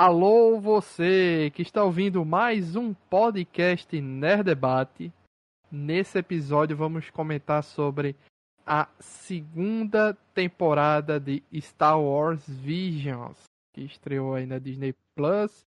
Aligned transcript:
Alô, 0.00 0.60
você 0.60 1.50
que 1.56 1.62
está 1.62 1.82
ouvindo 1.82 2.24
mais 2.24 2.76
um 2.76 2.94
podcast 2.94 4.00
Nerd 4.00 4.44
Debate. 4.44 5.12
Nesse 5.72 6.18
episódio 6.18 6.76
vamos 6.76 7.10
comentar 7.10 7.64
sobre 7.64 8.14
a 8.64 8.86
segunda 9.00 10.16
temporada 10.32 11.18
de 11.18 11.42
Star 11.56 12.00
Wars 12.00 12.48
Visions, 12.48 13.42
que 13.74 13.80
estreou 13.80 14.36
aí 14.36 14.46
na 14.46 14.60
Disney 14.60 14.94
Plus. 15.16 15.66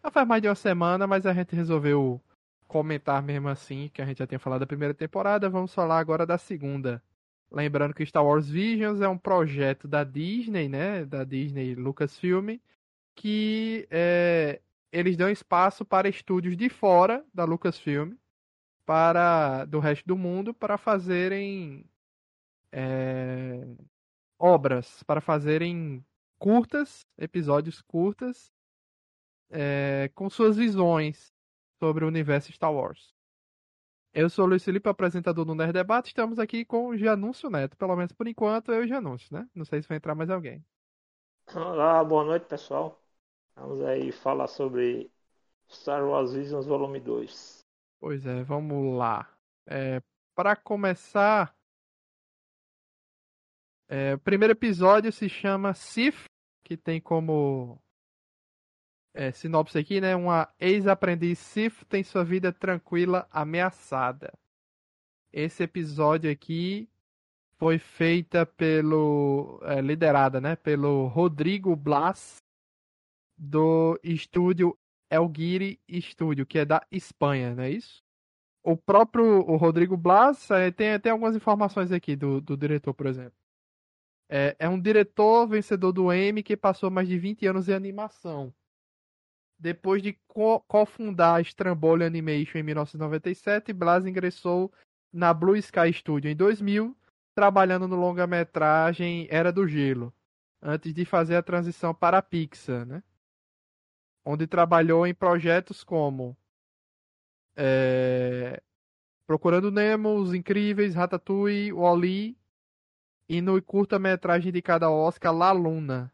Já 0.00 0.12
faz 0.12 0.28
mais 0.28 0.40
de 0.40 0.46
uma 0.46 0.54
semana, 0.54 1.04
mas 1.08 1.26
a 1.26 1.34
gente 1.34 1.56
resolveu 1.56 2.20
comentar 2.68 3.20
mesmo 3.20 3.48
assim, 3.48 3.90
que 3.92 4.00
a 4.00 4.06
gente 4.06 4.18
já 4.18 4.28
tinha 4.28 4.38
falado 4.38 4.60
da 4.60 4.66
primeira 4.66 4.94
temporada, 4.94 5.50
vamos 5.50 5.74
falar 5.74 5.98
agora 5.98 6.24
da 6.24 6.38
segunda. 6.38 7.02
Lembrando 7.50 7.94
que 7.94 8.06
Star 8.06 8.24
Wars 8.24 8.48
Visions 8.48 9.00
é 9.00 9.08
um 9.08 9.18
projeto 9.18 9.88
da 9.88 10.04
Disney, 10.04 10.68
né, 10.68 11.04
da 11.04 11.24
Disney 11.24 11.74
Lucasfilm, 11.74 12.60
que 13.14 13.86
é, 13.90 14.60
eles 14.90 15.16
dão 15.16 15.30
espaço 15.30 15.84
para 15.84 16.08
estúdios 16.08 16.56
de 16.56 16.68
fora 16.68 17.24
da 17.32 17.44
Lucasfilm, 17.44 18.14
para 18.84 19.64
do 19.64 19.78
resto 19.78 20.06
do 20.06 20.16
mundo, 20.16 20.52
para 20.52 20.76
fazerem 20.76 21.84
é, 22.70 23.64
obras, 24.38 25.02
para 25.04 25.20
fazerem 25.20 26.04
curtas, 26.38 27.06
episódios 27.16 27.80
curtas, 27.82 28.52
é, 29.50 30.10
com 30.14 30.28
suas 30.28 30.56
visões 30.56 31.32
sobre 31.78 32.04
o 32.04 32.08
universo 32.08 32.52
Star 32.52 32.72
Wars. 32.72 33.14
Eu 34.14 34.28
sou 34.28 34.44
o 34.44 34.48
Luiz 34.48 34.62
Felipe, 34.62 34.88
apresentador 34.88 35.44
do 35.44 35.54
Nerd 35.54 35.72
Debate. 35.72 36.08
Estamos 36.08 36.38
aqui 36.38 36.66
com 36.66 36.88
o 36.88 36.96
Janúncio 36.96 37.48
Neto. 37.48 37.76
Pelo 37.78 37.96
menos 37.96 38.12
por 38.12 38.28
enquanto, 38.28 38.70
eu 38.70 38.82
e 38.82 38.84
o 38.84 38.88
Janúncio, 38.88 39.34
né? 39.34 39.48
Não 39.54 39.64
sei 39.64 39.80
se 39.80 39.88
vai 39.88 39.96
entrar 39.96 40.14
mais 40.14 40.28
alguém. 40.28 40.62
Olá, 41.54 42.04
boa 42.04 42.24
noite, 42.24 42.46
pessoal. 42.46 43.01
Vamos 43.54 43.82
aí 43.82 44.10
falar 44.10 44.46
sobre 44.46 45.10
Star 45.68 46.04
Wars 46.04 46.32
Visions 46.32 46.66
Volume 46.66 47.00
2. 47.00 47.60
Pois 48.00 48.26
é, 48.26 48.42
vamos 48.42 48.96
lá. 48.96 49.30
É, 49.66 50.02
Para 50.34 50.56
começar, 50.56 51.54
é, 53.88 54.14
o 54.14 54.18
primeiro 54.18 54.52
episódio 54.52 55.12
se 55.12 55.28
chama 55.28 55.74
Sif, 55.74 56.24
que 56.64 56.76
tem 56.76 57.00
como 57.00 57.78
é, 59.14 59.30
sinopse 59.30 59.78
aqui, 59.78 60.00
né? 60.00 60.16
Uma 60.16 60.52
ex-aprendiz 60.58 61.38
Sif 61.38 61.84
tem 61.84 62.02
sua 62.02 62.24
vida 62.24 62.52
tranquila 62.52 63.28
ameaçada. 63.30 64.32
Esse 65.32 65.62
episódio 65.62 66.30
aqui 66.30 66.88
foi 67.58 67.78
feita 67.78 68.44
pelo 68.44 69.60
é, 69.62 69.80
liderada, 69.80 70.40
né? 70.40 70.56
Pelo 70.56 71.06
Rodrigo 71.06 71.76
Blas 71.76 72.42
do 73.42 73.98
estúdio 74.02 74.78
Elguiri 75.10 75.80
Studio, 76.00 76.46
que 76.46 76.58
é 76.58 76.64
da 76.64 76.86
Espanha, 76.90 77.54
não 77.54 77.64
é 77.64 77.70
isso? 77.70 78.02
O 78.62 78.76
próprio 78.76 79.40
o 79.40 79.56
Rodrigo 79.56 79.96
Blas 79.96 80.50
é, 80.50 80.70
tem, 80.70 80.98
tem 81.00 81.10
algumas 81.10 81.34
informações 81.34 81.90
aqui 81.90 82.14
do, 82.14 82.40
do 82.40 82.56
diretor, 82.56 82.94
por 82.94 83.06
exemplo. 83.06 83.34
É, 84.30 84.54
é 84.58 84.68
um 84.68 84.80
diretor 84.80 85.46
vencedor 85.46 85.92
do 85.92 86.12
Emmy 86.12 86.42
que 86.42 86.56
passou 86.56 86.90
mais 86.90 87.08
de 87.08 87.18
20 87.18 87.46
anos 87.46 87.68
em 87.68 87.74
animação 87.74 88.54
depois 89.62 90.02
de 90.02 90.18
cofundar 90.66 91.36
a 91.36 91.40
Strambole 91.40 92.02
Animation 92.02 92.58
em 92.58 92.64
1997, 92.64 93.72
Blas 93.72 94.04
ingressou 94.04 94.72
na 95.12 95.32
Blue 95.32 95.54
Sky 95.54 95.92
Studio 95.92 96.28
em 96.28 96.34
2000, 96.34 96.96
trabalhando 97.32 97.86
no 97.86 97.94
longa-metragem 97.94 99.28
Era 99.30 99.52
do 99.52 99.66
Gelo, 99.68 100.12
antes 100.60 100.92
de 100.92 101.04
fazer 101.04 101.36
a 101.36 101.42
transição 101.42 101.94
para 101.94 102.18
a 102.18 102.22
Pixar, 102.22 102.84
né? 102.84 103.04
Onde 104.24 104.46
trabalhou 104.46 105.06
em 105.06 105.14
projetos 105.14 105.84
como 105.84 106.36
é... 107.56 108.62
Procurando 109.26 109.70
Nemo, 109.70 110.14
Os 110.16 110.34
Incríveis, 110.34 110.94
Ratatouille, 110.94 111.72
Wall-E 111.72 112.36
e 113.28 113.40
no 113.40 113.60
curta-metragem 113.62 114.52
de 114.52 114.60
cada 114.60 114.90
Oscar 114.90 115.34
La 115.34 115.52
Luna, 115.52 116.12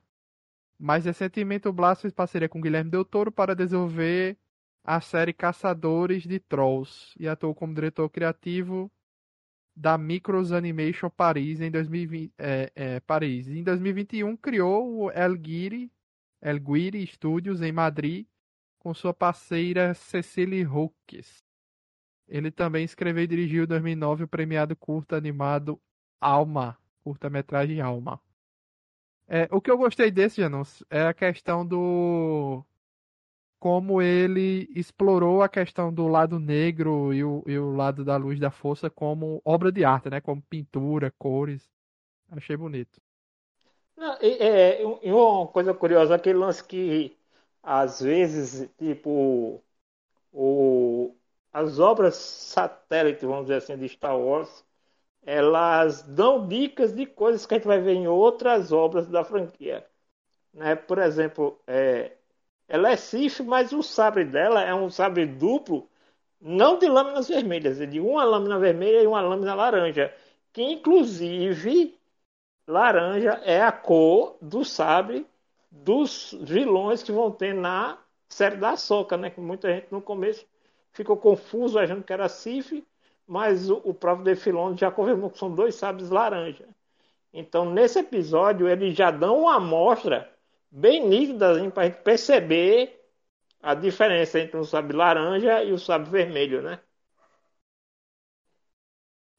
mais 0.78 1.04
recentemente, 1.04 1.66
o 1.66 1.72
Blas 1.72 2.00
fez 2.00 2.14
parceria 2.14 2.48
com 2.48 2.60
Guilherme 2.60 2.90
Del 2.90 3.04
Toro 3.04 3.32
para 3.32 3.54
desenvolver 3.54 4.38
a 4.84 5.00
série 5.00 5.32
Caçadores 5.32 6.22
de 6.22 6.38
Trolls 6.38 7.14
e 7.18 7.26
atuou 7.26 7.54
como 7.54 7.74
diretor 7.74 8.08
criativo 8.08 8.90
da 9.74 9.98
Micros 9.98 10.52
Animation 10.52 11.10
Paris 11.10 11.60
em 11.60 11.70
2020, 11.70 12.32
é, 12.38 12.72
é, 12.74 13.00
Paris. 13.00 13.48
Em 13.48 13.62
2021 13.62 14.36
criou 14.36 15.04
o 15.04 15.10
El 15.10 15.36
Guiri, 15.36 15.90
El 16.40 16.60
Guiri 16.60 17.06
Studios 17.06 17.62
em 17.62 17.72
Madrid 17.72 18.26
com 18.78 18.94
sua 18.94 19.12
parceira 19.12 19.92
Cecily 19.94 20.64
Hooks. 20.64 21.44
Ele 22.28 22.50
também 22.50 22.84
escreveu 22.84 23.24
e 23.24 23.26
dirigiu 23.26 23.64
em 23.64 23.66
2009 23.66 24.24
o 24.24 24.28
premiado 24.28 24.76
curta 24.76 25.16
animado 25.16 25.80
Alma, 26.20 26.78
curta-metragem 27.02 27.80
Alma. 27.80 28.20
É, 29.26 29.48
o 29.50 29.60
que 29.60 29.70
eu 29.70 29.76
gostei 29.78 30.10
desse, 30.10 30.40
Janus, 30.40 30.82
é 30.90 31.02
a 31.02 31.14
questão 31.14 31.66
do. 31.66 32.64
Como 33.58 34.00
ele 34.00 34.68
explorou 34.74 35.42
a 35.42 35.48
questão 35.48 35.92
do 35.92 36.06
lado 36.06 36.38
negro 36.38 37.12
e 37.12 37.24
o, 37.24 37.42
e 37.46 37.58
o 37.58 37.74
lado 37.74 38.04
da 38.04 38.16
luz 38.16 38.38
da 38.38 38.50
força 38.50 38.88
como 38.88 39.42
obra 39.44 39.72
de 39.72 39.84
arte, 39.84 40.08
né? 40.08 40.20
Como 40.20 40.40
pintura, 40.42 41.12
cores. 41.18 41.68
Achei 42.30 42.56
bonito. 42.56 43.00
É, 44.20 44.80
é, 44.80 44.86
uma 45.12 45.46
coisa 45.48 45.74
curiosa, 45.74 46.14
aquele 46.14 46.38
lance 46.38 46.62
que 46.62 47.16
às 47.62 48.00
vezes, 48.00 48.70
tipo, 48.78 49.62
o, 50.32 51.14
as 51.52 51.78
obras 51.78 52.16
satélite, 52.16 53.26
vamos 53.26 53.44
dizer 53.46 53.56
assim, 53.56 53.76
de 53.78 53.88
Star 53.88 54.18
Wars, 54.18 54.64
elas 55.24 56.02
dão 56.02 56.48
dicas 56.48 56.94
de 56.94 57.06
coisas 57.06 57.46
que 57.46 57.54
a 57.54 57.58
gente 57.58 57.66
vai 57.66 57.80
ver 57.80 57.94
em 57.94 58.08
outras 58.08 58.72
obras 58.72 59.08
da 59.08 59.24
franquia. 59.24 59.86
Né? 60.54 60.76
Por 60.76 60.98
exemplo, 60.98 61.60
é, 61.66 62.12
ela 62.68 62.90
é 62.92 62.96
Sif, 62.96 63.42
mas 63.42 63.72
o 63.72 63.82
sabre 63.82 64.24
dela 64.24 64.62
é 64.62 64.74
um 64.74 64.90
sabre 64.90 65.26
duplo, 65.26 65.88
não 66.40 66.78
de 66.78 66.88
lâminas 66.88 67.28
vermelhas, 67.28 67.80
é 67.80 67.86
de 67.86 68.00
uma 68.00 68.24
lâmina 68.24 68.58
vermelha 68.58 69.02
e 69.02 69.06
uma 69.06 69.20
lâmina 69.20 69.54
laranja, 69.54 70.14
que 70.52 70.62
inclusive 70.62 71.97
laranja 72.70 73.40
é 73.44 73.60
a 73.60 73.72
cor 73.72 74.36
do 74.40 74.64
sabre 74.64 75.26
dos 75.70 76.36
vilões 76.40 77.02
que 77.02 77.12
vão 77.12 77.30
ter 77.30 77.54
na 77.54 77.98
série 78.28 78.56
da 78.56 78.76
Soca, 78.76 79.16
né? 79.16 79.30
Que 79.30 79.40
muita 79.40 79.72
gente 79.72 79.88
no 79.90 80.00
começo 80.00 80.46
ficou 80.92 81.16
confuso 81.16 81.78
achando 81.78 82.02
que 82.04 82.12
era 82.12 82.28
Sif 82.28 82.84
mas 83.28 83.68
o, 83.68 83.92
próprio 83.92 84.24
Defilon 84.24 84.74
já 84.74 84.90
confirmou 84.90 85.28
que 85.28 85.38
são 85.38 85.54
dois 85.54 85.74
sabres 85.74 86.08
laranja. 86.08 86.66
Então, 87.30 87.70
nesse 87.70 87.98
episódio, 87.98 88.66
eles 88.66 88.96
já 88.96 89.10
dão 89.10 89.42
uma 89.42 89.56
amostra 89.56 90.32
bem 90.70 91.06
nítida 91.06 91.52
para 91.70 91.82
a 91.82 91.86
gente 91.86 92.02
perceber 92.02 92.98
a 93.62 93.74
diferença 93.74 94.40
entre 94.40 94.56
o 94.56 94.64
sabre 94.64 94.96
laranja 94.96 95.62
e 95.62 95.72
o 95.72 95.78
sabre 95.78 96.08
vermelho, 96.08 96.62
né? 96.62 96.80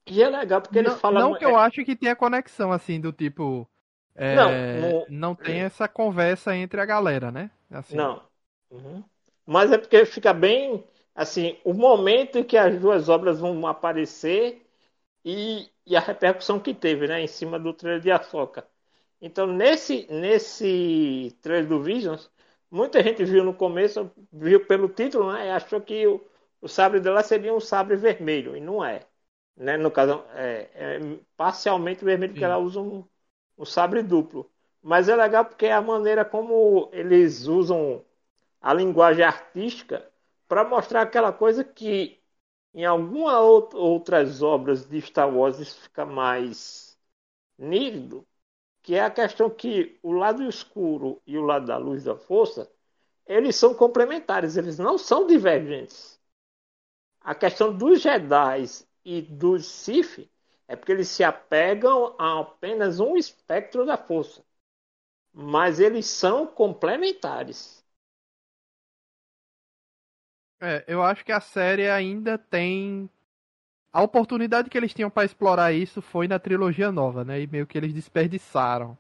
E 0.10 0.24
é 0.24 0.30
legal 0.30 0.62
porque 0.62 0.82
não, 0.82 0.92
ele 0.92 1.00
fala. 1.00 1.20
Não 1.20 1.38
que 1.38 1.46
eu 1.46 1.58
é... 1.58 1.62
acho 1.62 1.84
que 1.86 1.96
tenha 1.96 2.16
conexão 2.16 2.72
assim 2.72 3.00
do 3.00 3.12
tipo. 3.12 3.70
É, 4.16 4.36
não, 4.36 4.52
no... 4.82 5.06
não 5.10 5.36
tem 5.36 5.62
essa 5.62 5.88
conversa 5.88 6.56
entre 6.56 6.82
a 6.82 6.86
galera, 6.86 7.32
né? 7.32 7.52
Assim. 7.72 7.96
Não. 7.96 8.22
Uhum. 8.70 9.04
Mas 9.46 9.72
é 9.72 9.78
porque 9.78 10.06
fica 10.06 10.34
bem 10.34 10.84
assim, 11.20 11.58
o 11.66 11.74
momento 11.74 12.40
em 12.40 12.44
que 12.46 12.58
as 12.58 12.80
duas 12.80 13.10
obras 13.10 13.40
vão 13.42 13.68
aparecer 13.68 14.66
e, 15.26 15.70
e 15.86 15.96
a 15.98 16.00
repercussão 16.00 16.60
que 16.60 16.74
teve, 16.74 17.08
né, 17.08 17.22
em 17.22 17.28
cima 17.28 17.60
do 17.60 17.74
trailer 17.74 18.02
de 18.02 18.12
Ahsoka. 18.12 18.66
Então, 19.22 19.46
nesse, 19.48 20.08
nesse 20.10 21.38
trailer 21.42 21.68
do 21.68 21.84
Visions, 21.84 22.32
muita 22.72 23.04
gente 23.04 23.26
viu 23.26 23.44
no 23.44 23.54
começo, 23.54 24.10
viu 24.32 24.66
pelo 24.66 24.88
título, 24.90 25.34
né, 25.34 25.48
e 25.48 25.52
achou 25.52 25.82
que 25.82 26.08
o, 26.08 26.26
o 26.62 26.70
sabre 26.70 27.02
dela 27.02 27.22
seria 27.24 27.54
um 27.54 27.60
sabre 27.60 27.98
vermelho, 27.98 28.56
e 28.56 28.62
não 28.62 28.84
é. 28.84 29.02
Né? 29.60 29.78
No 29.78 29.92
caso, 29.92 30.24
é, 30.36 30.70
é 30.74 31.20
parcialmente 31.38 32.06
vermelho, 32.06 32.34
porque 32.34 32.46
ela 32.46 32.58
usa 32.58 32.80
um, 32.82 33.06
um 33.58 33.66
sabre 33.66 34.02
duplo. 34.04 34.50
Mas 34.82 35.10
é 35.10 35.16
legal 35.16 35.46
porque 35.46 35.66
é 35.68 35.74
a 35.74 35.82
maneira 35.82 36.26
como 36.26 36.90
eles 36.94 37.46
usam 37.48 38.06
a 38.62 38.74
linguagem 38.74 39.24
artística 39.26 40.10
para 40.48 40.64
mostrar 40.66 41.02
aquela 41.04 41.34
coisa 41.34 41.64
que 41.64 42.22
em 42.74 42.86
algumas 42.86 43.36
outras 43.74 44.42
obras 44.42 44.86
de 44.88 45.02
Star 45.02 45.34
Wars 45.34 45.60
isso 45.60 45.82
fica 45.82 46.06
mais 46.06 46.98
nítido, 47.58 48.26
que 48.82 48.96
é 48.96 49.02
a 49.02 49.12
questão 49.12 49.50
que 49.50 50.00
o 50.04 50.14
lado 50.14 50.44
escuro 50.44 51.22
e 51.28 51.38
o 51.38 51.44
lado 51.44 51.68
da 51.68 51.78
luz 51.78 52.04
da 52.06 52.16
força, 52.18 52.72
eles 53.28 53.56
são 53.56 53.74
complementares, 53.76 54.58
eles 54.58 54.80
não 54.80 54.98
são 54.98 55.28
divergentes. 55.28 56.20
A 57.22 57.36
questão 57.36 57.76
dos 57.76 58.02
Jedi 58.02 58.66
e 59.04 59.22
dos 59.22 59.66
Sith 59.66 60.30
é 60.68 60.76
porque 60.76 60.92
eles 60.92 61.08
se 61.08 61.24
apegam 61.24 62.16
a 62.20 62.40
apenas 62.40 63.00
um 63.00 63.18
espectro 63.18 63.86
da 63.86 63.98
força. 63.98 64.44
Mas 65.34 65.80
eles 65.80 66.06
são 66.06 66.46
complementares. 66.46 67.84
É, 70.62 70.84
eu 70.88 71.02
acho 71.02 71.24
que 71.24 71.32
a 71.32 71.40
série 71.40 71.90
ainda 71.90 72.38
tem. 72.38 73.10
A 73.92 74.04
oportunidade 74.04 74.70
que 74.70 74.78
eles 74.78 74.94
tinham 74.94 75.10
para 75.10 75.26
explorar 75.26 75.74
isso 75.74 76.02
foi 76.02 76.28
na 76.28 76.38
trilogia 76.38 76.92
nova, 76.92 77.24
né? 77.24 77.42
E 77.42 77.48
meio 77.48 77.66
que 77.66 77.78
eles 77.78 77.94
desperdiçaram. 77.94 78.98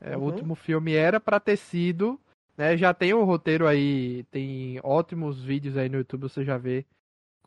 É, 0.00 0.16
uhum. 0.16 0.22
O 0.22 0.26
último 0.26 0.54
filme 0.54 0.94
era 0.94 1.20
para 1.20 1.38
ter 1.38 1.56
sido. 1.56 2.18
Né? 2.56 2.76
Já 2.76 2.92
tem 2.92 3.14
o 3.14 3.22
roteiro 3.22 3.68
aí, 3.68 4.24
tem 4.24 4.80
ótimos 4.82 5.40
vídeos 5.40 5.76
aí 5.76 5.88
no 5.88 5.98
YouTube, 5.98 6.22
você 6.22 6.44
já 6.44 6.58
vê. 6.58 6.84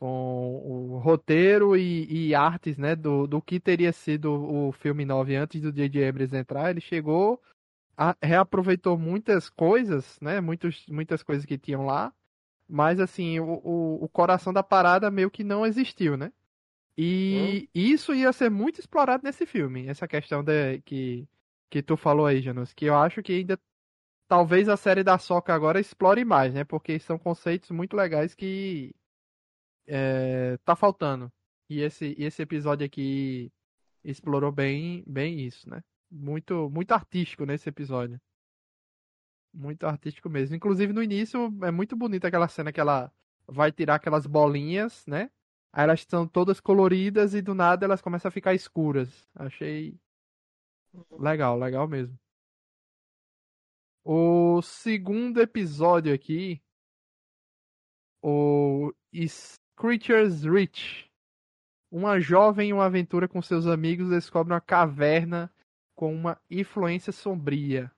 Com 0.01 0.95
o 0.95 0.97
roteiro 0.97 1.77
e, 1.77 2.29
e 2.29 2.33
artes, 2.33 2.75
né? 2.75 2.95
Do, 2.95 3.27
do 3.27 3.39
que 3.39 3.59
teria 3.59 3.93
sido 3.93 4.31
o 4.33 4.71
filme 4.71 5.05
9 5.05 5.35
antes 5.35 5.61
do 5.61 5.71
J.J. 5.71 6.09
Abrams 6.09 6.35
entrar. 6.35 6.71
Ele 6.71 6.81
chegou, 6.81 7.39
a, 7.95 8.15
reaproveitou 8.19 8.97
muitas 8.97 9.47
coisas, 9.47 10.19
né? 10.19 10.41
Muitos, 10.41 10.87
muitas 10.87 11.21
coisas 11.21 11.45
que 11.45 11.55
tinham 11.55 11.85
lá. 11.85 12.11
Mas 12.67 12.99
assim, 12.99 13.39
o, 13.39 13.61
o, 13.63 14.03
o 14.03 14.09
coração 14.09 14.51
da 14.51 14.63
parada 14.63 15.11
meio 15.11 15.29
que 15.29 15.43
não 15.43 15.65
existiu, 15.65 16.17
né? 16.17 16.31
E 16.97 17.67
hum. 17.67 17.67
isso 17.75 18.13
ia 18.15 18.33
ser 18.33 18.49
muito 18.49 18.79
explorado 18.79 19.23
nesse 19.23 19.45
filme. 19.45 19.87
Essa 19.87 20.07
questão 20.07 20.43
de, 20.43 20.81
que 20.81 21.27
que 21.69 21.81
tu 21.81 21.95
falou 21.95 22.25
aí, 22.25 22.41
Janus, 22.41 22.73
que 22.73 22.85
eu 22.85 22.95
acho 22.95 23.23
que 23.23 23.31
ainda 23.31 23.57
talvez 24.27 24.67
a 24.67 24.75
série 24.75 25.03
da 25.03 25.17
Soca 25.17 25.53
agora 25.53 25.79
explore 25.79 26.25
mais, 26.25 26.53
né? 26.53 26.65
Porque 26.65 26.99
são 26.99 27.17
conceitos 27.17 27.71
muito 27.71 27.95
legais 27.95 28.35
que 28.35 28.93
é, 29.91 30.57
tá 30.63 30.75
faltando. 30.75 31.31
E 31.69 31.81
esse, 31.81 32.15
esse 32.17 32.41
episódio 32.41 32.85
aqui 32.85 33.51
explorou 34.03 34.51
bem, 34.51 35.03
bem 35.05 35.41
isso, 35.41 35.69
né? 35.69 35.83
Muito, 36.09 36.69
muito 36.69 36.91
artístico 36.93 37.45
nesse 37.45 37.69
episódio. 37.69 38.19
Muito 39.53 39.85
artístico 39.85 40.29
mesmo. 40.29 40.55
Inclusive 40.55 40.93
no 40.93 41.03
início 41.03 41.53
é 41.63 41.71
muito 41.71 41.95
bonita 41.95 42.27
aquela 42.27 42.47
cena 42.47 42.71
que 42.71 42.79
ela 42.79 43.11
vai 43.47 43.71
tirar 43.71 43.95
aquelas 43.95 44.25
bolinhas, 44.25 45.05
né? 45.05 45.29
Aí 45.73 45.83
elas 45.83 45.99
estão 46.01 46.27
todas 46.27 46.59
coloridas 46.59 47.33
e 47.33 47.41
do 47.41 47.53
nada 47.53 47.85
elas 47.85 48.01
começam 48.01 48.29
a 48.29 48.31
ficar 48.31 48.53
escuras. 48.53 49.29
Achei 49.35 49.99
Legal, 51.19 51.57
legal 51.57 51.87
mesmo. 51.87 52.17
O 54.03 54.61
segundo 54.61 55.41
episódio 55.41 56.13
aqui, 56.13 56.61
o 58.21 58.91
Creatures 59.81 60.43
Rich. 60.43 61.09
Uma 61.91 62.19
jovem 62.19 62.69
em 62.69 62.73
uma 62.73 62.85
aventura 62.85 63.27
com 63.27 63.41
seus 63.41 63.65
amigos 63.65 64.09
descobre 64.09 64.53
uma 64.53 64.61
caverna 64.61 65.51
com 65.95 66.13
uma 66.13 66.39
influência 66.51 67.11
sombria. 67.11 67.91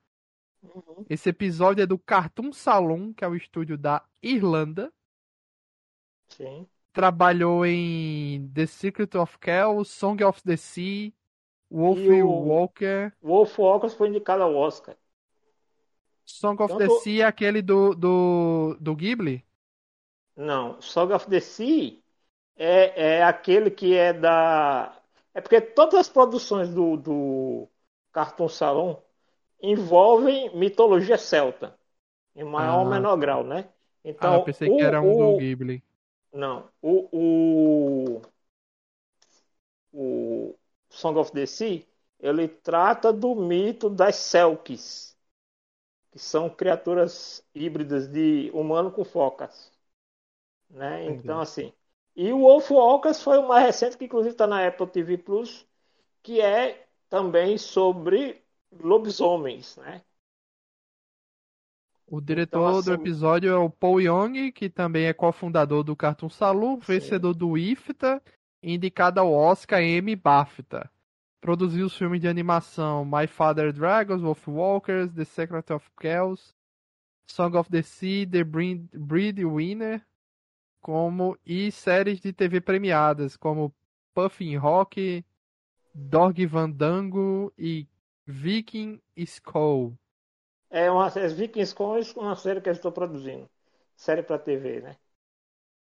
Uhum. 0.62 1.04
Esse 1.10 1.28
episódio 1.28 1.82
é 1.82 1.86
do 1.86 1.98
Cartoon 1.98 2.54
Salon, 2.54 3.12
que 3.12 3.22
é 3.22 3.28
o 3.28 3.36
estúdio 3.36 3.76
da 3.76 4.02
Irlanda. 4.22 4.90
Sim. 6.28 6.66
Trabalhou 6.90 7.66
em 7.66 8.50
The 8.54 8.64
Secret 8.64 9.14
of 9.18 9.38
Kells, 9.38 9.90
Song 9.90 10.24
of 10.24 10.42
the 10.42 10.56
Sea, 10.56 11.12
Wolf 11.70 11.98
o 11.98 12.26
Walker. 12.48 13.12
Wolf 13.22 13.58
Walker 13.58 13.90
foi 13.90 14.08
indicado 14.08 14.42
ao 14.42 14.54
Oscar. 14.54 14.96
Song 16.24 16.62
of 16.62 16.78
Tanto... 16.78 16.78
the 16.78 17.00
Sea 17.00 17.20
é 17.20 17.24
aquele 17.26 17.60
do, 17.60 17.94
do, 17.94 18.74
do 18.80 18.96
Ghibli? 18.96 19.44
Não, 20.36 20.80
Song 20.80 21.12
of 21.12 21.28
the 21.28 21.40
Sea 21.40 22.02
é, 22.56 23.16
é 23.16 23.22
aquele 23.22 23.70
que 23.70 23.96
é 23.96 24.12
da. 24.12 24.96
É 25.32 25.40
porque 25.40 25.60
todas 25.60 26.00
as 26.00 26.08
produções 26.08 26.68
do, 26.68 26.96
do 26.96 27.68
Cartoon 28.12 28.48
Salon 28.48 28.96
envolvem 29.60 30.54
mitologia 30.56 31.18
celta, 31.18 31.76
em 32.36 32.44
maior 32.44 32.78
ah, 32.78 32.82
ou 32.82 32.84
menor 32.86 33.16
grau, 33.16 33.44
né? 33.44 33.68
Então, 34.04 34.34
ah, 34.34 34.36
eu 34.36 34.44
pensei 34.44 34.68
o, 34.68 34.76
que 34.76 34.82
era 34.82 35.00
um 35.00 35.14
o... 35.14 35.32
do 35.32 35.38
Ghibli. 35.38 35.82
Não, 36.32 36.68
o, 36.82 37.08
o, 37.12 38.22
o, 39.92 40.58
Song 40.90 41.18
of 41.18 41.32
the 41.32 41.46
Sea, 41.46 41.84
ele 42.20 42.48
trata 42.48 43.12
do 43.12 43.34
mito 43.34 43.88
das 43.88 44.16
Selkies, 44.16 45.16
que 46.10 46.18
são 46.18 46.50
criaturas 46.50 47.44
híbridas 47.54 48.08
de 48.08 48.50
humano 48.52 48.90
com 48.90 49.04
focas. 49.04 49.73
Né? 50.74 51.06
Então, 51.06 51.40
assim. 51.40 51.72
E 52.16 52.32
o 52.32 52.40
Wolf 52.40 52.70
Walkers 52.70 53.22
foi 53.22 53.38
o 53.38 53.48
mais 53.48 53.64
recente, 53.64 53.96
que 53.96 54.04
inclusive 54.04 54.34
está 54.34 54.46
na 54.46 54.66
Apple 54.66 54.86
TV 54.86 55.16
Plus, 55.16 55.66
que 56.22 56.40
é 56.40 56.86
também 57.08 57.56
sobre 57.56 58.42
lobisomens, 58.72 59.76
né? 59.76 60.02
O 62.06 62.20
diretor 62.20 62.58
então, 62.58 62.78
assim... 62.78 62.90
do 62.90 62.94
episódio 62.94 63.50
é 63.50 63.56
o 63.56 63.70
Paul 63.70 64.00
Young, 64.00 64.52
que 64.52 64.68
também 64.68 65.06
é 65.06 65.12
cofundador 65.12 65.82
do 65.82 65.96
Cartoon 65.96 66.28
Saloon, 66.28 66.76
vencedor 66.76 67.34
do 67.34 67.56
IFTA 67.56 68.22
indicada 68.62 69.20
ao 69.20 69.32
Oscar 69.32 69.82
Emmy 69.82 70.16
BAFTA. 70.16 70.90
Produziu 71.40 71.86
os 71.86 71.96
filmes 71.96 72.20
de 72.20 72.28
animação 72.28 73.04
My 73.04 73.26
Father 73.26 73.72
Dragons, 73.72 74.22
Wolf 74.22 74.48
Walkers, 74.48 75.12
The 75.12 75.24
Secret 75.24 75.72
of 75.72 75.90
Kells, 76.00 76.54
Song 77.26 77.56
of 77.56 77.70
the 77.70 77.82
Sea, 77.82 78.26
The 78.26 78.44
Breed 78.44 79.44
Winner, 79.44 80.04
como 80.84 81.34
e 81.46 81.72
séries 81.72 82.20
de 82.20 82.30
TV 82.30 82.60
premiadas 82.60 83.38
como 83.38 83.74
Puffin 84.12 84.54
Rock, 84.58 85.24
Dog 85.94 86.46
Vandango 86.46 87.52
e 87.58 87.88
Viking 88.26 89.00
Skull. 89.16 89.98
É 90.68 90.90
uma 90.90 91.08
Viking 91.08 91.62
Skull 91.62 91.96
é 91.96 92.02
uma 92.18 92.36
série 92.36 92.60
que 92.60 92.68
eu 92.68 92.74
estou 92.74 92.92
produzindo, 92.92 93.48
série 93.96 94.22
para 94.22 94.38
TV, 94.38 94.80
né? 94.82 94.96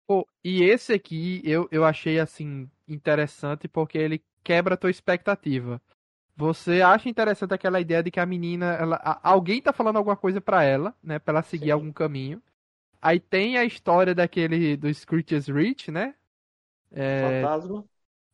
Pô, 0.06 0.26
e 0.44 0.64
esse 0.64 0.92
aqui 0.92 1.40
eu, 1.44 1.68
eu 1.70 1.84
achei 1.84 2.18
assim 2.18 2.68
interessante 2.88 3.68
porque 3.68 3.96
ele 3.96 4.22
quebra 4.42 4.74
a 4.74 4.76
tua 4.76 4.90
expectativa. 4.90 5.80
Você 6.36 6.82
acha 6.82 7.08
interessante 7.08 7.54
aquela 7.54 7.80
ideia 7.80 8.02
de 8.02 8.10
que 8.10 8.20
a 8.20 8.26
menina, 8.26 8.74
ela, 8.74 8.96
alguém 9.22 9.62
tá 9.62 9.72
falando 9.72 9.96
alguma 9.98 10.16
coisa 10.16 10.40
para 10.40 10.64
ela, 10.64 10.94
né, 11.02 11.18
para 11.18 11.34
ela 11.34 11.42
seguir 11.42 11.70
Sim. 11.70 11.72
algum 11.72 11.92
caminho. 11.92 12.42
Aí 13.02 13.18
tem 13.18 13.56
a 13.56 13.64
história 13.64 14.14
daquele 14.14 14.76
do 14.76 14.92
Screeches 14.92 15.48
Rich, 15.48 15.90
né? 15.90 16.14
É, 16.92 17.42
fantasma. 17.42 17.84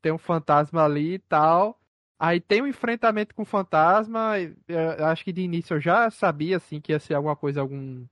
Tem 0.02 0.12
um 0.12 0.18
fantasma 0.18 0.84
ali 0.84 1.14
e 1.14 1.18
tal. 1.18 1.80
Aí 2.18 2.40
tem 2.40 2.62
um 2.62 2.66
enfrentamento 2.66 3.34
com 3.34 3.42
o 3.42 3.46
fantasma. 3.46 4.34
Eu 4.68 5.06
acho 5.06 5.24
que 5.24 5.32
de 5.32 5.42
início 5.42 5.74
eu 5.74 5.80
já 5.80 6.10
sabia 6.10 6.56
assim 6.56 6.80
que 6.80 6.92
ia 6.92 6.98
ser 6.98 7.14
alguma 7.14 7.36
coisa, 7.36 7.60
algum 7.60 8.06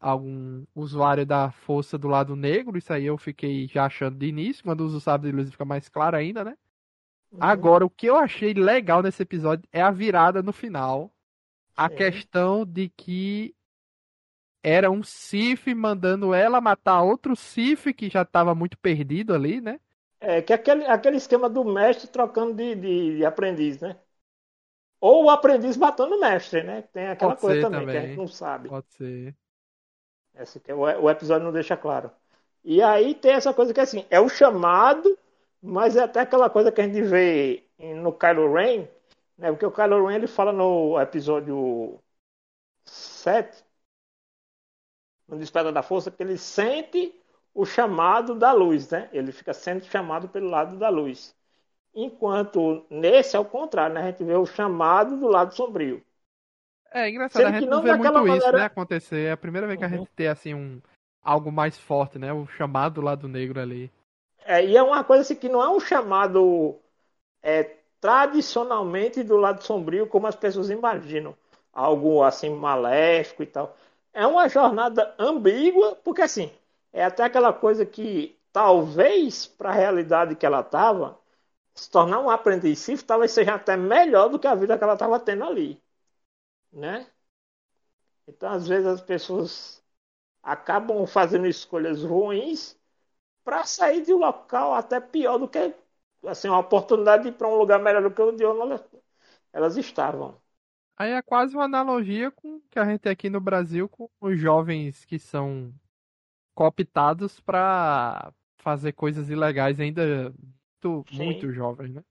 algum 0.00 0.64
usuário 0.74 1.26
da 1.26 1.50
força 1.50 1.98
do 1.98 2.08
lado 2.08 2.34
negro. 2.36 2.78
Isso 2.78 2.92
aí 2.92 3.04
eu 3.06 3.18
fiquei 3.18 3.68
já 3.68 3.86
achando 3.86 4.16
de 4.16 4.26
início. 4.26 4.64
Quando 4.64 4.82
usa 4.82 4.96
o 4.96 5.00
sábio 5.00 5.30
de 5.30 5.36
luz 5.36 5.50
fica 5.50 5.64
mais 5.64 5.88
claro 5.88 6.16
ainda, 6.16 6.44
né? 6.44 6.56
Uhum. 7.32 7.40
Agora, 7.40 7.84
o 7.86 7.90
que 7.90 8.06
eu 8.06 8.16
achei 8.16 8.54
legal 8.54 9.02
nesse 9.02 9.22
episódio 9.22 9.68
é 9.72 9.80
a 9.80 9.90
virada 9.90 10.42
no 10.42 10.52
final. 10.52 11.12
A 11.76 11.88
Sim. 11.88 11.96
questão 11.96 12.66
de 12.66 12.88
que 12.90 13.54
era 14.62 14.90
um 14.90 15.02
Sif 15.02 15.74
mandando 15.74 16.34
ela 16.34 16.60
matar 16.60 17.02
outro 17.02 17.34
Sif 17.34 17.92
que 17.92 18.08
já 18.08 18.22
estava 18.22 18.54
muito 18.54 18.78
perdido 18.78 19.34
ali, 19.34 19.60
né? 19.60 19.80
É, 20.20 20.42
que 20.42 20.52
aquele, 20.52 20.84
aquele 20.84 21.16
esquema 21.16 21.48
do 21.48 21.64
mestre 21.64 22.08
trocando 22.08 22.54
de, 22.54 22.74
de, 22.74 23.16
de 23.16 23.24
aprendiz, 23.24 23.80
né? 23.80 23.96
Ou 25.00 25.24
o 25.24 25.30
aprendiz 25.30 25.76
matando 25.76 26.16
o 26.16 26.20
mestre, 26.20 26.62
né? 26.62 26.82
Tem 26.92 27.08
aquela 27.08 27.32
Pode 27.32 27.40
coisa 27.40 27.62
também, 27.62 27.80
também, 27.80 27.94
que 27.94 27.98
a 27.98 28.08
gente 28.08 28.18
não 28.18 28.28
sabe. 28.28 28.68
Pode 28.68 28.86
ser. 28.90 29.34
Esse, 30.34 30.60
o, 30.72 30.80
o 30.80 31.10
episódio 31.10 31.44
não 31.44 31.52
deixa 31.52 31.76
claro. 31.76 32.10
E 32.62 32.82
aí 32.82 33.14
tem 33.14 33.32
essa 33.32 33.54
coisa 33.54 33.72
que 33.72 33.80
assim, 33.80 34.04
é 34.10 34.20
o 34.20 34.28
chamado, 34.28 35.18
mas 35.62 35.96
é 35.96 36.02
até 36.02 36.20
aquela 36.20 36.50
coisa 36.50 36.70
que 36.70 36.80
a 36.80 36.86
gente 36.86 37.00
vê 37.02 37.64
no 37.78 38.12
Kylo 38.12 38.52
Ren, 38.52 38.86
né? 39.38 39.50
Porque 39.50 39.64
o 39.64 39.72
Kylo 39.72 40.06
Ren 40.06 40.16
ele 40.16 40.26
fala 40.26 40.52
no 40.52 41.00
episódio 41.00 41.98
7, 42.84 43.64
no 45.30 45.38
Despertar 45.38 45.72
da 45.72 45.82
Força, 45.82 46.10
que 46.10 46.22
ele 46.22 46.36
sente 46.36 47.14
o 47.54 47.64
chamado 47.64 48.34
da 48.34 48.52
luz, 48.52 48.90
né? 48.90 49.08
Ele 49.12 49.32
fica 49.32 49.54
sendo 49.54 49.84
chamado 49.84 50.28
pelo 50.28 50.48
lado 50.48 50.76
da 50.76 50.88
luz. 50.88 51.34
Enquanto 51.94 52.84
nesse 52.90 53.36
é 53.36 53.38
o 53.38 53.44
contrário, 53.44 53.94
né? 53.94 54.02
A 54.02 54.06
gente 54.06 54.24
vê 54.24 54.34
o 54.34 54.46
chamado 54.46 55.16
do 55.16 55.28
lado 55.28 55.54
sombrio. 55.54 56.02
É 56.92 57.08
engraçado, 57.08 57.46
a 57.46 57.52
gente 57.52 57.66
não, 57.66 57.82
vê 57.82 57.94
muito 57.94 58.12
maneira... 58.12 58.38
isso, 58.38 58.52
né, 58.52 58.64
acontecer. 58.64 59.28
É 59.28 59.32
a 59.32 59.36
primeira 59.36 59.66
vez 59.66 59.78
que 59.78 59.84
a 59.84 59.88
uhum. 59.88 59.98
gente 59.98 60.10
tem, 60.14 60.26
assim, 60.26 60.54
um 60.54 60.80
algo 61.22 61.52
mais 61.52 61.78
forte, 61.78 62.18
né? 62.18 62.32
O 62.32 62.46
chamado 62.46 62.94
do 62.94 63.00
lado 63.00 63.28
negro 63.28 63.60
ali. 63.60 63.90
É, 64.44 64.64
e 64.64 64.76
é 64.76 64.82
uma 64.82 65.04
coisa 65.04 65.22
assim 65.22 65.36
que 65.36 65.48
não 65.48 65.62
é 65.62 65.68
um 65.68 65.78
chamado 65.78 66.76
é, 67.42 67.76
tradicionalmente 68.00 69.22
do 69.22 69.36
lado 69.36 69.62
sombrio, 69.62 70.06
como 70.06 70.26
as 70.26 70.34
pessoas 70.34 70.70
imaginam. 70.70 71.36
Algo, 71.72 72.22
assim, 72.24 72.50
maléfico 72.50 73.42
e 73.42 73.46
tal. 73.46 73.76
É 74.12 74.26
uma 74.26 74.48
jornada 74.48 75.14
ambígua, 75.18 75.96
porque, 75.96 76.22
assim, 76.22 76.50
é 76.92 77.04
até 77.04 77.24
aquela 77.24 77.52
coisa 77.52 77.84
que, 77.86 78.36
talvez, 78.52 79.46
para 79.46 79.70
a 79.70 79.72
realidade 79.72 80.34
que 80.36 80.46
ela 80.46 80.60
estava, 80.60 81.18
se 81.74 81.90
tornar 81.90 82.20
um 82.20 82.30
aprendiz 82.30 82.86
talvez 83.04 83.32
seja 83.32 83.54
até 83.56 83.76
melhor 83.76 84.28
do 84.30 84.38
que 84.38 84.46
a 84.48 84.54
vida 84.54 84.78
que 84.78 84.84
ela 84.84 84.94
estava 84.94 85.20
tendo 85.20 85.44
ali 85.44 85.82
né? 86.72 87.06
Então, 88.26 88.50
às 88.52 88.66
vezes, 88.68 88.86
as 88.86 89.00
pessoas 89.00 89.82
acabam 90.42 91.06
fazendo 91.06 91.46
escolhas 91.48 92.04
ruins 92.04 92.78
para 93.44 93.64
sair 93.64 94.02
de 94.04 94.12
um 94.14 94.18
local 94.18 94.74
até 94.74 95.00
pior 95.00 95.38
do 95.38 95.48
que 95.48 95.74
assim, 96.26 96.48
uma 96.48 96.60
oportunidade 96.60 97.24
de 97.24 97.30
ir 97.30 97.32
para 97.32 97.48
um 97.48 97.56
lugar 97.56 97.80
melhor 97.80 98.02
do 98.02 98.10
que 98.12 98.22
o 98.22 98.32
de 98.32 98.44
onde 98.46 98.82
elas 99.52 99.76
estavam. 99.78 100.40
Aí 101.00 101.12
é 101.12 101.22
quase 101.22 101.54
uma 101.56 101.64
analogia 101.64 102.30
com 102.30 102.56
o 102.56 102.60
que 102.70 102.78
a 102.78 102.84
gente 102.84 103.00
tem 103.00 103.10
aqui 103.10 103.30
no 103.30 103.40
Brasil 103.40 103.88
com 103.88 104.06
os 104.20 104.38
jovens 104.38 105.02
que 105.06 105.18
são 105.18 105.72
cooptados 106.54 107.40
para 107.40 108.30
fazer 108.58 108.92
coisas 108.92 109.30
ilegais 109.30 109.80
ainda 109.80 110.30
muito, 110.84 111.06
muito 111.10 111.50
jovens, 111.50 111.94
né? 111.94 112.02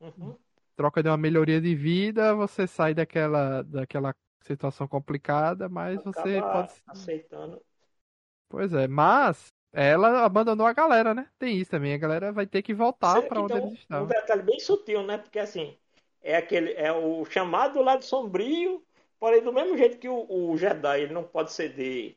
Uhum. 0.00 0.38
Troca 0.76 1.02
de 1.02 1.08
uma 1.08 1.16
melhoria 1.16 1.60
de 1.60 1.74
vida, 1.74 2.36
você 2.36 2.68
sai 2.68 2.94
daquela, 2.94 3.62
daquela 3.64 4.14
situação 4.44 4.86
complicada, 4.86 5.68
mas 5.68 5.96
Acaba 5.96 6.04
você 6.04 6.40
pode. 6.40 6.70
aceitando. 6.86 7.60
Pois 8.48 8.72
é, 8.74 8.86
mas 8.86 9.48
ela 9.72 10.24
abandonou 10.24 10.68
a 10.68 10.72
galera, 10.72 11.12
né? 11.14 11.28
Tem 11.36 11.56
isso 11.58 11.72
também. 11.72 11.94
A 11.94 11.98
galera 11.98 12.30
vai 12.30 12.46
ter 12.46 12.62
que 12.62 12.72
voltar 12.72 13.20
para 13.22 13.40
onde 13.42 13.54
tem 13.54 13.62
eles 13.64 13.72
um, 13.72 13.72
um 13.72 13.76
estavam. 13.80 14.06
detalhe 14.06 14.42
bem 14.42 14.60
sutil, 14.60 15.02
né? 15.02 15.18
Porque 15.18 15.40
assim, 15.40 15.76
é 16.22 16.36
aquele 16.36 16.72
é 16.74 16.92
o 16.92 17.24
chamado 17.24 17.82
lado 17.82 18.04
sombrio, 18.04 18.84
porém 19.18 19.42
do 19.42 19.52
mesmo 19.52 19.76
jeito 19.76 19.98
que 19.98 20.08
o, 20.08 20.26
o 20.52 20.56
Jedi 20.56 21.02
ele 21.02 21.12
não 21.14 21.24
pode 21.24 21.52
ceder 21.52 22.16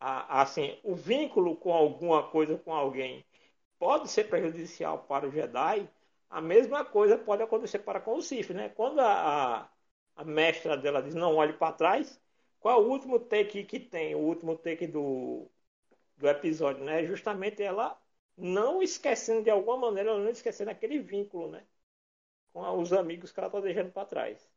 a, 0.00 0.38
a, 0.40 0.42
assim, 0.42 0.78
o 0.82 0.94
vínculo 0.94 1.56
com 1.56 1.72
alguma 1.72 2.22
coisa 2.30 2.56
com 2.58 2.72
alguém 2.74 3.24
pode 3.78 4.10
ser 4.10 4.24
prejudicial 4.24 5.00
para 5.04 5.26
o 5.28 5.32
Jedi, 5.32 5.88
a 6.30 6.40
mesma 6.40 6.84
coisa 6.84 7.18
pode 7.18 7.42
acontecer 7.42 7.80
para 7.80 8.00
com 8.00 8.16
o 8.16 8.22
Sith, 8.22 8.50
né? 8.50 8.68
Quando 8.70 9.00
a, 9.00 9.62
a, 9.64 9.68
a 10.16 10.24
mestra 10.24 10.76
dela 10.76 11.02
diz 11.02 11.14
não 11.14 11.36
olhe 11.36 11.52
para 11.54 11.72
trás, 11.72 12.20
qual 12.60 12.80
é 12.82 12.84
o 12.84 12.88
último 12.90 13.18
take 13.20 13.64
que 13.64 13.80
tem? 13.80 14.14
O 14.14 14.18
último 14.20 14.56
take 14.56 14.86
do, 14.86 15.48
do 16.18 16.28
episódio, 16.28 16.84
né? 16.84 17.04
Justamente 17.06 17.62
ela 17.62 18.00
não 18.36 18.82
esquecendo 18.82 19.42
de 19.44 19.50
alguma 19.50 19.76
maneira, 19.78 20.10
ela 20.10 20.20
não 20.20 20.30
esquecendo 20.30 20.70
aquele 20.70 20.98
vínculo, 21.00 21.50
né? 21.50 21.64
Com 22.52 22.80
os 22.80 22.92
amigos 22.92 23.32
que 23.32 23.40
ela 23.40 23.48
está 23.48 23.60
deixando 23.60 23.92
para 23.92 24.06
trás. 24.06 24.50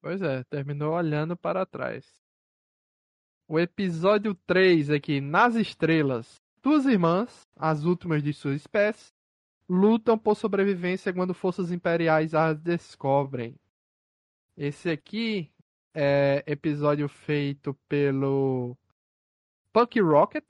Pois 0.00 0.22
é, 0.22 0.44
terminou 0.44 0.94
olhando 0.94 1.36
para 1.36 1.66
trás. 1.66 2.06
O 3.46 3.58
episódio 3.58 4.34
3 4.46 4.90
aqui, 4.90 5.20
Nas 5.20 5.54
Estrelas. 5.54 6.36
Duas 6.62 6.86
irmãs, 6.86 7.42
as 7.56 7.84
últimas 7.84 8.22
de 8.22 8.32
sua 8.32 8.54
espécie, 8.54 9.12
lutam 9.68 10.18
por 10.18 10.34
sobrevivência 10.36 11.12
quando 11.12 11.34
forças 11.34 11.70
imperiais 11.70 12.34
as 12.34 12.60
descobrem. 12.60 13.54
Esse 14.56 14.90
aqui 14.90 15.50
é 15.94 16.42
episódio 16.46 17.08
feito 17.08 17.74
pelo 17.88 18.76
Punk 19.72 20.00
Rocket. 20.00 20.44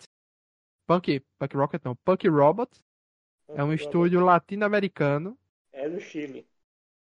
Punk, 0.86 1.20
Punk 1.38 1.56
Rocket 1.56 1.84
não, 1.84 1.96
Punk 1.96 2.28
Robot. 2.28 2.70
É 3.48 3.64
um 3.64 3.72
estúdio 3.72 4.20
latino-americano 4.20 5.38
É 5.78 5.88
do 5.88 6.00
Chile. 6.00 6.44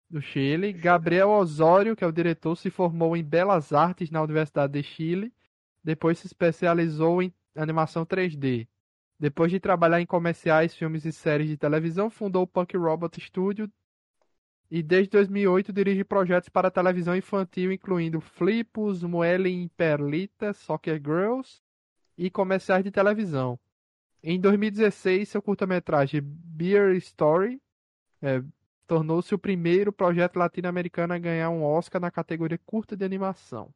do 0.10 0.22
Chile. 0.22 0.74
Gabriel 0.74 1.30
Osório, 1.30 1.96
que 1.96 2.04
é 2.04 2.08
o 2.08 2.12
diretor, 2.12 2.58
se 2.58 2.70
formou 2.70 3.16
em 3.16 3.24
Belas 3.24 3.72
Artes 3.72 4.12
na 4.12 4.22
Universidade 4.22 4.74
de 4.74 4.84
Chile. 4.84 5.34
Depois 5.82 6.20
se 6.20 6.28
especializou 6.28 7.22
em 7.22 7.34
animação 7.56 8.06
3D. 8.06 8.68
Depois 9.18 9.52
de 9.52 9.60
trabalhar 9.62 10.02
em 10.02 10.06
comerciais, 10.06 10.76
filmes 10.76 11.06
e 11.06 11.14
séries 11.14 11.48
de 11.48 11.56
televisão, 11.56 12.10
fundou 12.10 12.44
o 12.44 12.48
Punk 12.48 12.76
Robot 12.76 13.22
Studio 13.22 13.72
e 14.70 14.84
desde 14.84 15.12
2008 15.12 15.72
dirige 15.72 16.04
projetos 16.04 16.50
para 16.50 16.70
televisão 16.70 17.16
infantil, 17.16 17.72
incluindo 17.72 18.20
Flipos, 18.20 19.02
Muelle 19.02 19.50
em 19.50 19.70
Perlita, 19.70 20.52
Soccer 20.52 20.98
Girls 20.98 21.62
e 22.18 22.30
comerciais 22.30 22.84
de 22.84 22.92
televisão. 22.92 23.58
Em 24.22 24.38
2016, 24.42 25.30
seu 25.30 25.42
curta-metragem 25.42 26.20
Beer 26.22 26.98
Story 26.98 27.62
é, 28.22 28.44
tornou-se 28.88 29.36
o 29.36 29.40
primeiro 29.40 29.92
projeto 29.92 30.38
latino-americano 30.38 31.14
a 31.14 31.20
ganhar 31.20 31.50
um 31.50 31.64
Oscar 31.64 32.02
na 32.02 32.10
categoria 32.10 32.60
curta 32.66 32.96
de 32.96 33.06
animação. 33.06 33.74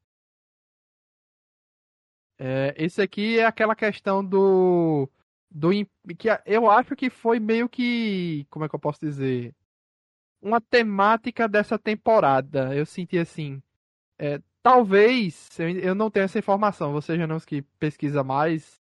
É, 2.39 2.73
esse 2.77 3.01
aqui 3.01 3.37
é 3.37 3.45
aquela 3.45 3.75
questão 3.75 4.25
do, 4.25 5.07
do 5.49 5.69
que 6.17 6.27
eu 6.45 6.71
acho 6.71 6.95
que 6.95 7.09
foi 7.09 7.39
meio 7.39 7.69
que, 7.69 8.47
como 8.49 8.65
é 8.65 8.69
que 8.69 8.73
eu 8.73 8.79
posso 8.79 8.99
dizer, 8.99 9.53
uma 10.41 10.59
temática 10.59 11.47
dessa 11.47 11.77
temporada. 11.77 12.75
Eu 12.75 12.85
senti 12.85 13.17
assim, 13.17 13.61
é, 14.17 14.41
talvez 14.63 15.49
eu, 15.59 15.93
não 15.95 16.09
tenho 16.09 16.25
essa 16.25 16.39
informação. 16.39 16.93
Você 16.93 17.17
já 17.17 17.27
não 17.27 17.39
que 17.39 17.61
pesquisa 17.79 18.23
mais, 18.23 18.81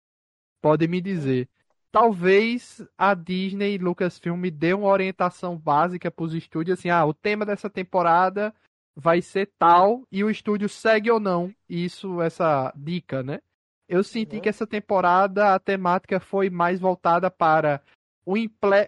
pode 0.62 0.88
me 0.88 1.02
dizer. 1.02 1.50
Talvez 1.92 2.86
a 2.98 3.14
Disney 3.14 3.76
e 3.76 3.78
Lucasfilm 3.78 4.44
dê 4.52 4.74
uma 4.74 4.88
orientação 4.88 5.58
básica 5.58 6.12
para 6.12 6.26
os 6.26 6.34
estúdios, 6.34 6.78
assim, 6.78 6.90
ah, 6.90 7.06
o 7.06 7.14
tema 7.14 7.46
dessa 7.46 7.70
temporada 7.70 8.54
vai 8.96 9.22
ser 9.22 9.52
tal 9.58 10.04
e 10.12 10.24
o 10.24 10.30
estúdio 10.30 10.68
segue 10.68 11.10
ou 11.10 11.20
não 11.20 11.54
isso, 11.70 12.22
essa 12.22 12.74
dica, 12.76 13.24
né? 13.24 13.40
Eu 13.88 14.04
senti 14.04 14.36
Uhum. 14.36 14.42
que 14.42 14.50
essa 14.50 14.68
temporada 14.68 15.54
a 15.54 15.60
temática 15.60 16.20
foi 16.20 16.50
mais 16.50 16.80
voltada 16.80 17.32
para 17.32 17.82
o, 18.26 18.34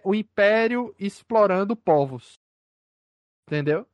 o 0.04 0.14
Império 0.14 0.94
explorando 0.98 1.74
povos. 1.74 2.34
Entendeu? 3.48 3.86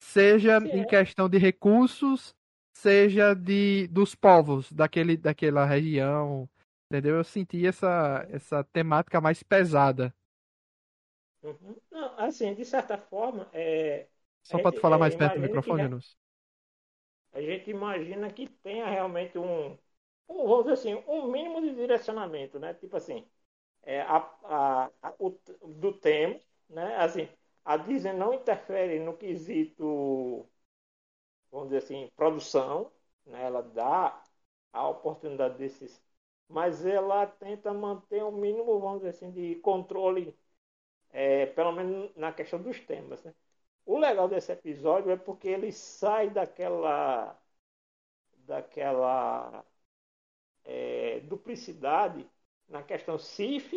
Seja 0.00 0.60
Sim, 0.60 0.68
em 0.68 0.80
é. 0.80 0.84
questão 0.84 1.28
de 1.28 1.36
recursos, 1.36 2.34
seja 2.74 3.34
de 3.34 3.86
dos 3.88 4.14
povos 4.14 4.72
daquele, 4.72 5.16
daquela 5.16 5.64
região. 5.64 6.48
Entendeu? 6.90 7.16
Eu 7.16 7.24
senti 7.24 7.66
essa, 7.66 8.26
essa 8.30 8.62
temática 8.64 9.20
mais 9.20 9.42
pesada. 9.42 10.14
Uhum. 11.42 11.76
Não, 11.90 12.18
assim, 12.18 12.54
de 12.54 12.64
certa 12.64 12.98
forma, 12.98 13.48
é, 13.52 14.08
Só 14.42 14.58
A 14.58 14.58
para 14.58 14.72
tu 14.72 14.80
falar 14.80 14.96
é, 14.96 14.98
mais 14.98 15.14
perto 15.14 15.34
do 15.34 15.40
que 15.60 15.72
microfone, 15.72 15.82
já- 15.82 15.90
Janus. 15.90 16.16
a 17.32 17.40
gente 17.40 17.70
imagina 17.70 18.32
que 18.32 18.48
tenha 18.48 18.86
realmente 18.88 19.38
um, 19.38 19.72
um, 20.28 20.46
vamos 20.48 20.64
dizer 20.64 20.72
assim, 20.74 20.94
um 21.08 21.30
mínimo 21.30 21.60
de 21.60 21.74
direcionamento, 21.74 22.58
né? 22.58 22.74
Tipo 22.74 22.96
assim, 22.96 23.26
é, 23.84 24.02
a, 24.02 24.16
a, 24.44 24.86
a- 25.02 25.14
o, 25.20 25.30
do 25.68 25.92
tema, 25.94 26.40
né? 26.70 26.96
Assim, 26.98 27.28
a 27.64 27.76
Disney 27.78 28.12
não 28.14 28.34
interfere 28.34 29.00
no 29.00 29.16
quesito, 29.16 30.48
vamos 31.50 31.68
dizer 31.68 31.78
assim, 31.78 32.08
produção, 32.16 32.90
né? 33.26 33.42
Ela 33.44 33.62
dá 33.62 34.22
a 34.72 34.88
oportunidade 34.88 35.58
desses, 35.58 36.00
mas 36.48 36.84
ela 36.86 37.26
tenta 37.26 37.72
manter 37.74 38.22
o 38.24 38.32
mínimo, 38.32 38.80
vamos 38.80 38.98
dizer 39.00 39.10
assim, 39.10 39.30
de 39.32 39.56
controle, 39.56 40.36
é, 41.12 41.46
pelo 41.46 41.72
menos 41.72 42.14
na 42.16 42.32
questão 42.32 42.62
dos 42.62 42.80
temas, 42.80 43.22
né? 43.24 43.34
O 43.86 43.98
legal 43.98 44.28
desse 44.28 44.52
episódio 44.52 45.10
é 45.12 45.16
porque 45.16 45.48
ele 45.48 45.72
sai 45.72 46.30
daquela 46.30 47.38
daquela 48.46 49.64
é, 50.64 51.20
duplicidade 51.20 52.28
na 52.68 52.82
questão 52.82 53.18
Sif 53.18 53.72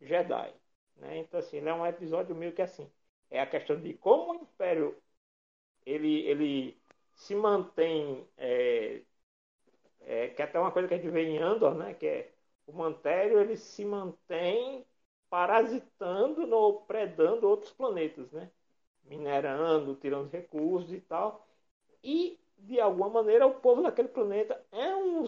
Jedi, 0.00 0.54
né? 0.96 1.18
Então 1.18 1.40
assim, 1.40 1.58
ele 1.58 1.68
é 1.68 1.74
um 1.74 1.86
episódio 1.86 2.34
meio 2.36 2.52
que 2.54 2.62
assim, 2.62 2.90
é 3.30 3.40
a 3.40 3.46
questão 3.46 3.80
de 3.80 3.94
como 3.94 4.32
o 4.32 4.36
Império 4.36 4.96
ele 5.86 6.22
ele 6.22 6.82
se 7.14 7.34
mantém 7.34 8.26
é, 8.38 9.02
é, 10.12 10.28
que 10.28 10.42
é 10.42 10.44
até 10.44 10.58
uma 10.58 10.72
coisa 10.72 10.88
que 10.88 10.94
a 10.94 10.96
gente 10.98 11.10
vê 11.10 11.24
em 11.24 11.38
Andor, 11.38 11.74
né? 11.74 11.94
Que 11.94 12.06
é 12.06 12.32
o 12.66 12.72
Mantério 12.72 13.40
ele 13.40 13.56
se 13.56 13.84
mantém 13.84 14.86
parasitando 15.30 16.48
ou 16.54 16.82
predando 16.82 17.48
outros 17.48 17.72
planetas, 17.72 18.30
né? 18.32 18.50
minerando, 19.04 19.94
tirando 19.96 20.30
recursos 20.30 20.92
e 20.92 21.00
tal. 21.00 21.46
E, 22.02 22.38
de 22.58 22.80
alguma 22.80 23.08
maneira, 23.10 23.46
o 23.46 23.60
povo 23.60 23.82
daquele 23.82 24.08
planeta 24.08 24.64
é 24.72 24.94
um, 24.96 25.24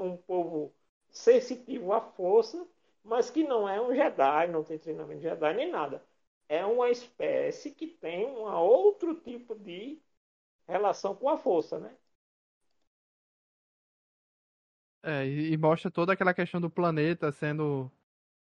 um 0.00 0.16
povo 0.16 0.74
sensitivo 1.10 1.92
à 1.92 2.00
força, 2.00 2.66
mas 3.04 3.30
que 3.30 3.44
não 3.44 3.68
é 3.68 3.80
um 3.80 3.94
Jedi, 3.94 4.48
não 4.48 4.64
tem 4.64 4.78
treinamento 4.78 5.20
de 5.20 5.28
Jedi 5.28 5.54
nem 5.54 5.70
nada. 5.70 6.02
É 6.48 6.64
uma 6.64 6.90
espécie 6.90 7.70
que 7.72 7.86
tem 7.86 8.26
um 8.26 8.44
outro 8.54 9.14
tipo 9.14 9.54
de 9.54 10.00
relação 10.68 11.14
com 11.16 11.28
a 11.28 11.38
força, 11.38 11.78
né? 11.78 11.96
É, 15.02 15.26
e, 15.26 15.56
mostra 15.56 15.90
toda 15.90 16.12
aquela 16.12 16.34
questão 16.34 16.60
do 16.60 16.70
planeta 16.70 17.30
sendo 17.32 17.90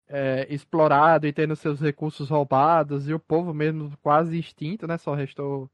é, 0.08 0.46
explorado 0.52 1.26
e 1.26 1.32
tendo 1.32 1.56
seus 1.56 1.80
recursos 1.80 2.28
roubados, 2.30 3.08
e 3.08 3.14
o 3.14 3.20
povo 3.20 3.54
mesmo 3.54 3.96
quase 4.02 4.38
extinto, 4.38 4.86
né? 4.86 4.98
Só 4.98 5.14
restou 5.14 5.70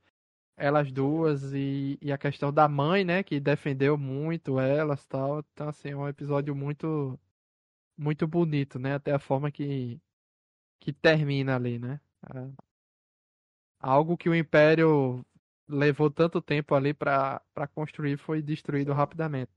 elas 0.57 0.93
duas 0.93 1.53
e, 1.55 1.99
e 2.03 2.13
a 2.13 2.19
questão 2.19 2.53
da 2.53 2.69
mãe, 2.69 3.05
né? 3.05 3.23
Que 3.23 3.41
defendeu 3.41 3.99
muito 3.99 4.61
elas 4.61 5.07
tal. 5.07 5.41
Então, 5.53 5.69
assim, 5.69 5.91
é 5.91 5.97
um 5.97 6.09
episódio 6.09 6.55
muito, 6.55 7.19
muito 7.97 8.27
bonito, 8.27 8.79
né? 8.79 8.95
Até 8.95 9.13
a 9.13 9.19
forma 9.19 9.51
que, 9.51 10.01
que 10.81 10.93
termina 10.93 11.57
ali, 11.57 11.79
né? 11.79 12.01
É, 12.35 12.51
algo 13.81 14.17
que 14.17 14.29
o 14.29 14.35
Império 14.35 15.25
levou 15.69 16.11
tanto 16.11 16.41
tempo 16.43 16.75
ali 16.75 16.95
para 16.95 17.41
construir 17.75 18.17
foi 18.19 18.43
destruído 18.43 18.93
rapidamente. 18.93 19.53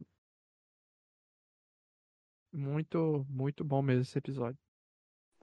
Muito, 2.52 3.26
muito 3.30 3.64
bom 3.64 3.82
mesmo 3.82 4.02
esse 4.02 4.18
episódio. 4.18 4.58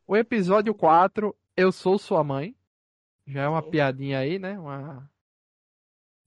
O 0.07 0.17
episódio 0.17 0.75
4, 0.75 1.37
Eu 1.57 1.73
Sou 1.73 1.99
Sua 1.99 2.23
Mãe. 2.23 2.57
Já 3.27 3.43
é 3.43 3.49
uma 3.49 3.63
Sim. 3.63 3.71
piadinha 3.71 4.19
aí, 4.19 4.39
né? 4.39 4.59
Uma... 4.59 5.11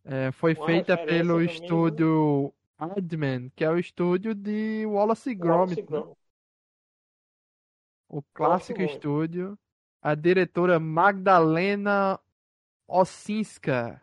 É, 0.03 0.31
foi 0.31 0.53
Uma 0.53 0.65
feita 0.65 0.97
pelo 0.97 1.39
também, 1.39 1.45
estúdio 1.45 2.53
Adman, 2.77 3.49
que 3.55 3.63
é 3.63 3.69
o 3.69 3.77
estúdio 3.77 4.33
de 4.33 4.85
Wallace 4.85 5.35
Wallace 5.35 5.35
Gromit, 5.35 5.81
né? 5.81 5.87
Gromit. 5.87 6.17
o 8.07 8.21
clássico 8.33 8.81
estúdio. 8.81 9.57
A 10.01 10.15
diretora 10.15 10.79
Magdalena 10.79 12.19
Ossinska 12.87 14.01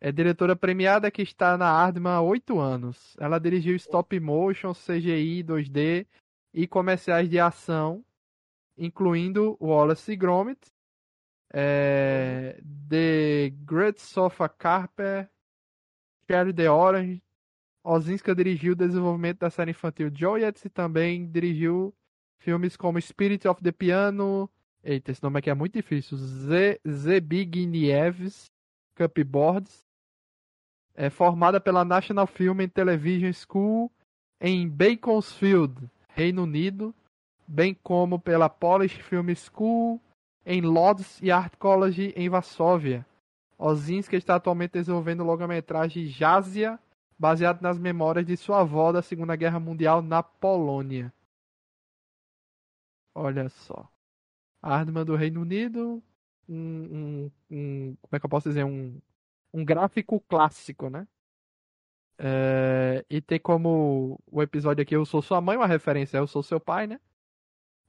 é 0.00 0.10
diretora 0.10 0.56
premiada 0.56 1.10
que 1.10 1.20
está 1.20 1.58
na 1.58 1.68
Ardman 1.68 2.12
há 2.12 2.22
oito 2.22 2.58
anos. 2.58 3.14
Ela 3.20 3.38
dirigiu 3.38 3.76
stop 3.76 4.18
motion, 4.18 4.72
CGI, 4.72 5.44
2D 5.44 6.06
e 6.54 6.66
comerciais 6.66 7.28
de 7.28 7.38
ação, 7.38 8.02
incluindo 8.78 9.58
Wallace 9.60 10.12
e 10.12 10.16
Gromit, 10.16 10.58
é, 11.52 12.58
The 12.88 13.50
Great 13.64 14.00
Sofa 14.00 14.48
Carper, 14.48 15.28
Cherry 16.26 16.54
the 16.54 16.70
Orange. 16.70 17.22
Ozinska 17.82 18.34
dirigiu 18.34 18.72
o 18.72 18.76
desenvolvimento 18.76 19.40
da 19.40 19.50
série 19.50 19.70
infantil 19.72 20.10
Joyets 20.14 20.64
e 20.64 20.70
também 20.70 21.26
dirigiu 21.26 21.94
filmes 22.38 22.76
como 22.76 23.00
Spirit 23.00 23.46
of 23.46 23.62
the 23.62 23.72
Piano. 23.72 24.48
Eita, 24.82 25.10
esse 25.10 25.22
nome 25.22 25.38
aqui 25.38 25.50
é 25.50 25.54
muito 25.54 25.74
difícil. 25.74 26.16
Zebigniews 26.86 28.50
Cupboards. 28.94 29.89
É 31.02 31.08
formada 31.08 31.58
pela 31.58 31.82
National 31.82 32.26
Film 32.26 32.60
and 32.60 32.68
Television 32.68 33.32
School 33.32 33.90
em 34.38 34.68
Beaconsfield, 34.68 35.88
Reino 36.10 36.42
Unido, 36.42 36.94
bem 37.48 37.72
como 37.72 38.18
pela 38.18 38.50
Polish 38.50 39.00
Film 39.00 39.34
School 39.34 39.98
em 40.44 40.60
Lodz 40.60 41.18
e 41.22 41.30
Art 41.30 41.56
College 41.56 42.12
em 42.14 42.28
Varsóvia. 42.28 43.06
Ozinska 43.56 44.14
está 44.14 44.34
atualmente 44.34 44.72
desenvolvendo 44.72 45.20
o 45.20 45.24
longa-metragem 45.24 46.04
Jazia, 46.04 46.78
baseado 47.18 47.62
nas 47.62 47.78
memórias 47.78 48.26
de 48.26 48.36
sua 48.36 48.60
avó 48.60 48.92
da 48.92 49.00
Segunda 49.00 49.34
Guerra 49.34 49.58
Mundial 49.58 50.02
na 50.02 50.22
Polônia. 50.22 51.10
Olha 53.14 53.48
só. 53.48 53.88
Ardman 54.60 55.06
do 55.06 55.16
Reino 55.16 55.40
Unido, 55.40 56.02
um, 56.46 56.54
um, 56.58 57.30
um- 57.50 57.96
como 58.02 58.16
é 58.16 58.20
que 58.20 58.26
eu 58.26 58.30
posso 58.30 58.50
dizer, 58.50 58.64
um, 58.64 59.00
um 59.52 59.64
gráfico 59.64 60.20
clássico, 60.20 60.88
né? 60.90 61.06
É, 62.18 63.04
e 63.08 63.20
tem 63.20 63.40
como 63.40 64.18
o 64.30 64.42
episódio 64.42 64.82
aqui 64.82 64.94
Eu 64.94 65.06
Sou 65.06 65.22
Sua 65.22 65.40
Mãe, 65.40 65.56
uma 65.56 65.66
referência 65.66 66.18
Eu 66.18 66.26
Sou 66.26 66.42
Seu 66.42 66.60
Pai, 66.60 66.86
né? 66.86 67.00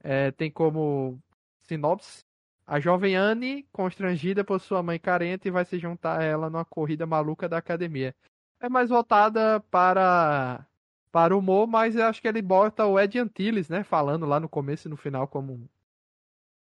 É, 0.02 0.30
tem 0.32 0.50
como 0.50 1.22
sinopse 1.62 2.24
a 2.66 2.80
jovem 2.80 3.16
Anne, 3.16 3.64
constrangida 3.72 4.44
por 4.44 4.60
sua 4.60 4.82
mãe 4.82 4.98
carente, 4.98 5.50
vai 5.50 5.64
se 5.64 5.78
juntar 5.78 6.20
a 6.20 6.24
ela 6.24 6.48
numa 6.48 6.64
corrida 6.64 7.04
maluca 7.04 7.48
da 7.48 7.58
academia. 7.58 8.14
É 8.60 8.68
mais 8.68 8.88
voltada 8.88 9.60
para 9.70 10.66
para 11.10 11.36
o 11.36 11.40
humor, 11.40 11.66
mas 11.66 11.94
eu 11.94 12.06
acho 12.06 12.22
que 12.22 12.26
ele 12.26 12.40
bota 12.40 12.86
o 12.86 12.98
Ed 12.98 13.18
Antilles, 13.18 13.68
né? 13.68 13.84
Falando 13.84 14.24
lá 14.24 14.40
no 14.40 14.48
começo 14.48 14.88
e 14.88 14.90
no 14.90 14.96
final 14.96 15.28
como 15.28 15.68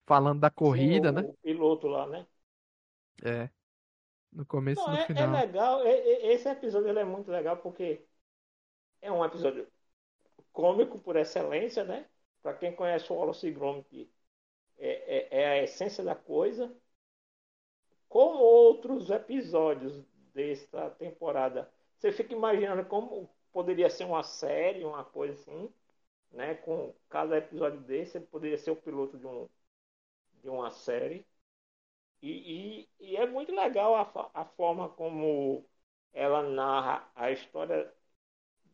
falando 0.06 0.40
da 0.40 0.50
corrida, 0.50 1.10
Sim, 1.10 1.14
o, 1.14 1.20
né? 1.20 1.28
o 1.28 1.34
piloto 1.42 1.86
lá, 1.86 2.06
né? 2.06 2.26
É. 3.22 3.50
No 4.32 4.46
começo 4.46 4.88
e 4.88 4.90
Não, 4.90 4.92
no 4.92 4.96
é, 4.96 5.12
é 5.14 5.26
final. 5.26 5.26
legal. 5.26 5.86
e- 5.86 5.90
e- 5.90 6.32
Esse 6.32 6.48
episódio 6.48 6.96
é 6.98 7.04
muito 7.04 7.30
legal 7.30 7.56
porque 7.58 8.06
é 9.02 9.10
um 9.12 9.24
episódio 9.24 9.68
cômico 10.52 10.98
por 11.00 11.16
excelência, 11.16 11.84
né? 11.84 12.08
Para 12.42 12.54
quem 12.56 12.74
conhece 12.76 13.12
o 13.12 13.16
Wallace 13.16 13.50
Gromit, 13.52 14.10
é, 14.78 15.38
é, 15.38 15.42
é 15.42 15.48
a 15.60 15.64
essência 15.64 16.04
da 16.04 16.14
coisa. 16.16 16.74
Como 18.08 18.38
outros 18.42 19.10
episódios 19.10 20.04
desta 20.34 20.90
temporada, 20.90 21.70
você 21.98 22.12
fica 22.12 22.32
imaginando 22.34 22.84
como 22.86 23.28
poderia 23.52 23.88
ser 23.90 24.04
uma 24.04 24.22
série, 24.22 24.84
uma 24.84 25.04
coisa 25.04 25.34
assim, 25.34 25.72
né? 26.32 26.54
Com 26.56 26.94
cada 27.10 27.38
episódio 27.38 27.80
desse, 27.82 28.20
poderia 28.20 28.58
ser 28.58 28.72
o 28.72 28.76
piloto 28.76 29.18
de, 29.18 29.26
um, 29.26 29.48
de 30.42 30.50
uma 30.50 30.70
série. 30.72 31.26
E, 32.22 32.88
e, 33.00 33.12
e 33.12 33.16
é 33.16 33.26
muito 33.26 33.54
legal 33.54 33.94
a, 33.96 34.30
a 34.42 34.44
forma 34.44 34.88
como 34.90 35.64
ela 36.12 36.42
narra 36.42 37.10
a 37.14 37.30
história, 37.30 37.92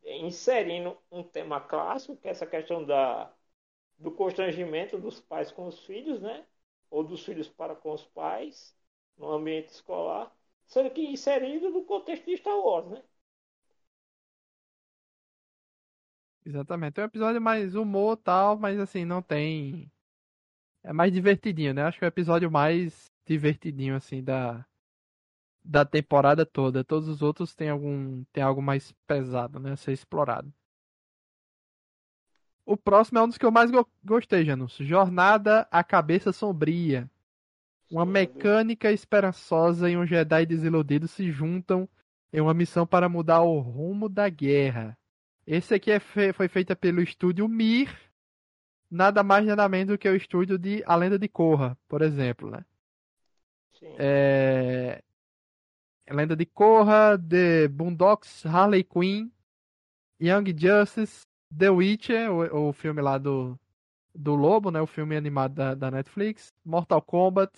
inserindo 0.05 0.97
um 1.11 1.23
tema 1.25 1.61
clássico, 1.61 2.17
que 2.17 2.29
é 2.29 2.31
essa 2.33 2.47
questão 2.47 2.85
da, 2.85 3.33
do 3.99 4.13
constrangimento 4.13 4.99
dos 4.99 5.21
pais 5.21 5.53
com 5.53 5.67
os 5.69 5.81
filhos, 5.87 6.21
né? 6.23 6.47
Ou 6.91 7.05
dos 7.05 7.25
filhos 7.25 7.49
para 7.49 7.75
com 7.77 7.93
os 7.93 8.05
pais, 8.07 8.77
no 9.19 9.31
ambiente 9.31 9.69
escolar, 9.71 10.33
sendo 10.67 10.91
que 10.91 11.03
inserido 11.03 11.71
no 11.71 11.85
contexto 11.85 12.27
de 12.27 12.37
Star 12.39 12.59
Wars, 12.59 12.89
né? 12.91 13.03
Exatamente. 16.45 17.01
É 17.01 17.03
um 17.03 17.07
episódio 17.07 17.41
mais 17.41 17.75
humor 17.75 18.17
tal, 18.17 18.59
mas 18.59 18.79
assim, 18.79 19.05
não 19.05 19.23
tem. 19.23 19.91
É 20.85 20.93
mais 20.93 21.13
divertidinho, 21.13 21.75
né? 21.75 21.85
Acho 21.85 21.99
que 21.99 22.05
é 22.07 22.09
o 22.09 22.11
episódio 22.11 22.51
mais 22.51 23.13
divertidinho, 23.27 23.95
assim, 23.97 24.23
da, 24.23 24.65
da 25.65 25.85
temporada 25.85 26.45
toda. 26.47 26.85
Todos 26.85 27.09
os 27.09 27.23
outros 27.23 27.55
têm 27.55 27.71
algum. 27.71 28.25
tem 28.33 28.43
algo 28.43 28.63
mais 28.63 28.93
pesado, 29.07 29.59
né? 29.59 29.73
A 29.73 29.77
ser 29.77 29.93
explorado. 29.93 30.53
O 32.67 32.77
próximo 32.77 33.19
é 33.19 33.23
um 33.23 33.29
dos 33.29 33.37
que 33.37 33.45
eu 33.45 33.51
mais 33.51 33.71
go- 33.71 33.89
gostei, 34.03 34.45
Janus. 34.45 34.77
Jornada 34.81 35.69
à 35.71 35.85
Cabeça 35.85 36.33
Sombria. 36.33 37.11
Uma 37.91 38.07
mecânica 38.07 38.91
esperançosa 38.91 39.91
e 39.91 39.97
um 39.97 40.07
Jedi 40.07 40.47
desiludido 40.47 41.07
se 41.07 41.31
juntam 41.31 41.89
em 42.33 42.41
uma 42.41 42.55
missão 42.55 42.87
para 42.87 43.09
mudar 43.09 43.43
o 43.43 43.59
rumo 43.61 44.09
da 44.09 44.29
guerra. 44.29 44.97
Esse 45.47 45.75
aqui 45.75 45.91
é 45.91 46.01
fe- 46.01 46.33
foi 46.33 46.49
feita 46.49 46.75
pelo 46.75 47.03
estúdio 47.03 47.47
Mir, 47.47 47.95
nada 48.91 49.23
mais 49.23 49.47
nada 49.47 49.69
menos 49.69 49.89
do 49.89 49.99
que 49.99 50.09
o 50.09 50.17
estúdio 50.17 50.59
de 50.59 50.83
A 50.87 50.97
Lenda 50.97 51.19
de 51.19 51.29
Korra, 51.29 51.77
por 51.87 52.01
exemplo, 52.01 52.51
né? 52.51 52.65
É... 53.99 55.03
A 56.07 56.15
Lenda 56.15 56.37
de 56.37 56.45
Korra, 56.45 57.19
The 57.19 57.69
Boondocks, 57.69 58.45
Harley 58.45 58.85
Quinn, 58.85 59.31
Young 60.21 60.55
Justice, 60.57 61.27
The 61.57 61.71
Witcher, 61.71 62.31
o, 62.31 62.69
o 62.69 62.73
filme 62.73 63.01
lá 63.01 63.17
do, 63.17 63.59
do 64.15 64.35
Lobo, 64.35 64.71
né? 64.71 64.81
O 64.81 64.87
filme 64.87 65.17
animado 65.17 65.55
da, 65.55 65.75
da 65.75 65.91
Netflix, 65.91 66.53
Mortal 66.65 67.01
Kombat, 67.03 67.53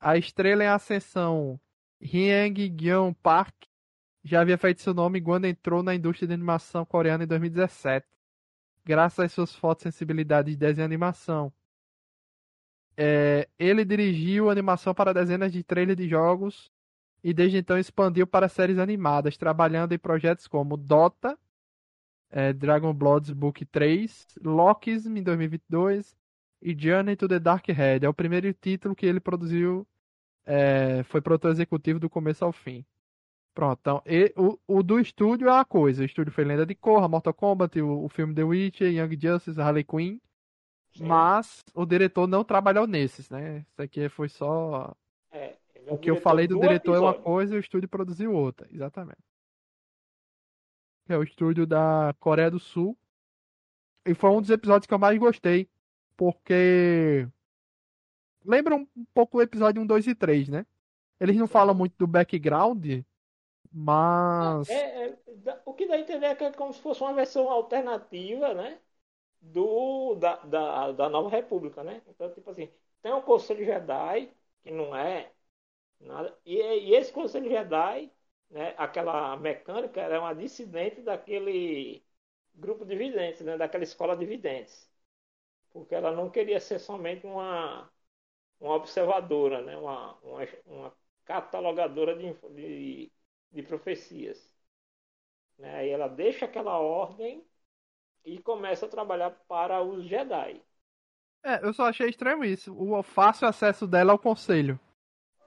A 0.00 0.16
Estrela 0.16 0.64
em 0.64 0.68
Ascensão, 0.68 1.60
Hyang 2.00 2.68
Gyeong 2.68 3.14
Park, 3.22 3.54
já 4.22 4.40
havia 4.40 4.56
feito 4.56 4.80
seu 4.80 4.94
nome 4.94 5.20
quando 5.20 5.44
entrou 5.44 5.82
na 5.82 5.94
indústria 5.94 6.26
de 6.26 6.34
animação 6.34 6.84
coreana 6.84 7.24
em 7.24 7.26
2017, 7.26 8.06
graças 8.84 9.18
às 9.18 9.32
suas 9.32 9.54
fotos 9.54 9.82
sensibilidade 9.82 10.50
de 10.50 10.56
desenho 10.56 10.84
e 10.84 10.86
animação. 10.86 11.52
É, 12.96 13.48
ele 13.58 13.84
dirigiu 13.84 14.50
animação 14.50 14.94
para 14.94 15.12
dezenas 15.12 15.52
de 15.52 15.62
trailers 15.64 15.96
de 15.96 16.08
jogos 16.08 16.70
e 17.22 17.32
desde 17.32 17.56
então 17.58 17.78
expandiu 17.78 18.26
para 18.26 18.48
séries 18.48 18.78
animadas, 18.78 19.36
trabalhando 19.36 19.92
em 19.92 19.98
projetos 19.98 20.46
como 20.46 20.76
Dota, 20.76 21.38
é, 22.30 22.52
Dragon 22.52 22.92
Bloods 22.92 23.30
Book 23.30 23.64
3, 23.64 24.26
Lockism 24.44 25.16
em 25.16 25.22
2022 25.22 26.14
e 26.60 26.76
Journey 26.78 27.16
to 27.16 27.28
the 27.28 27.38
Dark 27.38 27.66
Head. 27.68 28.04
É 28.04 28.08
o 28.08 28.14
primeiro 28.14 28.52
título 28.52 28.94
que 28.94 29.06
ele 29.06 29.20
produziu, 29.20 29.86
é, 30.44 31.02
foi 31.04 31.20
produtor 31.20 31.50
executivo 31.52 31.98
do 31.98 32.10
começo 32.10 32.44
ao 32.44 32.52
fim. 32.52 32.84
Pronto, 33.54 33.78
então, 33.80 34.02
e, 34.04 34.32
o, 34.36 34.58
o 34.66 34.82
do 34.82 34.98
estúdio 34.98 35.48
é 35.48 35.52
uma 35.52 35.64
coisa. 35.64 36.02
O 36.02 36.04
estúdio 36.04 36.32
foi 36.32 36.44
Lenda 36.44 36.66
de 36.66 36.74
Korra, 36.74 37.08
Mortal 37.08 37.32
Kombat, 37.32 37.80
o, 37.80 38.04
o 38.04 38.08
filme 38.08 38.34
The 38.34 38.42
Witcher, 38.42 38.92
Young 38.92 39.18
Justice, 39.20 39.60
Harley 39.60 39.84
Quinn. 39.84 40.18
Sim. 40.94 41.04
Mas 41.06 41.64
o 41.74 41.84
diretor 41.84 42.26
não 42.26 42.44
trabalhou 42.44 42.86
nesses, 42.86 43.28
né? 43.28 43.64
Isso 43.70 43.82
aqui 43.82 44.08
foi 44.08 44.28
só. 44.28 44.94
É, 45.30 45.56
é 45.74 45.92
O 45.92 45.98
que 45.98 46.10
eu 46.10 46.16
falei 46.16 46.46
do 46.46 46.58
diretor 46.58 46.94
é 46.94 47.00
uma 47.00 47.10
episódio. 47.10 47.24
coisa 47.24 47.54
e 47.54 47.58
o 47.58 47.60
estúdio 47.60 47.88
produziu 47.88 48.32
outra. 48.32 48.68
Exatamente. 48.70 49.22
É 51.08 51.16
o 51.18 51.22
estúdio 51.22 51.66
da 51.66 52.14
Coreia 52.18 52.50
do 52.50 52.60
Sul. 52.60 52.96
E 54.06 54.14
foi 54.14 54.30
um 54.30 54.40
dos 54.40 54.50
episódios 54.50 54.86
que 54.86 54.94
eu 54.94 54.98
mais 54.98 55.18
gostei. 55.18 55.68
Porque. 56.16 57.28
Lembra 58.44 58.76
um 58.76 58.86
pouco 59.12 59.38
o 59.38 59.42
episódio 59.42 59.82
1, 59.82 59.86
2 59.86 60.06
e 60.06 60.14
3, 60.14 60.48
né? 60.48 60.66
Eles 61.18 61.36
não 61.36 61.46
falam 61.46 61.74
muito 61.74 61.94
do 61.98 62.06
background, 62.06 63.02
mas. 63.72 64.68
É, 64.68 65.08
é, 65.08 65.18
o 65.64 65.72
que 65.72 65.86
dá 65.86 65.94
a 65.94 66.00
entender 66.00 66.26
é 66.26 66.34
que 66.34 66.44
é 66.44 66.52
como 66.52 66.72
se 66.72 66.80
fosse 66.80 67.00
uma 67.00 67.14
versão 67.14 67.48
alternativa, 67.48 68.52
né? 68.54 68.78
Do, 69.52 70.14
da, 70.16 70.36
da, 70.38 70.92
da 70.92 71.08
Nova 71.08 71.28
República, 71.28 71.84
né? 71.84 72.02
Então, 72.08 72.32
tipo 72.32 72.50
assim, 72.50 72.68
tem 73.02 73.12
o 73.12 73.22
Conselho 73.22 73.64
Jedi, 73.64 74.32
que 74.62 74.70
não 74.70 74.96
é 74.96 75.30
nada. 76.00 76.36
E, 76.46 76.56
e 76.56 76.94
esse 76.94 77.12
Conselho 77.12 77.48
Jedi, 77.50 78.12
né? 78.50 78.74
Aquela 78.78 79.36
mecânica, 79.36 80.00
era 80.00 80.20
uma 80.20 80.34
dissidente 80.34 81.02
daquele 81.02 82.04
grupo 82.54 82.84
de 82.86 82.96
videntes, 82.96 83.42
né, 83.42 83.56
daquela 83.58 83.84
escola 83.84 84.16
de 84.16 84.26
videntes. 84.26 84.90
Porque 85.72 85.94
ela 85.94 86.12
não 86.12 86.30
queria 86.30 86.60
ser 86.60 86.78
somente 86.78 87.26
uma, 87.26 87.90
uma 88.60 88.74
observadora, 88.76 89.62
né, 89.62 89.76
uma, 89.76 90.14
uma, 90.22 90.40
uma 90.66 90.96
catalogadora 91.24 92.16
de, 92.16 92.32
de, 92.54 93.12
de 93.52 93.62
profecias. 93.64 94.52
Né? 95.58 95.74
Aí 95.76 95.90
ela 95.90 96.08
deixa 96.08 96.44
aquela 96.46 96.78
ordem 96.78 97.44
e 98.24 98.38
começa 98.38 98.86
a 98.86 98.88
trabalhar 98.88 99.30
para 99.46 99.82
os 99.82 100.04
Jedi. 100.06 100.62
É, 101.42 101.64
eu 101.64 101.74
só 101.74 101.84
achei 101.84 102.08
estranho 102.08 102.42
isso, 102.44 102.74
o 102.74 103.02
fácil 103.02 103.46
acesso 103.46 103.86
dela 103.86 104.12
ao 104.12 104.18
conselho. 104.18 104.80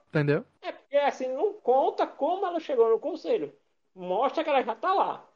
Entendeu? 0.08 0.44
É, 0.62 0.72
porque 0.72 0.96
assim, 0.96 1.28
não 1.28 1.54
conta 1.54 2.06
como 2.06 2.46
ela 2.46 2.60
chegou 2.60 2.88
no 2.88 3.00
conselho. 3.00 3.52
Mostra 3.94 4.44
que 4.44 4.50
ela 4.50 4.62
já 4.62 4.74
tá 4.74 4.92
lá. 4.94 5.28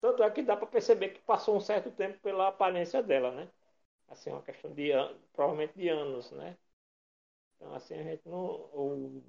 Tanto 0.00 0.22
é 0.22 0.30
que 0.30 0.42
dá 0.42 0.56
para 0.56 0.66
perceber 0.66 1.10
que 1.10 1.20
passou 1.20 1.56
um 1.56 1.60
certo 1.60 1.90
tempo 1.90 2.18
pela 2.20 2.48
aparência 2.48 3.02
dela, 3.02 3.30
né? 3.32 3.48
Assim, 4.08 4.30
uma 4.30 4.42
questão 4.42 4.72
de 4.72 4.90
provavelmente 5.32 5.74
de 5.76 5.88
anos, 5.88 6.30
né? 6.32 6.56
Então, 7.56 7.74
assim, 7.74 7.94
a 7.98 8.02
gente 8.02 8.28
não. 8.28 8.44
O, 8.72 9.22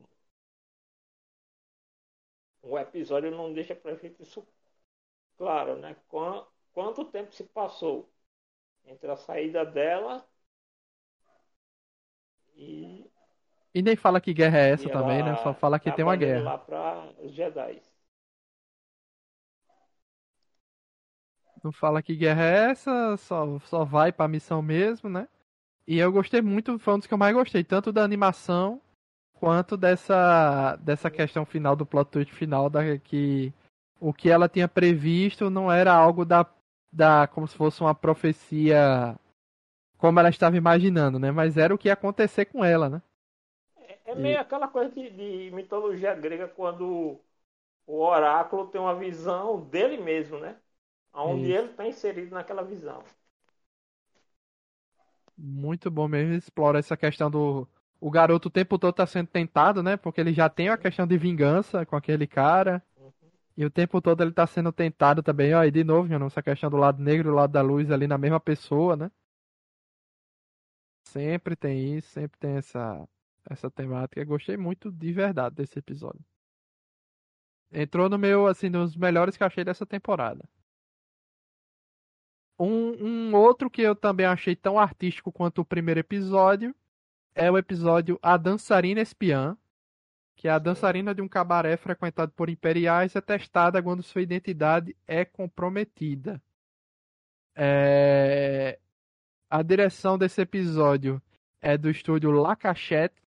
o 2.62 2.78
episódio 2.80 3.32
não 3.32 3.54
deixa 3.54 3.76
pra 3.76 3.96
gente 3.96 4.22
isso 4.22 4.46
claro, 5.38 5.76
né? 5.78 5.96
Quanto 6.74 7.06
tempo 7.06 7.34
se 7.34 7.44
passou 7.44 8.10
entre 8.86 9.10
a 9.12 9.16
saída 9.16 9.66
dela 9.66 10.26
e. 12.56 13.10
E 13.74 13.82
nem 13.82 13.96
fala 13.96 14.20
que 14.20 14.34
guerra 14.34 14.58
é 14.58 14.70
essa 14.72 14.90
também, 14.90 15.24
né? 15.24 15.36
Só 15.38 15.54
fala 15.54 15.80
que 15.80 15.92
tem 15.92 16.04
uma 16.04 16.16
guerra. 16.16 16.44
lá 16.44 16.58
para 16.58 17.14
os 17.20 17.34
Jedi. 17.34 17.82
Não 21.64 21.72
fala 21.72 22.02
que 22.02 22.16
guerra 22.16 22.44
é 22.44 22.72
essa, 22.72 23.18
só, 23.18 23.60
só 23.60 23.84
vai 23.84 24.12
pra 24.12 24.28
missão 24.28 24.62
mesmo, 24.62 25.10
né? 25.10 25.28
E 25.86 25.98
eu 26.00 26.12
gostei 26.12 26.42
muito, 26.42 26.80
foi 26.80 26.94
um 26.94 26.98
dos 27.00 27.08
que 27.08 27.14
eu 27.14 27.18
mais 27.18 27.36
gostei, 27.36 27.64
tanto 27.64 27.92
da 27.92 28.04
animação 28.04 28.82
quanto 29.34 29.76
dessa, 29.76 30.76
dessa 30.78 31.10
questão 31.10 31.46
final 31.46 31.76
do 31.76 31.86
plot 31.86 32.10
twist 32.10 32.34
final 32.34 32.70
da 32.70 32.98
que 32.98 33.54
o 34.00 34.14
que 34.14 34.30
ela 34.30 34.48
tinha 34.48 34.68
previsto 34.68 35.50
não 35.50 35.72
era 35.72 35.94
algo 35.94 36.24
da, 36.24 36.46
da 36.92 37.28
como 37.28 37.48
se 37.48 37.56
fosse 37.56 37.82
uma 37.82 37.96
profecia 37.96 39.18
como 39.98 40.20
ela 40.20 40.30
estava 40.30 40.58
imaginando, 40.58 41.20
né? 41.20 41.32
Mas 41.32 41.58
era 41.58 41.74
o 41.76 41.78
que 41.78 41.90
ia 41.90 41.94
acontecer 41.94 42.46
com 42.46 42.64
ela, 42.66 42.90
né? 42.90 43.02
É, 43.76 44.12
é 44.12 44.16
meio 44.16 44.38
e... 44.38 44.40
aquela 44.40 44.68
coisa 44.68 44.92
de, 44.94 45.10
de 45.12 45.52
mitologia 45.52 46.14
grega 46.16 46.48
quando 46.48 47.20
o 47.88 48.00
oráculo 48.02 48.68
tem 48.70 48.82
uma 48.82 48.96
visão 48.96 49.62
dele 49.70 49.98
mesmo, 50.00 50.40
né? 50.40 50.60
onde 51.14 51.52
Isso. 51.52 51.54
ele 51.54 51.72
está 51.72 51.88
inserido 51.88 52.34
naquela 52.36 52.64
visão. 52.64 53.04
Muito 55.38 55.90
bom 55.90 56.08
mesmo, 56.08 56.34
explora 56.34 56.80
essa 56.80 56.98
questão 56.98 57.32
do. 57.32 57.68
O 58.02 58.10
garoto 58.12 58.48
o 58.50 58.52
tempo 58.52 58.78
todo 58.78 58.92
está 58.92 59.06
sendo 59.06 59.28
tentado, 59.28 59.82
né? 59.84 59.98
Porque 59.98 60.20
ele 60.22 60.34
já 60.34 60.50
tem 60.50 60.70
a 60.70 60.78
questão 60.78 61.08
de 61.08 61.18
vingança 61.18 61.86
com 61.86 61.96
aquele 61.96 62.28
cara. 62.28 62.82
E 63.60 63.66
o 63.66 63.70
tempo 63.70 64.02
todo 64.02 64.24
ele 64.24 64.30
está 64.30 64.48
sendo 64.48 64.72
tentado 64.72 65.22
também. 65.22 65.54
Ó, 65.54 65.66
de 65.66 65.84
novo, 65.84 66.08
já 66.08 66.16
essa 66.26 66.42
questão 66.42 66.70
do 66.70 66.78
lado 66.78 67.04
negro 67.04 67.28
e 67.28 67.32
do 67.32 67.36
lado 67.36 67.52
da 67.52 67.62
luz 67.62 67.92
ali 67.92 68.08
na 68.08 68.18
mesma 68.18 68.40
pessoa, 68.40 68.96
né? 68.96 69.12
Sempre 71.04 71.58
tem 71.58 71.98
isso, 71.98 72.08
sempre 72.10 72.40
tem 72.40 72.52
essa, 72.56 73.06
essa 73.50 73.70
temática. 73.70 74.24
Gostei 74.24 74.56
muito 74.56 74.90
de 74.90 75.12
verdade 75.12 75.58
desse 75.58 75.78
episódio. 75.78 76.24
Entrou 77.70 78.08
no 78.08 78.18
meu, 78.18 78.48
assim, 78.48 78.70
nos 78.70 78.96
melhores 78.96 79.36
que 79.36 79.44
achei 79.44 79.66
dessa 79.66 79.86
temporada. 79.86 80.48
Um, 82.58 83.30
um 83.30 83.36
outro 83.36 83.70
que 83.70 83.82
eu 83.82 83.94
também 83.94 84.26
achei 84.26 84.56
tão 84.56 84.80
artístico 84.80 85.34
quanto 85.34 85.60
o 85.60 85.66
primeiro 85.66 86.00
episódio 86.00 86.74
é 87.36 87.52
o 87.52 87.58
episódio 87.58 88.18
A 88.22 88.38
Dançarina 88.38 89.02
Espiã, 89.02 89.58
que 90.40 90.48
a 90.48 90.58
dançarina 90.58 91.14
de 91.14 91.22
um 91.22 91.28
cabaré 91.28 91.76
frequentado 91.76 92.32
por 92.32 92.50
imperiais 92.50 93.14
é 93.14 93.20
testada 93.20 93.84
quando 93.84 94.02
sua 94.02 94.22
identidade 94.22 94.96
é 95.06 95.26
comprometida. 95.26 96.42
É... 97.54 98.80
A 99.50 99.62
direção 99.62 100.18
desse 100.18 100.40
episódio 100.40 101.22
é 101.60 101.78
do 101.78 101.90
estúdio 101.90 102.32
La 102.32 102.56
Cachette, 102.56 103.22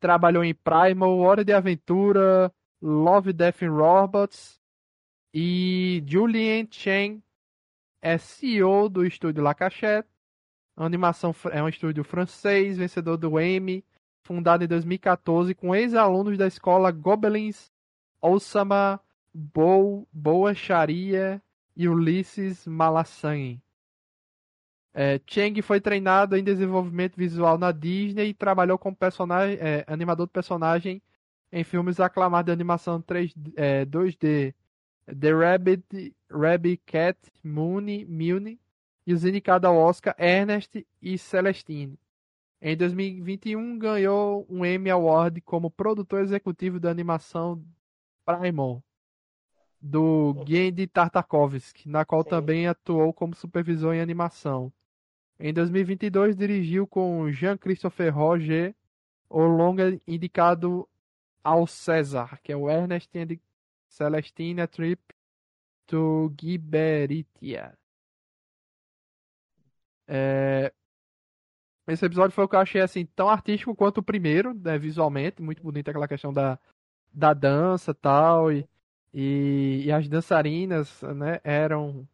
trabalhou 0.00 0.42
em 0.42 0.52
Primal, 0.52 1.16
Hora 1.16 1.44
de 1.44 1.52
Aventura, 1.52 2.52
Love, 2.82 3.32
Death 3.32 3.62
and 3.62 3.76
Robots 3.76 4.60
e 5.32 6.02
Julian 6.04 6.66
Chen 6.68 7.22
é 8.00 8.18
CEO 8.18 8.88
do 8.88 9.06
estúdio 9.06 9.44
La 9.44 9.54
Cachette. 9.54 10.08
A 10.76 10.84
animação 10.84 11.32
é 11.52 11.62
um 11.62 11.68
estúdio 11.68 12.02
francês, 12.02 12.78
vencedor 12.78 13.16
do 13.16 13.38
Emmy, 13.38 13.84
fundado 14.22 14.64
em 14.64 14.68
2014 14.68 15.54
com 15.54 15.74
ex-alunos 15.74 16.38
da 16.38 16.46
escola 16.46 16.90
Gobelins 16.90 17.70
Osama 18.20 19.00
Bo, 19.34 20.06
Boa 20.12 20.54
Sharia 20.54 21.42
e 21.76 21.88
Ulisses 21.88 22.66
Malassane. 22.66 23.62
É, 24.94 25.20
Cheng 25.26 25.60
foi 25.62 25.80
treinado 25.80 26.36
em 26.36 26.44
desenvolvimento 26.44 27.16
visual 27.16 27.56
na 27.56 27.72
Disney 27.72 28.28
e 28.28 28.34
trabalhou 28.34 28.78
como 28.78 28.94
personagem, 28.94 29.58
é, 29.58 29.84
animador 29.86 30.26
de 30.26 30.32
personagem 30.32 31.02
em 31.50 31.64
filmes 31.64 31.98
aclamados 31.98 32.46
de 32.46 32.52
animação 32.52 33.00
3, 33.00 33.32
é, 33.56 33.84
2D 33.86 34.54
The 35.06 35.32
Rabbit, 35.32 36.14
Rabbit 36.30 36.82
Cat, 36.86 37.18
Mooney, 37.42 38.04
Milne 38.04 38.60
e 39.06 39.12
os 39.12 39.24
indicados 39.24 39.68
ao 39.68 39.76
Oscar 39.76 40.14
Ernest 40.18 40.86
e 41.00 41.18
Celestine. 41.18 41.98
Em 42.64 42.76
2021 42.76 43.76
ganhou 43.76 44.46
um 44.48 44.64
Emmy 44.64 44.88
Award 44.88 45.40
como 45.40 45.68
produtor 45.68 46.22
executivo 46.22 46.78
da 46.78 46.92
animação 46.92 47.60
Primal 48.24 48.80
do 49.80 50.44
Gendy 50.46 50.86
Tartakovsky, 50.86 51.88
na 51.88 52.04
qual 52.04 52.22
Sim. 52.22 52.30
também 52.30 52.68
atuou 52.68 53.12
como 53.12 53.34
supervisor 53.34 53.92
em 53.94 54.00
animação. 54.00 54.72
Em 55.40 55.52
2022 55.52 56.36
dirigiu 56.36 56.86
com 56.86 57.32
Jean-Christopher 57.32 58.14
Roger 58.14 58.76
o 59.28 59.40
longa 59.40 59.98
indicado 60.06 60.88
ao 61.42 61.66
César, 61.66 62.38
que 62.44 62.52
é 62.52 62.56
o 62.56 62.70
Ernest 62.70 63.10
Celestina 63.88 64.68
Trip 64.68 65.02
to 65.84 66.32
Giberitia. 66.40 67.76
É... 70.06 70.72
Esse 71.86 72.06
episódio 72.06 72.34
foi 72.34 72.44
o 72.44 72.48
que 72.48 72.54
eu 72.54 72.60
achei 72.60 72.80
assim 72.80 73.04
tão 73.04 73.28
artístico 73.28 73.74
quanto 73.74 73.98
o 73.98 74.02
primeiro, 74.02 74.54
né, 74.54 74.78
visualmente, 74.78 75.42
muito 75.42 75.62
bonito 75.62 75.88
aquela 75.88 76.06
questão 76.06 76.32
da, 76.32 76.58
da 77.12 77.34
dança 77.34 77.92
tal 77.92 78.52
e, 78.52 78.68
e, 79.12 79.82
e 79.86 79.92
as 79.92 80.08
dançarinas, 80.08 81.02
né, 81.02 81.40
eram 81.42 82.06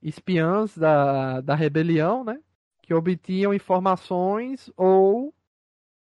espiãs 0.00 0.76
da, 0.78 1.40
da 1.40 1.54
rebelião, 1.54 2.22
né, 2.22 2.40
que 2.82 2.94
obtinham 2.94 3.52
informações 3.52 4.70
ou 4.76 5.34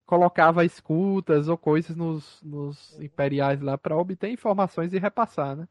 colocava 0.06 0.64
escutas 0.64 1.48
ou 1.48 1.58
coisas 1.58 1.96
nos, 1.96 2.40
nos 2.42 2.98
imperiais 3.00 3.60
lá 3.60 3.76
para 3.76 3.96
obter 3.96 4.30
informações 4.30 4.94
e 4.94 4.98
repassar, 4.98 5.56
né? 5.56 5.68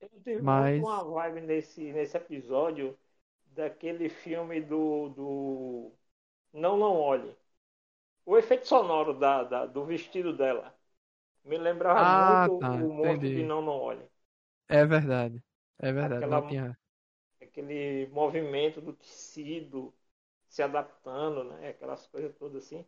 Eu 0.00 0.10
tive 0.22 0.42
Mas... 0.42 0.82
uma 0.82 1.02
vibe 1.02 1.40
nesse, 1.42 1.92
nesse 1.92 2.16
episódio 2.16 2.94
daquele 3.54 4.08
filme 4.08 4.60
do, 4.60 5.08
do 5.10 5.92
Não 6.54 6.78
Não 6.78 6.96
Olhe. 6.96 7.36
O 8.24 8.38
efeito 8.38 8.66
sonoro 8.66 9.12
da, 9.12 9.44
da 9.44 9.66
do 9.66 9.84
vestido 9.84 10.32
dela 10.32 10.74
me 11.44 11.58
lembrava 11.58 12.00
ah, 12.00 12.48
muito 12.48 12.60
tá, 12.60 12.70
o 12.72 12.94
monstro 12.94 13.28
de 13.28 13.42
Não 13.42 13.60
Não 13.60 13.78
Olhe. 13.78 14.08
É 14.68 14.86
verdade. 14.86 15.42
É 15.78 15.92
verdade. 15.92 16.24
Aquela, 16.24 16.48
tinha... 16.48 16.78
Aquele 17.42 18.06
movimento 18.06 18.80
do 18.80 18.94
tecido 18.94 19.92
se 20.48 20.62
adaptando, 20.62 21.44
né? 21.44 21.68
Aquelas 21.68 22.06
coisas 22.06 22.34
todas 22.36 22.64
assim 22.64 22.86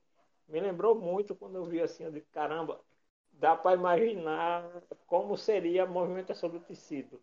me 0.48 0.60
lembrou 0.60 0.94
muito 0.94 1.34
quando 1.34 1.56
eu 1.56 1.64
vi 1.64 1.80
assim, 1.80 2.04
eu 2.04 2.12
disse, 2.12 2.28
caramba, 2.28 2.80
dá 3.32 3.56
para 3.56 3.76
imaginar 3.76 4.64
como 5.06 5.36
seria 5.36 5.82
a 5.82 5.86
movimentação 5.86 6.48
do 6.48 6.60
tecido. 6.60 7.20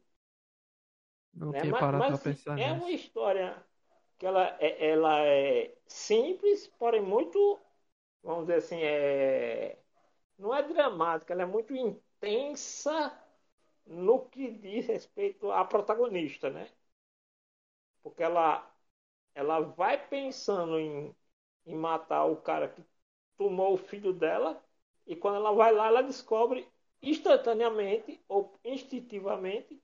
Não 1.33 1.51
né? 1.51 1.63
mas, 1.63 1.81
mas 1.81 2.21
pensar 2.21 2.59
é 2.59 2.71
nisso. 2.71 2.85
uma 2.85 2.91
história 2.91 3.63
que 4.23 4.27
ela 4.27 4.55
é, 4.61 4.89
ela 4.91 5.19
é 5.25 5.75
simples, 5.85 6.67
porém 6.79 7.01
muito, 7.01 7.59
vamos 8.23 8.43
dizer 8.47 8.55
assim, 8.59 8.77
é, 8.81 9.77
não 10.39 10.55
é 10.55 10.63
dramática, 10.63 11.33
ela 11.33 11.43
é 11.43 11.45
muito 11.45 11.75
intensa 11.75 13.13
no 13.87 14.27
que 14.29 14.51
diz 14.51 14.87
respeito 14.87 15.51
à 15.51 15.65
protagonista, 15.65 16.49
né? 16.51 16.69
Porque 18.01 18.23
ela, 18.23 18.69
ela 19.35 19.59
vai 19.61 20.07
pensando 20.09 20.79
em, 20.79 21.15
em 21.65 21.75
matar 21.75 22.25
o 22.25 22.37
cara 22.37 22.69
que 22.69 22.83
tomou 23.37 23.73
o 23.75 23.77
filho 23.77 24.13
dela 24.13 24.63
e 25.07 25.15
quando 25.15 25.37
ela 25.37 25.53
vai 25.53 25.73
lá, 25.73 25.87
ela 25.87 26.03
descobre 26.03 26.67
instantaneamente 27.01 28.23
ou 28.29 28.59
instintivamente 28.65 29.81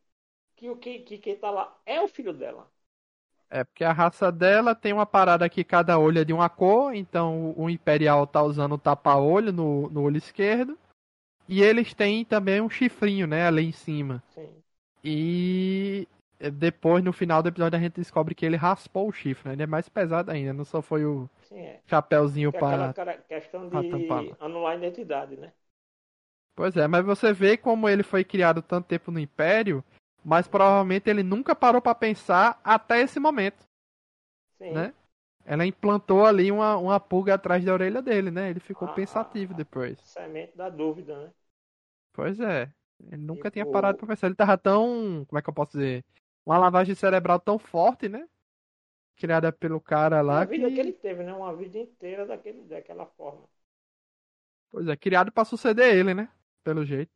que 0.56 0.70
o 0.70 0.78
que, 0.78 1.00
que 1.02 1.18
quem 1.20 1.38
tá 1.40 1.52
lá 1.52 1.80
é 1.86 2.02
o 2.02 2.08
filho 2.10 2.34
dela. 2.34 2.72
É, 3.50 3.64
porque 3.64 3.84
a 3.84 3.92
raça 3.92 4.32
dela 4.32 4.76
tem 4.76 4.94
uma 4.94 5.06
parada 5.06 5.50
que 5.50 5.64
cada 5.64 5.98
olho 5.98 6.20
é 6.20 6.24
de 6.26 6.32
uma 6.32 6.50
cor, 6.50 6.94
então 6.94 7.54
o 7.58 7.70
Imperial 7.70 8.28
tá 8.28 8.44
usando 8.44 8.74
o 8.74 8.78
tapa-olho 8.78 9.52
no, 9.52 9.90
no 9.90 10.04
olho 10.04 10.18
esquerdo. 10.18 10.78
E 11.48 11.64
eles 11.64 11.94
têm 11.96 12.24
também 12.24 12.62
um 12.62 12.70
chifrinho, 12.70 13.26
né, 13.26 13.48
ali 13.48 13.66
em 13.66 13.72
cima. 13.72 14.22
Sim. 14.36 14.50
E 15.04 16.08
depois, 16.54 17.04
no 17.04 17.12
final 17.12 17.42
do 17.42 17.50
episódio, 17.50 17.78
a 17.78 17.82
gente 17.82 17.96
descobre 17.96 18.36
que 18.36 18.46
ele 18.46 18.56
raspou 18.56 19.08
o 19.08 19.12
chifre, 19.12 19.50
né? 19.50 19.56
Ele 19.56 19.64
é 19.64 19.68
mais 19.68 19.90
pesado 19.90 20.32
ainda, 20.32 20.54
não 20.54 20.64
só 20.64 20.82
foi 20.82 21.04
o 21.06 21.28
Sim, 21.42 21.60
é. 21.60 21.80
chapéuzinho 21.88 22.50
é 22.50 22.60
para. 22.60 22.90
aquela 22.90 22.94
cara- 22.94 23.18
questão 23.28 23.68
de 23.68 23.76
anular 24.40 24.74
a 24.74 24.76
identidade, 24.76 25.36
né? 25.36 25.52
Pois 26.56 26.76
é, 26.76 26.88
mas 26.88 27.06
você 27.06 27.34
vê 27.34 27.58
como 27.58 27.88
ele 27.88 28.04
foi 28.04 28.24
criado 28.24 28.62
tanto 28.62 28.86
tempo 28.86 29.12
no 29.12 29.20
Império, 29.20 29.84
mas 30.24 30.48
provavelmente 30.48 31.10
ele 31.10 31.24
nunca 31.24 31.56
parou 31.56 31.82
pra 31.82 31.96
pensar 31.96 32.60
até 32.64 33.02
esse 33.02 33.20
momento, 33.20 33.66
Sim. 34.58 34.72
né? 34.74 34.94
Ela 35.46 35.66
implantou 35.66 36.26
ali 36.26 36.52
uma, 36.52 36.78
uma 36.78 37.00
pulga 37.00 37.34
atrás 37.34 37.64
da 37.66 37.74
orelha 37.74 38.02
dele, 38.02 38.30
né? 38.30 38.50
Ele 38.52 38.60
ficou 38.60 38.88
Ah, 38.88 38.94
pensativo 38.94 39.54
depois. 39.54 40.00
Semente 40.02 40.56
da 40.56 40.70
dúvida, 40.70 41.18
né? 41.18 41.32
Pois 42.14 42.40
é. 42.40 42.72
Ele 43.08 43.18
nunca 43.18 43.50
tinha 43.50 43.66
Tipo- 43.66 43.74
parado 43.74 43.98
pra 43.98 44.08
pensar. 44.08 44.28
Ele 44.28 44.36
tava 44.36 44.58
tão. 44.58 45.26
Como 45.28 45.40
é 45.40 45.42
que 45.42 45.50
eu 45.50 45.54
posso 45.54 45.72
dizer? 45.72 46.04
Uma 46.46 46.58
lavagem 46.58 46.94
cerebral 46.94 47.40
tão 47.40 47.58
forte, 47.58 48.08
né? 48.08 48.28
Criada 49.16 49.52
pelo 49.52 49.82
cara 49.82 50.22
lá. 50.22 50.42
a 50.42 50.46
vida 50.46 50.68
que... 50.68 50.76
que 50.76 50.80
ele 50.80 50.94
teve, 50.94 51.24
né? 51.24 51.34
Uma 51.34 51.56
vida 51.56 51.78
inteira 51.80 52.26
daquele, 52.26 52.62
daquela 52.64 53.06
forma. 53.06 53.44
Pois 54.70 54.88
é, 54.88 54.96
criado 54.96 55.32
pra 55.32 55.46
suceder 55.46 55.96
ele, 55.96 56.14
né? 56.14 56.30
Pelo 56.64 56.86
jeito. 56.86 57.12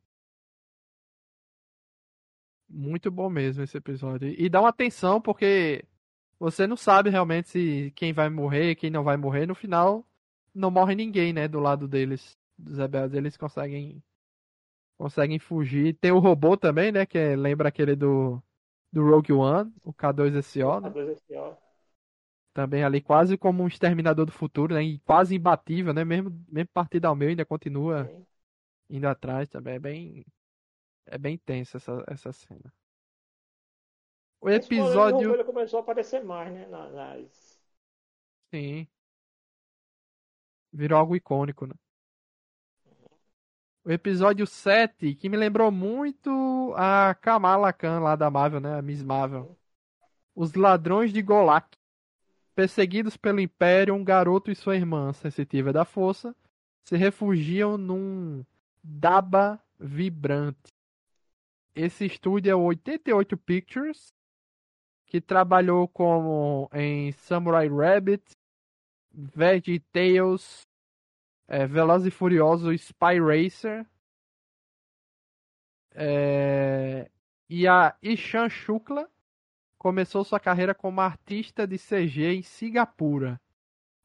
Muito 2.68 3.10
bom 3.10 3.28
mesmo 3.30 3.62
esse 3.62 3.76
episódio. 3.76 4.28
E 4.38 4.48
dá 4.48 4.60
uma 4.60 4.70
atenção 4.70 5.20
porque 5.20 5.84
você 6.38 6.66
não 6.66 6.76
sabe 6.76 7.10
realmente 7.10 7.48
se 7.50 7.92
quem 7.96 8.12
vai 8.12 8.30
morrer, 8.30 8.74
quem 8.76 8.90
não 8.90 9.04
vai 9.04 9.16
morrer. 9.16 9.46
No 9.46 9.54
final, 9.54 10.06
não 10.54 10.70
morre 10.70 10.94
ninguém, 10.94 11.32
né? 11.32 11.48
Do 11.48 11.60
lado 11.60 11.88
deles. 11.88 12.36
Dos 12.58 12.78
rebeldes, 12.78 13.16
eles 13.16 13.36
conseguem. 13.36 14.02
Conseguem 14.98 15.38
fugir. 15.38 15.94
Tem 16.00 16.12
o 16.12 16.18
robô 16.20 16.56
também, 16.56 16.92
né? 16.92 17.06
Que 17.06 17.18
é- 17.18 17.36
lembra 17.36 17.68
aquele 17.68 17.96
do. 17.96 18.42
Do 18.92 19.04
Rogue 19.04 19.32
One, 19.32 19.72
o 19.84 19.92
K2SO, 19.92 20.80
A 20.82 20.88
né? 20.88 20.90
dois 20.90 21.08
assim, 21.08 21.34
ó. 21.36 21.56
Também 22.52 22.84
ali 22.84 23.00
quase 23.00 23.36
como 23.36 23.62
um 23.64 23.66
exterminador 23.66 24.24
do 24.26 24.32
futuro, 24.32 24.74
né? 24.74 24.82
E 24.82 24.98
quase 25.00 25.34
imbatível, 25.34 25.92
né? 25.92 26.04
Mesmo, 26.04 26.30
mesmo 26.48 26.68
partido 26.72 27.06
ao 27.06 27.16
meio, 27.16 27.30
ainda 27.30 27.44
continua 27.44 28.08
Sim. 28.08 28.26
indo 28.90 29.06
atrás 29.08 29.48
também. 29.48 29.74
É 29.76 29.78
bem. 29.80 30.26
É 31.06 31.18
bem 31.18 31.38
tensa 31.38 31.76
essa, 31.76 32.04
essa 32.06 32.32
cena. 32.32 32.72
O 34.40 34.50
episódio. 34.50 35.32
Ele 35.32 35.44
começou 35.44 35.78
a 35.78 35.82
aparecer 35.82 36.22
mais, 36.22 36.52
né? 36.52 36.66
na- 36.66 36.90
Nas... 36.90 37.58
Sim. 38.52 38.86
Virou 40.72 40.98
algo 40.98 41.16
icônico, 41.16 41.66
né? 41.66 41.74
O 43.86 43.90
episódio 43.90 44.46
7, 44.46 45.14
que 45.14 45.28
me 45.28 45.36
lembrou 45.36 45.70
muito 45.70 46.74
a 46.76 47.14
Kamala 47.14 47.72
Khan 47.72 48.00
lá 48.00 48.16
da 48.16 48.30
Marvel, 48.30 48.60
né? 48.60 48.78
A 48.78 48.82
Miss 48.82 49.02
Marvel. 49.02 49.56
Os 50.34 50.54
ladrões 50.54 51.12
de 51.12 51.22
Golak. 51.22 51.76
Perseguidos 52.54 53.16
pelo 53.16 53.40
Império, 53.40 53.94
um 53.94 54.04
garoto 54.04 54.50
e 54.50 54.54
sua 54.54 54.76
irmã, 54.76 55.12
sensitiva 55.12 55.72
da 55.72 55.84
força, 55.84 56.34
se 56.84 56.96
refugiam 56.96 57.76
num 57.76 58.44
Daba 58.82 59.60
vibrante. 59.78 60.73
Esse 61.74 62.06
estúdio 62.06 62.52
é 62.52 62.54
o 62.54 62.62
88 62.62 63.36
Pictures, 63.36 64.14
que 65.06 65.20
trabalhou 65.20 65.88
como 65.88 66.70
em 66.72 67.10
Samurai 67.12 67.68
Rabbit, 67.68 68.22
Veggie 69.12 69.80
Tales, 69.92 70.62
é, 71.48 71.66
Velozes 71.66 72.08
e 72.08 72.10
Furioso 72.10 72.72
Spy 72.72 73.18
Racer, 73.20 73.84
é, 75.96 77.10
e 77.48 77.66
a 77.66 77.96
Ishan 78.02 78.48
Shukla 78.48 79.08
começou 79.76 80.24
sua 80.24 80.40
carreira 80.40 80.74
como 80.74 81.00
artista 81.00 81.66
de 81.66 81.76
CG 81.76 82.34
em 82.34 82.42
Singapura. 82.42 83.40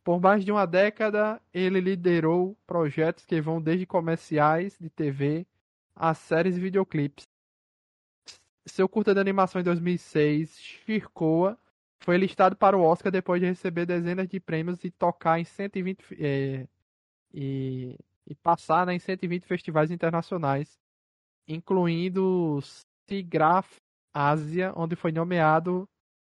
Por 0.04 0.20
mais 0.20 0.44
de 0.44 0.52
uma 0.52 0.66
década, 0.66 1.40
ele 1.54 1.80
liderou 1.80 2.58
projetos 2.66 3.26
que 3.26 3.40
vão 3.40 3.62
desde 3.62 3.86
comerciais 3.86 4.78
de 4.80 4.90
TV 4.90 5.46
a 5.96 6.14
séries 6.14 6.58
e 6.58 6.60
videoclipes. 6.60 7.29
Seu 8.70 8.88
curta 8.88 9.14
de 9.14 9.20
animação 9.20 9.60
em 9.60 9.64
2006, 9.64 10.58
Shirkoa, 10.60 11.58
foi 12.00 12.18
listado 12.18 12.56
para 12.56 12.78
o 12.78 12.82
Oscar 12.82 13.12
depois 13.12 13.42
de 13.42 13.48
receber 13.48 13.86
dezenas 13.86 14.28
de 14.28 14.40
prêmios 14.40 14.84
e 14.84 14.92
tocar 14.92 15.40
em 15.40 15.44
120 15.44 16.04
fi- 16.04 16.18
eh, 16.20 16.68
e, 17.34 17.98
e 18.28 18.36
passar 18.36 18.86
né, 18.86 18.94
em 18.96 19.00
120 19.00 19.46
festivais 19.46 19.92
internacionais, 19.92 20.80
incluindo 21.48 22.60
SIGGRAPH 23.10 23.82
Ásia, 24.14 24.74
onde 24.76 24.96
foi 24.96 25.12
nomeado 25.12 25.88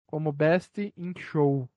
como 0.07 0.33
Best 0.33 0.93
in 0.97 1.15
Show. 1.19 1.69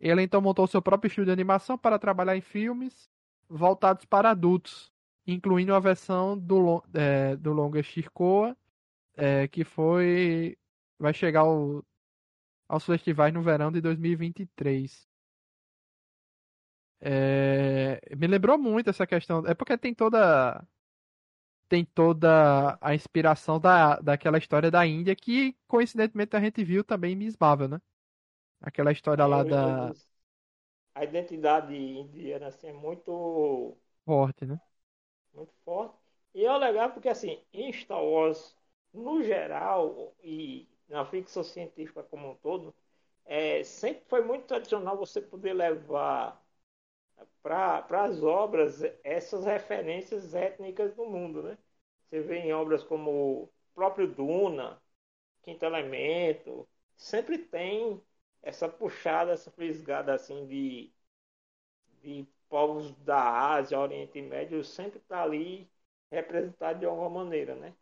Ele 0.00 0.22
então 0.22 0.40
montou 0.40 0.66
seu 0.66 0.82
próprio 0.82 1.08
estúdio 1.08 1.26
de 1.26 1.32
animação 1.32 1.78
para 1.78 1.98
trabalhar 1.98 2.36
em 2.36 2.40
filmes 2.40 3.08
voltados 3.48 4.04
para 4.04 4.30
adultos, 4.30 4.92
incluindo 5.26 5.74
a 5.74 5.80
versão 5.80 6.38
do, 6.38 6.82
eh, 6.94 7.36
do 7.36 7.52
longa 7.52 7.82
Shirkoa, 7.82 8.56
eh, 9.16 9.48
que 9.48 9.64
foi 9.64 10.58
vai 10.98 11.12
chegar 11.14 11.40
ao, 11.40 11.84
aos 12.68 12.84
festivais 12.86 13.32
no 13.34 13.42
verão 13.42 13.72
de 13.72 13.80
2023. 13.82 15.08
É, 17.00 18.00
me 18.16 18.26
lembrou 18.28 18.56
muito 18.58 18.90
essa 18.90 19.06
questão. 19.06 19.44
É 19.46 19.54
porque 19.54 19.76
tem 19.78 19.94
toda 19.94 20.64
tem 21.68 21.84
toda 21.84 22.78
a 22.80 22.94
inspiração 22.94 23.58
da, 23.60 23.96
daquela 24.00 24.38
história 24.38 24.70
da 24.70 24.86
Índia 24.86 25.16
que 25.16 25.56
coincidentemente 25.66 26.36
a 26.36 26.40
gente 26.40 26.62
viu 26.64 26.84
também 26.84 27.12
em 27.14 27.16
Miss 27.16 27.36
Marvel, 27.40 27.68
né? 27.68 27.80
Aquela 28.62 28.92
história 28.92 29.26
lá 29.26 29.44
Os- 29.44 29.44
da 29.44 29.94
A 30.94 31.04
identidade 31.04 31.74
indiana 31.76 32.46
assim, 32.48 32.68
é 32.68 32.72
muito, 32.72 33.76
Forte, 34.04 34.46
né? 34.46 34.60
muito 35.34 35.52
forte. 35.64 35.94
E 36.34 36.44
é 36.46 36.56
legal 36.58 36.90
porque, 36.92 37.08
assim, 37.08 37.42
em 37.52 37.72
Star 37.72 38.02
Wars, 38.02 38.56
no 38.92 39.22
geral, 39.22 40.14
e 40.22 40.68
na 40.88 41.04
ficção 41.04 41.42
científica 41.44 42.02
como 42.04 42.30
um 42.30 42.34
todo, 42.36 42.74
é, 43.26 43.62
sempre 43.64 44.04
foi 44.08 44.22
muito 44.24 44.46
tradicional 44.46 44.96
você 44.96 45.20
poder 45.20 45.52
levar 45.54 46.42
para 47.42 48.04
as 48.04 48.22
obras 48.22 48.82
essas 49.04 49.44
referências 49.44 50.34
étnicas 50.34 50.94
do 50.94 51.04
mundo, 51.06 51.42
né? 51.42 51.58
Você 52.08 52.20
vê 52.20 52.38
em 52.38 52.52
obras 52.52 52.82
como 52.84 53.10
o 53.44 53.48
próprio 53.74 54.06
Duna, 54.08 54.80
Quinto 55.42 55.64
Elemento, 55.66 56.68
sempre 56.96 57.38
tem 57.38 58.00
essa 58.42 58.68
puxada, 58.68 59.32
essa 59.32 59.50
fisgada 59.52 60.14
assim 60.14 60.46
de, 60.46 60.92
de 62.02 62.26
povos 62.48 62.92
da 63.04 63.52
Ásia, 63.54 63.78
Oriente 63.78 64.20
Médio, 64.20 64.62
sempre 64.64 64.98
está 64.98 65.22
ali 65.22 65.70
representado 66.10 66.80
de 66.80 66.86
alguma 66.86 67.08
maneira, 67.24 67.54
né? 67.54 67.72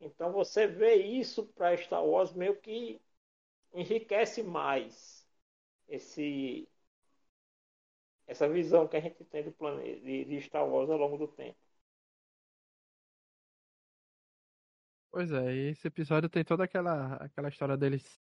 Então 0.00 0.32
você 0.32 0.66
vê 0.66 0.94
isso 0.96 1.46
para 1.48 1.76
Star 1.76 2.04
Wars 2.04 2.32
meio 2.32 2.56
que 2.60 3.00
enriquece 3.74 4.42
mais 4.42 5.26
esse 5.88 6.68
essa 8.26 8.48
visão 8.48 8.86
que 8.88 8.96
a 8.96 9.00
gente 9.00 9.24
tem 9.24 9.42
do 9.44 9.52
planeta 9.52 10.00
de, 10.00 10.40
Star 10.40 10.66
Wars 10.66 10.88
ao 10.88 10.96
longo 10.96 11.18
do 11.18 11.28
tempo. 11.28 11.58
Pois 15.10 15.30
é, 15.32 15.52
esse 15.70 15.88
episódio 15.88 16.28
tem 16.28 16.44
toda 16.44 16.64
aquela, 16.64 17.14
aquela 17.16 17.48
história 17.48 17.76
deles 17.76 18.20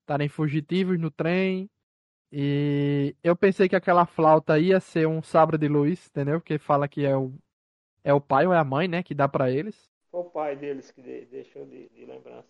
estarem 0.00 0.28
fugitivos 0.28 0.98
no 1.00 1.10
trem. 1.10 1.70
E 2.32 3.16
eu 3.22 3.36
pensei 3.36 3.68
que 3.68 3.76
aquela 3.76 4.06
flauta 4.06 4.58
ia 4.58 4.80
ser 4.80 5.08
um 5.08 5.22
sabre 5.22 5.58
de 5.58 5.68
luz, 5.68 6.08
entendeu? 6.08 6.40
Porque 6.40 6.58
fala 6.58 6.88
que 6.88 7.04
é 7.06 7.16
o, 7.16 7.34
é 8.04 8.14
o 8.14 8.20
pai 8.20 8.46
ou 8.46 8.54
é 8.54 8.58
a 8.58 8.64
mãe, 8.64 8.88
né? 8.88 9.02
Que 9.02 9.14
dá 9.14 9.28
pra 9.28 9.50
eles. 9.50 9.93
Foi 10.14 10.20
o 10.22 10.30
pai 10.30 10.56
deles 10.56 10.90
que 10.92 11.02
de- 11.02 11.26
deixou 11.26 11.66
de, 11.66 11.88
de 11.90 12.04
lembrança. 12.06 12.48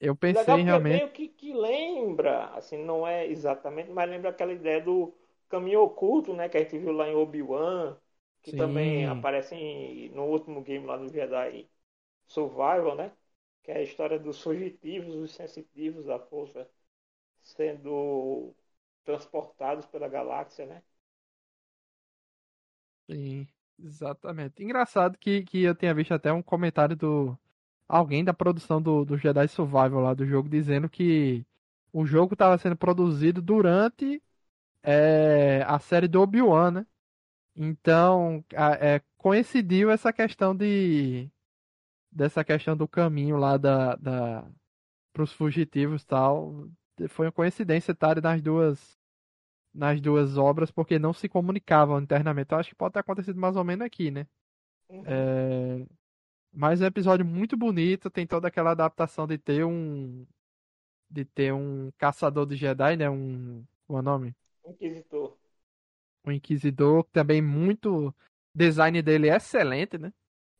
Eu 0.00 0.16
Legal 0.30 0.58
pensei 0.58 0.60
porque 0.60 0.64
realmente. 0.64 1.04
meio 1.04 1.10
que, 1.12 1.28
que 1.28 1.52
lembra, 1.52 2.46
assim, 2.54 2.78
não 2.78 3.06
é 3.06 3.26
exatamente, 3.26 3.90
mas 3.90 4.08
lembra 4.10 4.30
aquela 4.30 4.52
ideia 4.52 4.80
do 4.82 5.14
caminho 5.48 5.82
oculto, 5.82 6.34
né? 6.34 6.48
Que 6.48 6.58
a 6.58 6.62
gente 6.62 6.78
viu 6.78 6.92
lá 6.92 7.08
em 7.08 7.14
Obi-Wan, 7.16 7.96
que 8.42 8.52
Sim. 8.52 8.54
também 8.54 9.06
aparece 9.06 9.54
em- 9.54 10.10
no 10.10 10.24
último 10.26 10.62
game 10.62 10.86
lá 10.86 10.96
no 10.98 11.08
Jedi 11.08 11.68
Survival, 12.28 12.96
né? 12.96 13.12
Que 13.64 13.72
é 13.72 13.78
a 13.78 13.82
história 13.82 14.18
dos 14.18 14.42
fugitivos, 14.42 15.14
os 15.16 15.32
sensitivos 15.34 16.06
da 16.06 16.18
força 16.20 16.68
sendo 17.42 18.54
transportados 19.04 19.86
pela 19.86 20.08
galáxia, 20.08 20.66
né? 20.66 20.82
Sim, 23.08 23.48
exatamente. 23.78 24.62
Engraçado 24.62 25.18
que, 25.18 25.42
que 25.42 25.62
eu 25.62 25.74
tinha 25.74 25.94
visto 25.94 26.12
até 26.14 26.32
um 26.32 26.42
comentário 26.42 26.96
do, 26.96 27.38
alguém 27.88 28.24
da 28.24 28.34
produção 28.34 28.80
do, 28.82 29.04
do 29.04 29.16
Jedi 29.16 29.48
Survival 29.48 30.00
lá 30.00 30.14
do 30.14 30.26
jogo 30.26 30.48
dizendo 30.48 30.88
que 30.88 31.44
o 31.92 32.04
jogo 32.06 32.34
estava 32.34 32.58
sendo 32.58 32.76
produzido 32.76 33.40
durante 33.40 34.22
é, 34.82 35.64
a 35.66 35.78
série 35.78 36.08
do 36.08 36.20
Obi-Wan, 36.20 36.70
né? 36.70 36.86
Então, 37.56 38.44
é, 38.52 39.02
coincidiu 39.16 39.90
essa 39.90 40.12
questão 40.12 40.54
de 40.54 41.30
dessa 42.10 42.44
questão 42.44 42.76
do 42.76 42.88
caminho 42.88 43.36
lá 43.36 43.56
da, 43.56 43.96
da 43.96 44.46
para 45.12 45.22
os 45.22 45.32
fugitivos 45.32 46.04
tal 46.04 46.68
foi 47.08 47.26
uma 47.26 47.32
coincidência 47.32 47.92
estar 47.92 48.20
nas 48.20 48.40
duas 48.42 48.97
nas 49.78 50.00
duas 50.00 50.36
obras 50.36 50.72
porque 50.72 50.98
não 50.98 51.12
se 51.12 51.28
comunicavam 51.28 52.00
internamente. 52.00 52.52
Eu 52.52 52.58
acho 52.58 52.70
que 52.70 52.74
pode 52.74 52.94
ter 52.94 52.98
acontecido 52.98 53.38
mais 53.38 53.54
ou 53.54 53.62
menos 53.62 53.86
aqui, 53.86 54.10
né? 54.10 54.26
Uhum. 54.88 55.04
É... 55.06 55.86
Mas 56.52 56.80
é 56.80 56.84
um 56.84 56.88
episódio 56.88 57.24
muito 57.24 57.56
bonito, 57.56 58.10
tem 58.10 58.26
toda 58.26 58.48
aquela 58.48 58.72
adaptação 58.72 59.26
de 59.26 59.38
ter 59.38 59.64
um 59.64 60.26
de 61.08 61.24
ter 61.24 61.54
um 61.54 61.90
caçador 61.96 62.44
de 62.44 62.56
Jedi, 62.56 62.96
né? 62.96 63.08
Um 63.08 63.64
qual 63.86 63.98
é 63.98 64.00
o 64.00 64.04
nome? 64.04 64.36
Inquisitor. 64.66 65.38
Um 66.26 66.32
inquisidor 66.32 67.04
também 67.12 67.40
muito 67.40 68.12
design 68.52 69.00
dele 69.00 69.28
é 69.28 69.36
excelente, 69.36 69.96
né? 69.96 70.12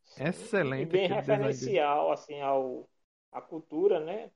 Sim, 0.05 0.23
excelente. 0.23 0.83
E 0.83 0.85
bem 0.85 1.07
referencial 1.07 2.11
assim 2.13 2.39
ao 2.39 2.89
a 3.31 3.41
cultura, 3.41 3.99
né? 3.99 4.31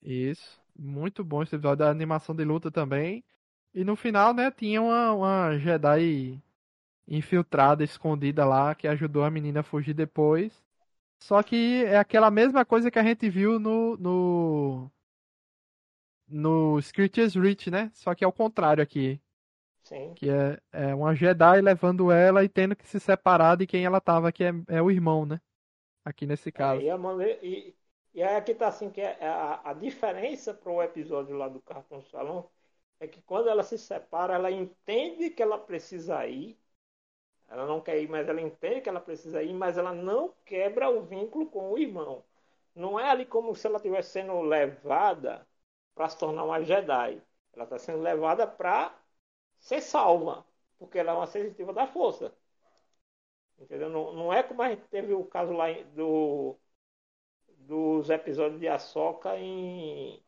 Isso. 0.00 0.64
Muito 0.78 1.24
bom 1.24 1.42
esse 1.42 1.54
episódio 1.54 1.78
da 1.78 1.90
animação 1.90 2.34
de 2.34 2.44
luta 2.44 2.70
também. 2.70 3.24
E 3.74 3.84
no 3.84 3.96
final, 3.96 4.32
né, 4.34 4.50
tinha 4.50 4.80
uma, 4.80 5.12
uma 5.12 5.58
Jedi 5.58 6.42
infiltrada, 7.06 7.84
escondida 7.84 8.44
lá, 8.44 8.74
que 8.74 8.88
ajudou 8.88 9.24
a 9.24 9.30
menina 9.30 9.60
a 9.60 9.62
fugir 9.62 9.94
depois. 9.94 10.64
Só 11.18 11.42
que 11.42 11.84
é 11.84 11.98
aquela 11.98 12.30
mesma 12.30 12.64
coisa 12.64 12.90
que 12.90 12.98
a 12.98 13.02
gente 13.02 13.28
viu 13.28 13.58
no. 13.58 13.96
no. 13.96 14.90
no 16.28 16.78
Scriptures 16.80 17.34
Reach, 17.34 17.70
né? 17.70 17.90
Só 17.94 18.14
que 18.14 18.24
é 18.24 18.26
o 18.26 18.32
contrário 18.32 18.82
aqui. 18.82 19.20
Sim. 19.82 20.14
Que 20.14 20.28
é, 20.28 20.60
é 20.72 20.94
uma 20.94 21.14
Jedi 21.14 21.60
levando 21.60 22.10
ela 22.10 22.42
e 22.42 22.48
tendo 22.48 22.74
que 22.74 22.86
se 22.86 22.98
separar 22.98 23.56
de 23.56 23.66
quem 23.66 23.84
ela 23.84 24.00
tava, 24.00 24.32
que 24.32 24.44
é, 24.44 24.52
é 24.68 24.82
o 24.82 24.90
irmão, 24.90 25.24
né? 25.24 25.40
Aqui 26.04 26.26
nesse 26.26 26.50
caso. 26.50 26.80
É, 26.80 26.84
e, 26.84 26.90
a 26.90 26.98
maneira, 26.98 27.38
e, 27.44 27.74
e 28.16 28.22
aí 28.22 28.34
aqui 28.36 28.54
tá 28.54 28.68
assim 28.68 28.90
que 28.90 29.00
é, 29.00 29.16
é 29.20 29.28
a, 29.28 29.60
a 29.70 29.72
diferença 29.74 30.52
para 30.54 30.72
o 30.72 30.82
episódio 30.82 31.36
lá 31.36 31.48
do 31.48 31.60
Cartoon 31.62 32.02
Salão 32.02 32.50
é 32.98 33.06
que 33.06 33.20
quando 33.22 33.48
ela 33.48 33.62
se 33.62 33.78
separa, 33.78 34.34
ela 34.34 34.50
entende 34.50 35.30
que 35.30 35.42
ela 35.42 35.58
precisa 35.58 36.26
ir. 36.26 36.58
Ela 37.48 37.66
não 37.66 37.80
quer 37.80 38.00
ir, 38.02 38.08
mas 38.08 38.28
ela 38.28 38.40
entende 38.40 38.80
que 38.82 38.88
ela 38.88 39.00
precisa 39.00 39.42
ir, 39.42 39.52
mas 39.54 39.78
ela 39.78 39.92
não 39.94 40.34
quebra 40.44 40.88
o 40.90 41.02
vínculo 41.02 41.46
com 41.50 41.72
o 41.72 41.78
irmão. 41.78 42.24
Não 42.74 42.98
é 43.00 43.10
ali 43.10 43.26
como 43.26 43.54
se 43.54 43.66
ela 43.66 43.76
estivesse 43.76 44.10
sendo 44.12 44.40
levada 44.42 45.46
para 45.94 46.08
se 46.08 46.18
tornar 46.18 46.44
uma 46.44 46.62
Jedi. 46.62 47.22
Ela 47.54 47.64
está 47.64 47.78
sendo 47.78 48.00
levada 48.02 48.46
para 48.46 48.94
ser 49.58 49.80
salva, 49.82 50.44
porque 50.78 50.98
ela 50.98 51.12
é 51.12 51.14
uma 51.16 51.26
sensitiva 51.26 51.72
da 51.72 51.86
força. 51.86 52.32
Entendeu? 53.58 53.88
Não, 53.90 54.12
não 54.12 54.32
é 54.32 54.42
como 54.42 54.62
a 54.62 54.68
gente 54.70 54.86
teve 54.88 55.12
o 55.14 55.24
caso 55.24 55.52
lá 55.52 55.66
do 55.94 56.56
dos 57.66 58.10
episódios 58.10 58.60
de 58.60 58.68
Ahsoka 58.68 59.36
em 59.38 60.22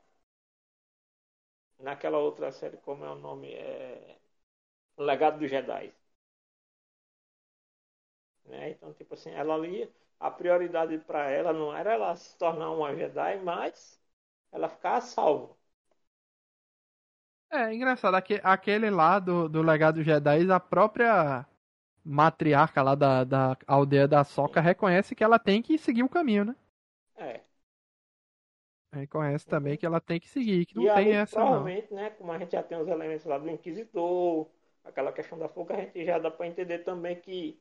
naquela 1.80 2.18
outra 2.18 2.52
série, 2.52 2.76
como 2.78 3.04
é 3.04 3.10
o 3.10 3.14
nome? 3.16 3.52
É 3.52 4.18
o 4.96 5.02
Legado 5.04 5.38
dos 5.40 5.50
Jedi. 5.50 5.92
Né? 8.46 8.70
Então, 8.70 8.92
tipo 8.94 9.14
assim, 9.14 9.30
ela 9.30 9.54
ali, 9.54 9.88
a 10.18 10.28
prioridade 10.30 10.98
para 10.98 11.30
ela 11.30 11.52
não 11.52 11.74
era 11.76 11.92
ela 11.94 12.14
se 12.16 12.36
tornar 12.38 12.70
uma 12.72 12.94
Jedi, 12.94 13.36
mas 13.44 14.00
ela 14.52 14.68
ficar 14.68 15.00
salva. 15.00 15.56
É, 17.50 17.72
engraçado, 17.74 18.14
aquele 18.42 18.90
lá 18.90 19.18
do, 19.18 19.48
do 19.48 19.62
Legado 19.62 19.96
dos 19.96 20.04
Jedi, 20.04 20.50
a 20.52 20.60
própria 20.60 21.46
matriarca 22.04 22.82
lá 22.82 22.94
da, 22.94 23.24
da 23.24 23.56
aldeia 23.66 24.08
da 24.08 24.24
Soca 24.24 24.60
reconhece 24.60 25.14
que 25.14 25.24
ela 25.24 25.38
tem 25.38 25.62
que 25.62 25.78
seguir 25.78 26.02
o 26.02 26.08
caminho, 26.08 26.44
né? 26.44 26.56
É. 27.18 27.42
Reconhece 28.92 29.46
também 29.46 29.76
que 29.76 29.84
ela 29.84 30.00
tem 30.00 30.18
que 30.18 30.28
seguir, 30.28 30.64
que 30.64 30.74
não 30.74 30.84
e 30.84 30.88
tem 30.88 30.94
ali, 30.94 31.12
essa 31.14 31.36
provavelmente, 31.36 31.92
né, 31.92 32.10
como 32.10 32.32
a 32.32 32.38
gente 32.38 32.52
já 32.52 32.62
tem 32.62 32.78
os 32.78 32.88
elementos 32.88 33.26
lá 33.26 33.38
do 33.38 33.50
Inquisitor, 33.50 34.48
aquela 34.84 35.12
questão 35.12 35.38
da 35.38 35.48
fogo, 35.48 35.72
a 35.72 35.76
gente 35.76 36.04
já 36.04 36.18
dá 36.18 36.30
para 36.30 36.46
entender 36.46 36.78
também 36.80 37.20
que 37.20 37.60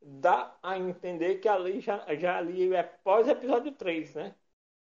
dá 0.00 0.56
a 0.62 0.78
entender 0.78 1.36
que 1.36 1.48
ali 1.48 1.80
já, 1.80 2.04
já 2.16 2.38
ali 2.38 2.72
é 2.74 2.82
pós 2.82 3.26
episódio 3.28 3.72
3, 3.72 4.14
né? 4.14 4.34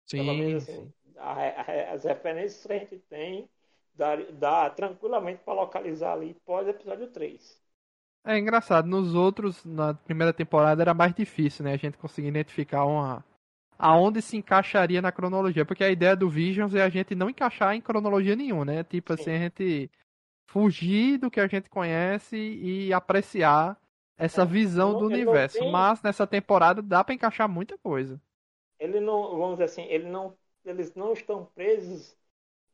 Sim, 0.06 0.58
assim, 0.58 0.60
sim. 0.60 0.94
A, 1.18 1.34
a, 1.34 1.94
as 1.94 2.04
referências 2.04 2.66
que 2.66 2.74
a 2.74 2.78
gente 2.78 3.00
tem 3.00 3.50
dá, 3.94 4.16
dá 4.16 4.70
tranquilamente 4.70 5.44
para 5.44 5.54
localizar 5.54 6.14
ali 6.14 6.36
pós 6.46 6.68
episódio 6.68 7.08
3. 7.08 7.60
É 8.26 8.38
engraçado, 8.38 8.86
nos 8.88 9.16
outros, 9.16 9.64
na 9.66 9.94
primeira 9.94 10.34
temporada 10.34 10.82
era 10.82 10.94
mais 10.94 11.14
difícil, 11.14 11.64
né? 11.64 11.74
A 11.74 11.78
gente 11.78 11.98
conseguir 11.98 12.28
identificar 12.28 12.86
uma, 12.86 13.24
aonde 13.80 14.22
se 14.22 14.36
encaixaria 14.36 15.02
na 15.02 15.12
cronologia. 15.12 15.66
Porque 15.66 15.84
a 15.86 15.90
ideia 15.90 16.16
do 16.16 16.30
Visions 16.30 16.76
é 16.76 16.84
a 16.84 16.90
gente 16.90 17.16
não 17.16 17.30
encaixar 17.30 17.74
em 17.74 17.82
cronologia 17.82 18.36
nenhuma, 18.36 18.66
né? 18.66 18.84
Tipo 18.84 19.16
Sim. 19.16 19.22
assim, 19.22 19.32
a 19.32 19.40
gente 19.40 19.90
fugir 20.48 21.18
do 21.18 21.32
que 21.32 21.40
a 21.40 21.48
gente 21.48 21.70
conhece 21.70 22.36
e 22.36 22.92
apreciar 22.92 23.80
essa 24.18 24.42
é, 24.42 24.46
visão 24.46 24.94
não, 24.94 25.00
do 25.00 25.06
universo. 25.06 25.60
Tem... 25.60 25.72
Mas 25.72 26.02
nessa 26.02 26.28
temporada 26.28 26.82
dá 26.82 27.04
para 27.04 27.16
encaixar 27.16 27.48
muita 27.48 27.78
coisa. 27.78 28.22
Ele 28.78 29.00
não, 29.00 29.38
vamos 29.38 29.52
dizer 29.52 29.66
assim, 29.66 29.84
ele 29.84 30.10
não, 30.10 30.36
eles 30.66 30.94
não 30.94 31.14
estão 31.14 31.46
presos 31.56 32.18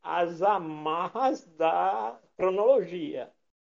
às 0.02 0.42
amarras 0.42 1.46
da 1.58 2.20
cronologia. 2.36 3.30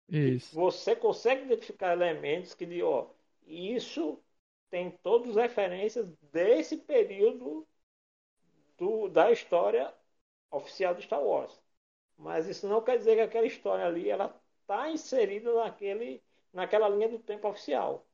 Isso. 0.08 0.54
Você 0.54 0.94
consegue 0.94 1.44
identificar 1.44 1.92
elementos 1.92 2.54
que 2.54 2.82
ó, 2.82 3.06
isso 3.46 4.21
tem 4.72 4.90
todas 5.02 5.36
as 5.36 5.36
referências 5.36 6.08
desse 6.32 6.78
período 6.78 7.68
do, 8.78 9.06
da 9.10 9.30
história 9.30 9.92
oficial 10.50 10.94
de 10.94 11.02
Star 11.02 11.22
Wars. 11.22 11.60
Mas 12.16 12.48
isso 12.48 12.66
não 12.66 12.82
quer 12.82 12.96
dizer 12.96 13.16
que 13.16 13.20
aquela 13.20 13.46
história 13.46 13.84
ali 13.84 14.08
ela 14.08 14.34
está 14.62 14.90
inserida 14.90 15.52
naquele, 15.52 16.22
naquela 16.54 16.88
linha 16.88 17.06
do 17.06 17.18
tempo 17.18 17.46
oficial. 17.48 18.06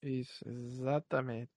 Isso, 0.00 0.48
exatamente. 0.48 1.50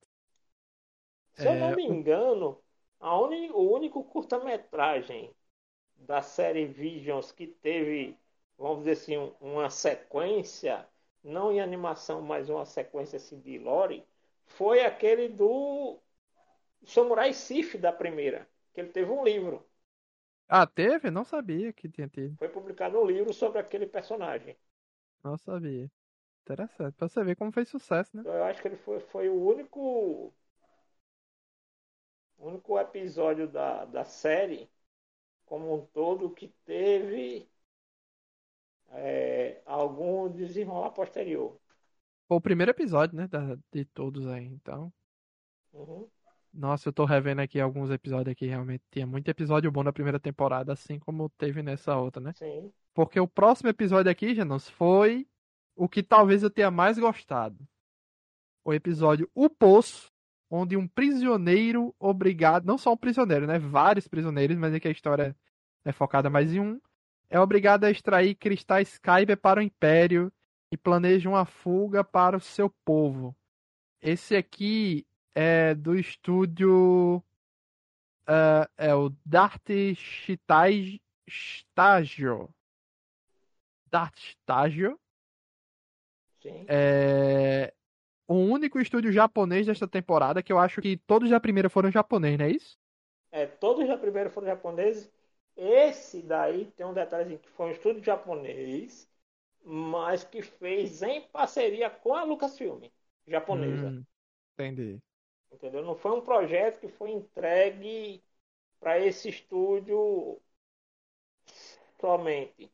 Se 1.36 1.48
é... 1.48 1.52
eu 1.52 1.60
não 1.60 1.76
me 1.76 1.84
engano, 1.84 2.60
a 3.00 3.16
uni, 3.20 3.52
o 3.52 3.72
único 3.72 4.04
curta-metragem 4.04 5.32
da 5.98 6.24
série 6.24 6.66
Visions 6.66 7.32
que 7.32 7.46
teve, 7.46 8.18
vamos 8.58 8.80
dizer 8.80 8.94
assim, 8.94 9.36
uma 9.40 9.70
sequência 9.70 10.84
não 11.28 11.52
em 11.52 11.60
animação, 11.62 12.22
mas 12.22 12.50
uma 12.50 12.66
sequência 12.66 13.18
assim 13.18 13.40
de 13.40 13.58
lore, 13.60 14.06
foi 14.48 14.82
aquele 14.86 15.30
do 15.30 16.00
Samurai 16.86 17.34
Sif 17.34 17.78
da 17.78 17.92
primeira, 17.94 18.48
que 18.74 18.82
ele 18.82 18.90
teve 18.90 19.12
um 19.12 19.24
livro. 19.24 19.66
Ah, 20.50 20.66
teve? 20.68 21.10
Não 21.10 21.24
sabia 21.24 21.72
que 21.74 21.88
tinha 21.90 22.08
tido. 22.10 22.38
Foi 22.40 22.50
publicado 22.50 23.00
um 23.00 23.06
livro 23.06 23.32
sobre 23.32 23.60
aquele 23.60 23.86
personagem. 23.86 24.58
Não 25.24 25.38
sabia. 25.38 25.92
Interessante. 26.44 26.96
Pra 26.98 27.08
você 27.10 27.24
ver 27.24 27.36
como 27.36 27.52
fez 27.52 27.70
sucesso, 27.70 28.16
né? 28.18 28.24
Eu 28.24 28.44
acho 28.44 28.62
que 28.62 28.68
ele 28.68 28.78
foi, 28.78 29.00
foi 29.00 29.30
o 29.30 29.34
único. 29.48 30.34
único 32.40 32.80
episódio 32.80 33.48
da, 33.48 33.86
da 33.86 34.04
série 34.06 34.70
como 35.46 35.74
um 35.76 35.86
todo 35.88 36.30
que 36.32 36.48
teve 36.66 37.50
é, 38.92 39.62
algum 39.66 40.30
desenrolar 40.30 40.92
posterior. 40.92 41.58
Foi 42.28 42.38
o 42.38 42.42
primeiro 42.42 42.72
episódio, 42.72 43.16
né? 43.16 43.28
Da, 43.28 43.58
de 43.72 43.86
todos 43.86 44.28
aí, 44.28 44.46
então. 44.46 44.92
Uhum. 45.74 46.08
Nossa, 46.54 46.90
eu 46.90 46.94
tô 46.94 47.06
revendo 47.06 47.42
aqui 47.42 47.60
alguns 47.60 47.92
episódios 47.92 48.32
aqui, 48.32 48.48
realmente 48.48 48.84
tinha 48.92 49.06
muito 49.06 49.30
episódio 49.30 49.72
bom 49.72 49.84
na 49.84 49.94
primeira 49.94 50.20
temporada, 50.20 50.74
assim 50.74 50.98
como 50.98 51.30
teve 51.38 51.62
nessa 51.62 51.96
outra, 51.96 52.22
né? 52.22 52.34
Sim. 52.34 52.72
Porque 52.94 53.20
o 53.20 53.28
próximo 53.28 53.70
episódio 53.70 54.12
aqui, 54.12 54.34
Janus, 54.34 54.68
foi 54.68 55.28
o 55.76 55.88
que 55.88 56.02
talvez 56.02 56.42
eu 56.42 56.50
tenha 56.50 56.72
mais 56.72 56.98
gostado. 56.98 57.58
O 58.66 58.74
episódio 58.74 59.30
O 59.36 59.50
Poço, 59.50 60.12
onde 60.50 60.76
um 60.76 60.88
prisioneiro 60.88 61.94
obrigado, 62.00 62.66
não 62.66 62.78
só 62.78 62.92
um 62.94 62.98
prisioneiro, 62.98 63.46
né? 63.46 63.60
Vários 63.60 64.08
prisioneiros, 64.08 64.58
mas 64.58 64.74
é 64.74 64.80
que 64.80 64.88
a 64.88 64.92
história 64.92 65.36
é 65.86 65.92
focada 65.92 66.30
mais 66.30 66.52
em 66.54 66.60
um, 66.60 66.82
é 67.30 67.40
obrigado 67.40 67.84
a 67.84 67.92
extrair 67.92 68.36
cristais 68.36 68.98
Kyber 68.98 69.38
para 69.38 69.60
o 69.60 69.64
Império 69.64 70.32
e 70.72 70.78
planeja 70.78 71.30
uma 71.30 71.46
fuga 71.46 72.04
para 72.04 72.38
o 72.38 72.42
seu 72.42 72.70
povo. 72.86 73.36
Esse 74.02 74.36
aqui 74.36 75.06
é 75.36 75.74
do 75.74 75.96
estúdio. 75.96 77.24
Uh, 78.28 78.68
é 78.78 78.94
o 78.94 79.10
Dart 79.26 79.62
Stagio. 81.28 82.50
Dart 83.90 84.18
Stagio. 84.18 85.00
Sim. 86.42 86.66
É, 86.68 87.74
o 88.28 88.36
único 88.36 88.80
estúdio 88.80 89.12
japonês 89.12 89.66
desta 89.66 89.88
temporada, 89.88 90.44
que 90.44 90.52
eu 90.52 90.60
acho 90.60 90.82
que 90.82 90.98
todos 90.98 91.30
da 91.30 91.40
primeira 91.40 91.70
foram 91.70 91.90
japonês, 91.90 92.38
não 92.38 92.46
é 92.46 92.52
isso? 92.52 92.78
É, 93.32 93.46
todos 93.46 93.88
da 93.88 93.98
primeira 93.98 94.30
foram 94.30 94.48
japoneses. 94.48 95.10
Esse 95.58 96.22
daí 96.22 96.66
tem 96.78 96.86
um 96.86 96.94
detalhe 96.94 97.38
que 97.40 97.50
foi 97.50 97.68
um 97.68 97.72
estúdio 97.72 98.04
japonês, 98.04 99.10
mas 99.64 100.24
que 100.24 100.42
fez 100.42 101.02
em 101.02 101.22
parceria 101.22 101.90
com 101.90 102.14
a 102.14 102.24
Lucasfilm, 102.24 102.84
japonesa. 103.28 103.90
Hum, 103.90 104.06
entendi. 104.54 105.00
Entendeu? 105.52 105.84
Não 105.84 105.96
foi 105.96 106.12
um 106.12 106.22
projeto 106.22 106.80
que 106.80 106.88
foi 106.88 107.12
entregue 107.12 108.24
para 108.80 109.00
esse 109.00 109.30
estúdio 109.30 110.40
somente. 112.00 112.72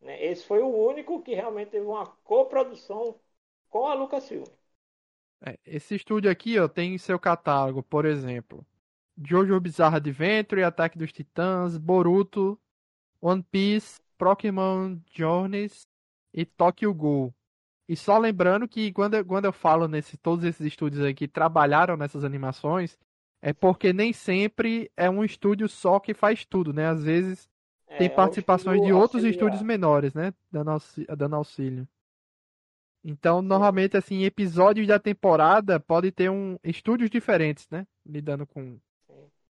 Né? 0.00 0.24
Esse 0.24 0.44
foi 0.46 0.60
o 0.60 0.68
único 0.68 1.22
que 1.22 1.34
realmente 1.34 1.70
teve 1.70 1.86
uma 1.86 2.06
coprodução 2.06 3.18
com 3.68 3.86
a 3.86 3.94
Lucasfilm. 3.94 4.44
É, 5.44 5.58
esse 5.66 5.96
estúdio 5.96 6.30
aqui 6.30 6.58
ó, 6.58 6.68
tem 6.68 6.94
em 6.94 6.98
seu 6.98 7.18
catálogo, 7.18 7.82
por 7.82 8.04
exemplo, 8.04 8.64
Jojo 9.20 9.58
Bizarre 9.60 9.96
Adventure, 9.96 10.62
Ataque 10.62 10.98
dos 10.98 11.12
Titãs, 11.12 11.76
Boruto, 11.76 12.58
One 13.20 13.42
Piece, 13.50 14.00
Pokémon 14.16 14.98
Journeys 15.12 15.86
e 16.32 16.44
Tokyo 16.44 16.94
Ghoul. 16.94 17.34
E 17.88 17.96
só 17.96 18.16
lembrando 18.18 18.68
que 18.68 18.92
quando, 18.92 19.24
quando 19.24 19.44
eu 19.44 19.52
falo 19.52 19.88
nesse 19.88 20.16
todos 20.16 20.44
esses 20.44 20.66
estúdios 20.66 21.04
aqui 21.04 21.28
trabalharam 21.28 21.96
nessas 21.96 22.24
animações, 22.24 22.98
é 23.40 23.52
porque 23.52 23.92
nem 23.92 24.12
sempre 24.12 24.90
é 24.96 25.10
um 25.10 25.24
estúdio 25.24 25.68
só 25.68 25.98
que 25.98 26.14
faz 26.14 26.44
tudo, 26.44 26.72
né? 26.72 26.86
Às 26.86 27.02
vezes 27.02 27.50
é, 27.88 27.98
tem 27.98 28.08
participações 28.08 28.80
de 28.80 28.92
outros 28.92 29.24
auxiliar. 29.24 29.32
estúdios 29.32 29.62
menores, 29.62 30.14
né? 30.14 30.32
Dando, 30.50 30.70
auxílio, 30.70 31.16
dando 31.16 31.36
auxílio. 31.36 31.88
Então, 33.04 33.42
normalmente, 33.42 33.96
assim, 33.96 34.22
episódios 34.22 34.86
da 34.86 34.98
temporada 34.98 35.80
pode 35.80 36.12
ter 36.12 36.30
um 36.30 36.56
estúdios 36.62 37.10
diferentes, 37.10 37.68
né? 37.68 37.84
Lidando 38.06 38.46
com, 38.46 38.78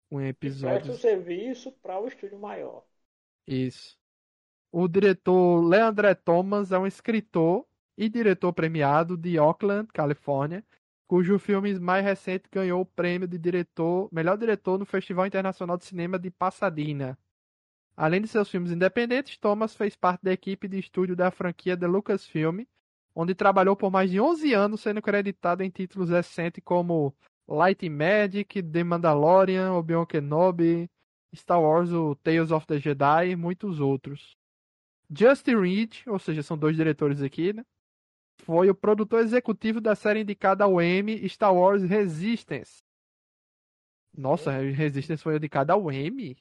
com 0.08 0.20
episódios. 0.20 0.82
Presta 0.82 0.92
o 0.92 0.96
serviço 0.96 1.72
para 1.72 1.98
o 1.98 2.06
estúdio 2.06 2.38
maior. 2.38 2.84
Isso. 3.46 3.96
O 4.72 4.88
diretor 4.88 5.60
Leandré 5.60 6.14
Thomas 6.14 6.72
é 6.72 6.78
um 6.78 6.86
escritor 6.86 7.66
e 7.96 8.08
diretor 8.08 8.52
premiado 8.52 9.16
de 9.16 9.38
Oakland, 9.38 9.88
Califórnia, 9.92 10.64
cujo 11.06 11.38
filme 11.38 11.78
mais 11.78 12.04
recente 12.04 12.48
ganhou 12.50 12.80
o 12.80 12.86
prêmio 12.86 13.28
de 13.28 13.38
diretor, 13.38 14.08
melhor 14.12 14.36
diretor 14.36 14.78
no 14.78 14.84
Festival 14.84 15.26
Internacional 15.26 15.76
de 15.76 15.84
Cinema 15.84 16.18
de 16.18 16.30
Pasadena. 16.30 17.16
Além 17.96 18.20
de 18.20 18.26
seus 18.26 18.50
filmes 18.50 18.72
independentes, 18.72 19.36
Thomas 19.38 19.76
fez 19.76 19.94
parte 19.94 20.24
da 20.24 20.32
equipe 20.32 20.66
de 20.66 20.78
estúdio 20.78 21.14
da 21.14 21.30
franquia 21.30 21.76
The 21.76 21.86
Lucasfilm, 21.86 22.64
onde 23.14 23.34
trabalhou 23.34 23.76
por 23.76 23.90
mais 23.90 24.10
de 24.10 24.20
11 24.20 24.52
anos, 24.52 24.80
sendo 24.80 25.00
creditado 25.00 25.62
em 25.62 25.70
títulos 25.70 26.10
recentes 26.10 26.62
como 26.64 27.14
Light 27.46 27.88
Magic, 27.88 28.62
The 28.62 28.84
Mandalorian, 28.84 29.72
Obi-Wan 29.74 30.06
Kenobi, 30.06 30.90
Star 31.34 31.60
Wars, 31.60 31.92
o 31.92 32.14
Tales 32.16 32.50
of 32.50 32.66
the 32.66 32.78
Jedi 32.78 33.30
e 33.30 33.36
muitos 33.36 33.80
outros. 33.80 34.36
Justin 35.10 35.56
Reed, 35.56 36.02
ou 36.06 36.18
seja, 36.18 36.42
são 36.42 36.56
dois 36.56 36.76
diretores 36.76 37.22
aqui, 37.22 37.52
né? 37.52 37.64
Foi 38.38 38.68
o 38.68 38.74
produtor 38.74 39.20
executivo 39.20 39.80
da 39.80 39.94
série 39.94 40.20
indicada 40.20 40.64
ao 40.64 40.80
Emmy 40.80 41.28
Star 41.28 41.54
Wars 41.54 41.82
Resistance. 41.82 42.82
Nossa, 44.16 44.50
Resistance 44.50 45.22
foi 45.22 45.36
indicada 45.36 45.72
ao 45.72 45.90
Emmy? 45.90 46.36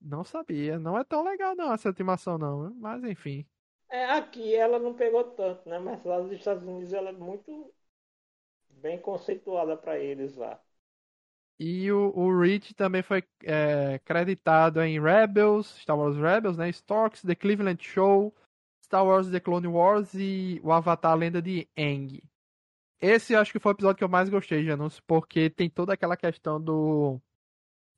Não 0.00 0.24
sabia. 0.24 0.78
Não 0.78 0.98
é 0.98 1.04
tão 1.04 1.22
legal 1.22 1.54
não 1.54 1.72
essa 1.72 1.88
animação 1.88 2.38
não, 2.38 2.74
mas 2.74 3.02
enfim. 3.04 3.46
É, 3.90 4.06
aqui 4.12 4.54
ela 4.54 4.78
não 4.78 4.94
pegou 4.94 5.24
tanto, 5.24 5.68
né? 5.68 5.78
Mas 5.78 6.04
lá 6.04 6.20
nos 6.20 6.32
Estados 6.32 6.62
Unidos 6.62 6.92
ela 6.92 7.10
é 7.10 7.12
muito 7.12 7.72
bem 8.80 8.98
conceituada 8.98 9.76
para 9.76 9.98
eles 9.98 10.36
lá. 10.36 10.60
E 11.58 11.92
o, 11.92 12.10
o 12.16 12.40
Rich 12.40 12.74
também 12.74 13.02
foi 13.02 13.22
é, 13.44 13.98
creditado 13.98 14.80
em 14.80 14.98
Rebels, 15.00 15.76
Star 15.78 15.98
Wars 15.98 16.16
Rebels, 16.16 16.56
né? 16.56 16.70
Storks, 16.70 17.20
The 17.20 17.34
Cleveland 17.34 17.84
Show, 17.84 18.34
Star 18.82 19.04
Wars 19.04 19.28
The 19.28 19.40
Clone 19.40 19.68
Wars 19.68 20.14
e 20.14 20.58
o 20.64 20.72
Avatar 20.72 21.14
Lenda 21.16 21.42
de 21.42 21.68
Aang. 21.76 22.22
Esse 23.00 23.34
acho 23.36 23.52
que 23.52 23.58
foi 23.58 23.72
o 23.72 23.74
episódio 23.74 23.98
que 23.98 24.04
eu 24.04 24.08
mais 24.08 24.28
gostei, 24.28 24.64
Janus, 24.64 25.00
porque 25.00 25.50
tem 25.50 25.68
toda 25.68 25.92
aquela 25.92 26.16
questão 26.16 26.60
do. 26.60 27.20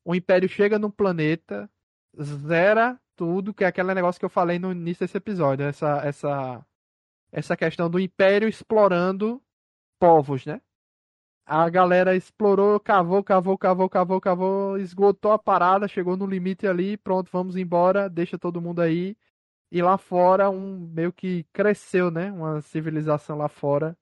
O 0.05 0.15
Império 0.15 0.49
chega 0.49 0.79
num 0.79 0.91
planeta, 0.91 1.71
zera 2.21 3.01
tudo, 3.17 3.55
que 3.55 3.63
é 3.63 3.69
aquele 3.69 3.95
negócio 3.95 4.19
que 4.19 4.25
eu 4.25 4.31
falei 4.31 4.59
no 4.59 4.73
início 4.73 5.05
desse 5.05 5.17
episódio, 5.17 5.65
essa, 5.65 6.01
essa, 6.05 6.67
essa 7.31 7.57
questão 7.57 7.89
do 7.89 8.01
Império 8.01 8.49
explorando 8.49 9.41
povos, 10.01 10.45
né? 10.45 10.61
A 11.45 11.69
galera 11.69 12.15
explorou, 12.15 12.79
cavou, 12.79 13.23
cavou, 13.23 13.59
cavou, 13.59 13.89
cavou, 13.89 14.21
cavou, 14.21 14.79
esgotou 14.79 15.33
a 15.33 15.39
parada, 15.39 15.89
chegou 15.89 16.17
no 16.17 16.25
limite 16.27 16.67
ali, 16.67 16.97
pronto, 16.97 17.29
vamos 17.33 17.57
embora, 17.57 18.09
deixa 18.09 18.39
todo 18.39 18.61
mundo 18.61 18.81
aí. 18.81 19.17
E 19.71 19.83
lá 19.83 19.99
fora, 19.99 20.51
um 20.51 20.79
meio 20.79 21.13
que 21.13 21.45
cresceu, 21.53 22.11
né? 22.11 22.31
Uma 22.33 22.61
civilização 22.61 23.37
lá 23.39 23.49
fora, 23.49 23.97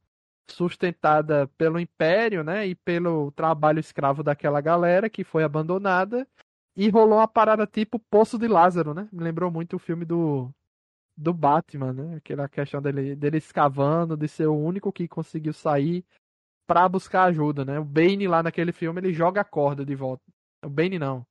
sustentada 0.50 1.48
pelo 1.56 1.80
império, 1.80 2.44
né? 2.44 2.66
E 2.66 2.74
pelo 2.74 3.30
trabalho 3.32 3.80
escravo 3.80 4.22
daquela 4.22 4.60
galera 4.60 5.08
que 5.08 5.24
foi 5.24 5.44
abandonada. 5.44 6.26
E 6.76 6.88
rolou 6.90 7.18
uma 7.18 7.28
parada 7.28 7.66
tipo 7.66 7.98
Poço 7.98 8.38
de 8.38 8.48
Lázaro, 8.48 8.94
né? 8.94 9.08
Me 9.12 9.22
lembrou 9.22 9.50
muito 9.50 9.76
o 9.76 9.78
filme 9.78 10.04
do, 10.04 10.50
do 11.16 11.32
Batman, 11.34 11.92
né? 11.92 12.16
Aquela 12.16 12.48
questão 12.48 12.82
dele, 12.82 13.16
dele 13.16 13.38
escavando, 13.38 14.16
de 14.16 14.28
ser 14.28 14.46
o 14.46 14.56
único 14.56 14.92
que 14.92 15.08
conseguiu 15.08 15.52
sair 15.52 16.04
para 16.70 16.88
buscar 16.88 17.24
ajuda, 17.24 17.64
né? 17.64 17.80
O 17.80 17.84
Bane 17.84 18.28
lá 18.28 18.44
naquele 18.44 18.70
filme, 18.70 19.00
ele 19.00 19.12
joga 19.12 19.40
a 19.40 19.44
corda 19.44 19.84
de 19.84 19.96
volta. 19.96 20.22
O 20.64 20.68
Bane 20.68 21.00
não. 21.00 21.26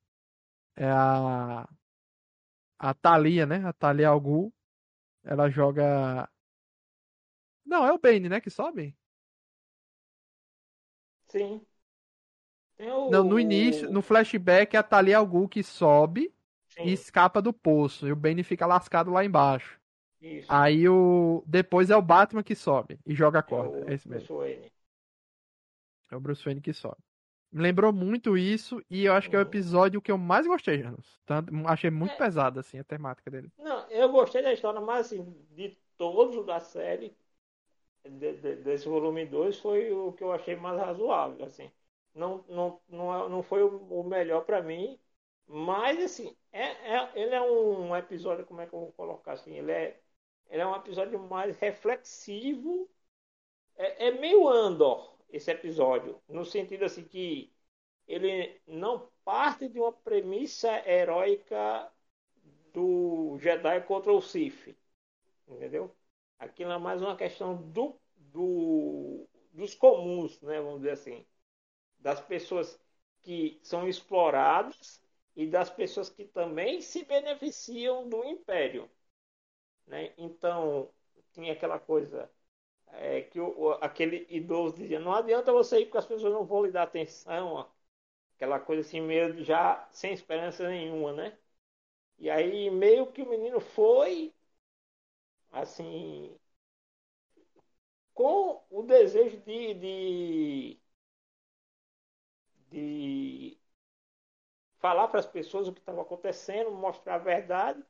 É 0.76 0.92
a 0.92 1.66
a 2.78 2.94
Thalia, 2.94 3.46
né? 3.46 3.66
A 3.66 3.72
Thalia 3.72 4.10
Algu. 4.10 4.52
Ela 5.24 5.50
joga. 5.50 6.30
Não, 7.66 7.86
é 7.86 7.94
o 7.94 7.98
Bane, 7.98 8.28
né? 8.28 8.42
Que 8.42 8.50
sobe? 8.50 8.94
Sim. 11.30 11.66
O... 12.78 13.10
Não, 13.10 13.24
no 13.24 13.40
início, 13.40 13.90
no 13.90 14.02
flashback, 14.02 14.76
é 14.76 14.80
a 14.80 14.84
Thalia 14.84 15.20
Algu 15.20 15.48
que 15.48 15.64
sobe 15.64 16.34
Sim. 16.68 16.84
e 16.84 16.92
escapa 16.92 17.42
do 17.42 17.54
poço. 17.54 18.06
E 18.06 18.12
o 18.12 18.16
Bane 18.16 18.44
fica 18.44 18.66
lascado 18.66 19.10
lá 19.10 19.24
embaixo. 19.24 19.80
Isso. 20.22 20.52
Aí 20.52 20.90
o. 20.90 21.42
Depois 21.48 21.90
é 21.90 21.96
o 21.96 22.02
Batman 22.02 22.44
que 22.44 22.56
sobe 22.56 23.00
e 23.06 23.16
joga 23.16 23.40
a 23.40 23.44
corda. 23.44 23.80
É, 23.80 23.86
o 23.86 23.90
é 23.90 23.94
esse 23.94 24.10
mesmo. 24.10 24.28
É 26.10 26.16
o 26.16 26.20
Bruce 26.20 26.44
Wayne 26.44 26.62
que 26.62 26.74
sobe. 26.74 26.98
Me 27.52 27.64
lembrou 27.64 27.92
muito 27.92 28.38
isso 28.38 28.84
e 28.90 29.06
eu 29.06 29.14
acho 29.14 29.30
que 29.30 29.36
é 29.36 29.40
o 29.40 29.42
episódio 29.42 30.02
que 30.02 30.12
eu 30.12 30.18
mais 30.18 30.46
gostei, 30.46 30.84
Janus. 30.84 31.20
Tanto, 31.26 31.52
achei 31.66 31.90
muito 31.90 32.14
é. 32.14 32.18
pesado, 32.18 32.60
assim, 32.60 32.78
a 32.78 32.84
temática 32.84 33.32
dele. 33.32 33.52
Não, 33.58 33.90
eu 33.90 34.10
gostei 34.10 34.44
da 34.44 34.54
história, 34.54 34.80
mas 34.80 35.08
assim, 35.08 35.24
de 35.52 35.76
todos 35.98 36.46
da 36.46 36.60
série, 36.60 37.16
de, 38.04 38.34
de, 38.34 38.56
desse 38.58 38.88
volume 38.88 39.26
2, 39.26 39.60
foi 39.60 39.92
o 39.92 40.14
que 40.14 40.24
eu 40.24 40.32
achei 40.32 40.56
mais 40.56 40.80
razoável, 40.80 41.44
assim. 41.44 41.72
Não, 42.14 42.44
não, 42.48 42.80
não, 42.88 43.26
é, 43.26 43.30
não 43.30 43.42
foi 43.42 43.64
o, 43.64 44.04
melhor 44.04 44.46
para 44.46 44.62
mim, 44.62 45.00
mas 45.48 46.00
assim, 46.00 46.36
é, 46.52 46.96
é, 46.96 47.12
ele 47.16 47.34
é 47.34 47.42
um 47.42 47.96
episódio, 47.96 48.46
como 48.46 48.62
é 48.62 48.68
que 48.68 48.74
eu 48.74 48.80
vou 48.80 48.92
colocar 48.94 49.34
assim? 49.34 49.56
Ele 49.58 49.72
é, 49.72 50.00
ele 50.50 50.62
é 50.62 50.68
um 50.68 50.76
episódio 50.76 51.20
mais 51.20 51.58
reflexivo. 51.58 52.90
É, 53.76 54.08
é 54.08 54.12
meio 54.12 54.48
Andor, 54.48 55.19
esse 55.30 55.52
episódio, 55.52 56.22
no 56.28 56.46
sentido 56.46 56.86
assim 56.86 57.04
que 57.04 57.54
ele 58.08 58.60
não 58.68 59.10
parte 59.24 59.68
de 59.70 59.80
uma 59.80 59.94
premissa 59.94 60.70
heróica 60.90 61.92
do 62.74 63.38
Jedi 63.40 63.82
contra 63.82 64.12
o 64.12 64.22
Sith, 64.22 64.76
entendeu? 65.48 65.96
Aquilo 66.40 66.72
é 66.72 66.78
mais 66.78 67.02
uma 67.02 67.16
questão 67.16 67.56
do, 67.72 68.00
do, 68.16 69.28
dos 69.54 69.76
comuns, 69.76 70.42
né, 70.42 70.60
vamos 70.60 70.80
dizer 70.80 70.92
assim, 70.92 71.26
das 72.00 72.22
pessoas 72.22 72.80
que 73.22 73.60
são 73.62 73.88
exploradas 73.88 75.02
e 75.36 75.46
das 75.46 75.70
pessoas 75.70 76.10
que 76.10 76.26
também 76.26 76.82
se 76.82 77.06
beneficiam 77.06 78.08
do 78.08 78.24
Império, 78.24 78.90
né? 79.86 80.14
Então 80.18 80.90
tinha 81.34 81.54
aquela 81.54 81.80
coisa 81.80 82.30
é, 82.94 83.22
que 83.24 83.40
o, 83.40 83.72
aquele 83.82 84.26
idoso 84.30 84.76
dizia, 84.78 85.00
não 85.00 85.14
adianta 85.14 85.52
você 85.54 85.80
ir 85.82 85.86
porque 85.86 85.98
as 86.00 86.06
pessoas 86.06 86.34
não 86.34 86.46
vão 86.46 86.66
lhe 86.66 86.72
dar 86.72 86.84
atenção, 86.84 87.48
ó. 87.54 87.68
aquela 88.36 88.60
coisa 88.60 88.82
assim, 88.82 89.02
meio 89.02 89.44
já 89.44 89.88
sem 89.92 90.14
esperança 90.14 90.68
nenhuma, 90.70 91.14
né? 91.14 91.38
E 92.20 92.30
aí 92.30 92.70
meio 92.72 93.12
que 93.12 93.22
o 93.24 93.30
menino 93.30 93.60
foi 93.62 94.34
assim 95.52 96.40
com 98.14 98.62
o 98.70 98.84
desejo 98.84 99.38
de, 99.42 99.74
de, 99.74 100.80
de 102.72 103.60
falar 104.80 105.08
para 105.10 105.20
as 105.20 105.26
pessoas 105.28 105.68
o 105.68 105.74
que 105.74 105.80
estava 105.80 106.02
acontecendo, 106.02 106.72
mostrar 106.72 107.16
a 107.16 107.18
verdade, 107.20 107.84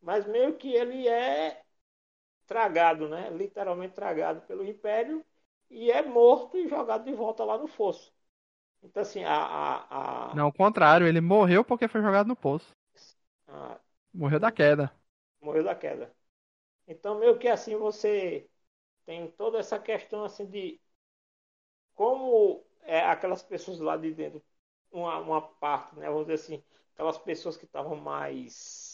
mas 0.00 0.26
meio 0.26 0.56
que 0.56 0.72
ele 0.74 1.08
é 1.08 1.63
tragado, 2.46 3.08
né? 3.08 3.30
literalmente 3.30 3.94
tragado 3.94 4.40
pelo 4.42 4.64
Império, 4.64 5.24
e 5.70 5.90
é 5.90 6.02
morto 6.02 6.56
e 6.56 6.68
jogado 6.68 7.04
de 7.04 7.12
volta 7.12 7.44
lá 7.44 7.58
no 7.58 7.66
fosso. 7.66 8.12
Então, 8.82 9.02
assim, 9.02 9.24
a. 9.24 9.34
a, 9.34 10.30
a... 10.30 10.34
Não, 10.34 10.48
o 10.48 10.52
contrário, 10.52 11.06
ele 11.06 11.20
morreu 11.20 11.64
porque 11.64 11.88
foi 11.88 12.02
jogado 12.02 12.26
no 12.26 12.36
poço. 12.36 12.70
a... 13.48 13.78
Morreu 14.12 14.38
da 14.38 14.52
queda. 14.52 14.92
Morreu 15.40 15.64
da 15.64 15.74
queda. 15.74 16.14
Então, 16.86 17.18
meio 17.18 17.38
que 17.38 17.48
assim, 17.48 17.76
você 17.76 18.48
tem 19.06 19.30
toda 19.32 19.58
essa 19.58 19.78
questão 19.78 20.24
assim 20.24 20.46
de 20.46 20.80
como 21.94 22.64
é, 22.82 23.00
aquelas 23.00 23.42
pessoas 23.42 23.78
lá 23.80 23.96
de 23.96 24.12
dentro, 24.12 24.42
uma, 24.92 25.18
uma 25.18 25.42
parte, 25.42 25.96
né? 25.96 26.06
Vamos 26.08 26.26
dizer 26.26 26.34
assim, 26.34 26.64
aquelas 26.92 27.18
pessoas 27.18 27.56
que 27.56 27.64
estavam 27.64 27.96
mais 27.96 28.93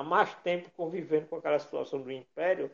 há 0.00 0.04
mais 0.04 0.34
tempo 0.42 0.70
convivendo 0.72 1.26
com 1.28 1.36
aquela 1.36 1.58
situação 1.58 2.02
do 2.02 2.10
Império, 2.12 2.70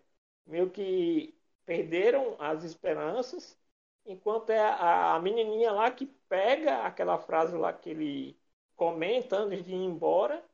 meio 0.46 0.70
que 0.70 1.34
perderam 1.64 2.36
as 2.40 2.64
esperanças, 2.64 3.58
enquanto 4.04 4.50
é 4.50 4.60
a, 4.60 5.14
a 5.16 5.20
menininha 5.20 5.72
lá 5.72 5.90
que 5.90 6.06
pega 6.28 6.82
aquela 6.84 7.18
frase 7.18 7.56
lá 7.56 7.72
que 7.72 7.90
ele 7.90 8.38
comenta 8.76 9.36
antes 9.38 9.64
de 9.64 9.72
ir 9.72 9.76
embora, 9.76 10.44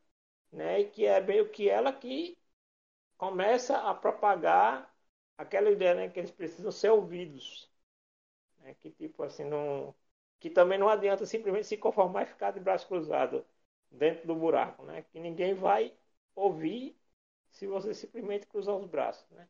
né? 0.52 0.80
E 0.80 0.90
que 0.90 1.06
é 1.06 1.20
meio 1.20 1.50
que 1.50 1.68
ela 1.70 1.92
que 1.92 2.38
começa 3.16 3.78
a 3.78 3.94
propagar 3.94 4.92
aquela 5.38 5.70
ideia, 5.70 5.94
né, 5.94 6.08
que 6.08 6.18
eles 6.20 6.30
precisam 6.30 6.70
ser 6.72 6.90
ouvidos, 6.90 7.70
né? 8.60 8.74
Que 8.80 8.90
tipo 8.90 9.22
assim 9.22 9.44
não 9.44 9.94
que 10.40 10.50
também 10.50 10.78
não 10.78 10.88
adianta 10.88 11.24
simplesmente 11.26 11.66
se 11.68 11.76
conformar 11.76 12.24
e 12.24 12.26
ficar 12.26 12.50
de 12.50 12.60
braço 12.60 12.88
cruzado 12.88 13.44
dentro 13.90 14.26
do 14.26 14.34
buraco, 14.34 14.84
né? 14.84 15.02
Que 15.12 15.20
ninguém 15.20 15.54
vai 15.54 15.94
ouvir 16.34 16.96
se 17.50 17.66
você 17.66 17.94
simplesmente 17.94 18.46
cruzar 18.46 18.76
os 18.76 18.86
braços, 18.86 19.28
né? 19.30 19.48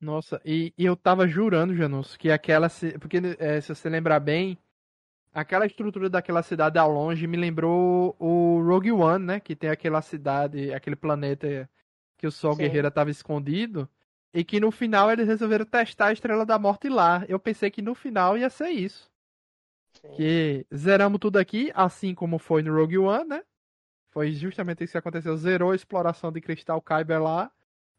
Nossa, 0.00 0.40
e, 0.44 0.72
e 0.78 0.84
eu 0.84 0.96
tava 0.96 1.26
jurando, 1.26 1.74
Janus, 1.74 2.16
que 2.16 2.30
aquela. 2.30 2.68
Porque 3.00 3.18
é, 3.38 3.60
se 3.60 3.74
você 3.74 3.88
lembrar 3.88 4.20
bem, 4.20 4.56
aquela 5.32 5.66
estrutura 5.66 6.10
daquela 6.10 6.42
cidade 6.42 6.78
ao 6.78 6.90
longe 6.92 7.26
me 7.26 7.36
lembrou 7.36 8.16
o 8.18 8.62
Rogue 8.62 8.92
One, 8.92 9.24
né? 9.24 9.40
Que 9.40 9.56
tem 9.56 9.70
aquela 9.70 10.02
cidade, 10.02 10.72
aquele 10.74 10.96
planeta 10.96 11.68
que 12.18 12.26
o 12.26 12.32
Sol 12.32 12.56
Sim. 12.56 12.56
Guerreiro 12.56 12.90
tava 12.90 13.10
escondido. 13.10 13.88
E 14.34 14.44
que 14.44 14.60
no 14.60 14.70
final 14.72 15.10
eles 15.12 15.26
resolveram 15.28 15.66
testar 15.66 16.08
a 16.08 16.12
Estrela 16.12 16.46
da 16.46 16.58
Morte 16.58 16.88
lá. 16.88 17.24
Eu 17.28 17.38
pensei 17.40 17.70
que 17.70 17.82
no 17.82 17.94
final 17.94 18.36
ia 18.38 18.50
ser 18.50 18.70
isso. 18.70 19.10
Sim. 20.00 20.28
Que 20.28 20.66
zeramos 20.74 21.18
tudo 21.20 21.38
aqui, 21.38 21.70
assim 21.74 22.14
como 22.14 22.38
foi 22.38 22.62
no 22.62 22.74
Rogue 22.74 22.98
One, 22.98 23.24
né? 23.28 23.42
Foi 24.18 24.32
justamente 24.32 24.82
isso 24.82 24.90
que 24.90 24.98
aconteceu. 24.98 25.36
Zerou 25.36 25.70
a 25.70 25.76
exploração 25.76 26.32
de 26.32 26.40
Cristal 26.40 26.82
Kyber 26.82 27.22
lá. 27.22 27.52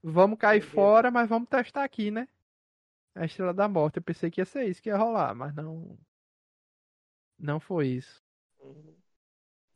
Vamos 0.04 0.38
cair 0.38 0.60
fora, 0.60 1.10
mas 1.10 1.30
vamos 1.30 1.48
testar 1.48 1.86
aqui, 1.86 2.12
né? 2.12 2.28
A 3.16 3.24
Estrela 3.24 3.54
da 3.54 3.70
Morte. 3.70 4.00
Eu 4.00 4.02
pensei 4.02 4.30
que 4.30 4.42
ia 4.42 4.46
ser 4.46 4.66
isso 4.66 4.82
que 4.82 4.90
ia 4.90 4.98
rolar, 4.98 5.34
mas 5.34 5.56
não. 5.56 5.98
Não 7.40 7.58
foi 7.58 7.88
isso. 7.88 8.22
Uhum. 8.60 8.94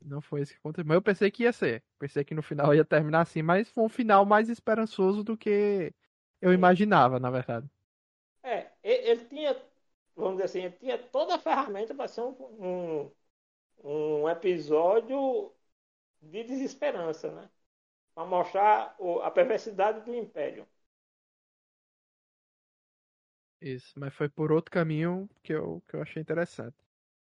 Não 0.01 0.19
foi 0.19 0.41
isso 0.41 0.51
que 0.51 0.57
aconteceu. 0.57 0.85
Mas 0.85 0.95
eu 0.95 1.01
pensei 1.01 1.31
que 1.31 1.43
ia 1.43 1.53
ser. 1.53 1.81
Pensei 1.97 2.25
que 2.25 2.35
no 2.35 2.43
final 2.43 2.75
ia 2.75 2.83
terminar 2.83 3.21
assim, 3.21 3.41
mas 3.41 3.69
foi 3.69 3.85
um 3.85 3.89
final 3.89 4.25
mais 4.25 4.49
esperançoso 4.49 5.23
do 5.23 5.37
que 5.37 5.93
eu 6.41 6.51
imaginava, 6.51 7.21
na 7.21 7.31
verdade. 7.31 7.69
É, 8.43 8.69
ele 8.83 9.23
tinha 9.27 9.55
vamos 10.13 10.41
dizer 10.41 10.67
assim, 10.67 10.77
tinha 10.77 10.97
toda 10.97 11.35
a 11.35 11.39
ferramenta 11.39 11.95
para 11.95 12.09
ser 12.09 12.19
um, 12.19 12.35
um, 12.59 13.11
um, 14.21 14.29
episódio 14.29 15.53
de 16.23 16.43
desesperança, 16.43 17.31
né? 17.31 17.49
Para 18.13 18.27
mostrar 18.27 18.95
a 19.23 19.31
perversidade 19.31 20.01
do 20.05 20.15
Império. 20.15 20.67
Isso, 23.61 23.97
mas 23.97 24.13
foi 24.13 24.27
por 24.27 24.51
outro 24.51 24.71
caminho 24.71 25.29
que 25.41 25.53
eu, 25.53 25.81
que 25.87 25.95
eu 25.95 26.01
achei 26.01 26.21
interessante. 26.21 26.75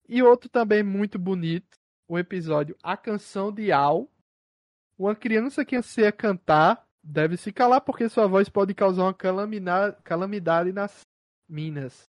E 0.08 0.22
outro 0.22 0.48
também 0.48 0.82
muito 0.82 1.18
bonito, 1.18 1.78
o 2.08 2.18
episódio 2.18 2.76
A 2.82 2.96
Canção 2.96 3.52
de 3.52 3.70
Al. 3.70 4.10
Uma 4.98 5.14
criança 5.14 5.64
que 5.64 5.76
anseia 5.76 6.12
cantar 6.12 6.86
deve 7.02 7.36
se 7.36 7.52
calar 7.52 7.80
porque 7.80 8.08
sua 8.08 8.26
voz 8.26 8.48
pode 8.48 8.74
causar 8.74 9.04
uma 9.04 9.14
calamidade 10.02 10.72
nas 10.72 11.06
minas 11.48 12.12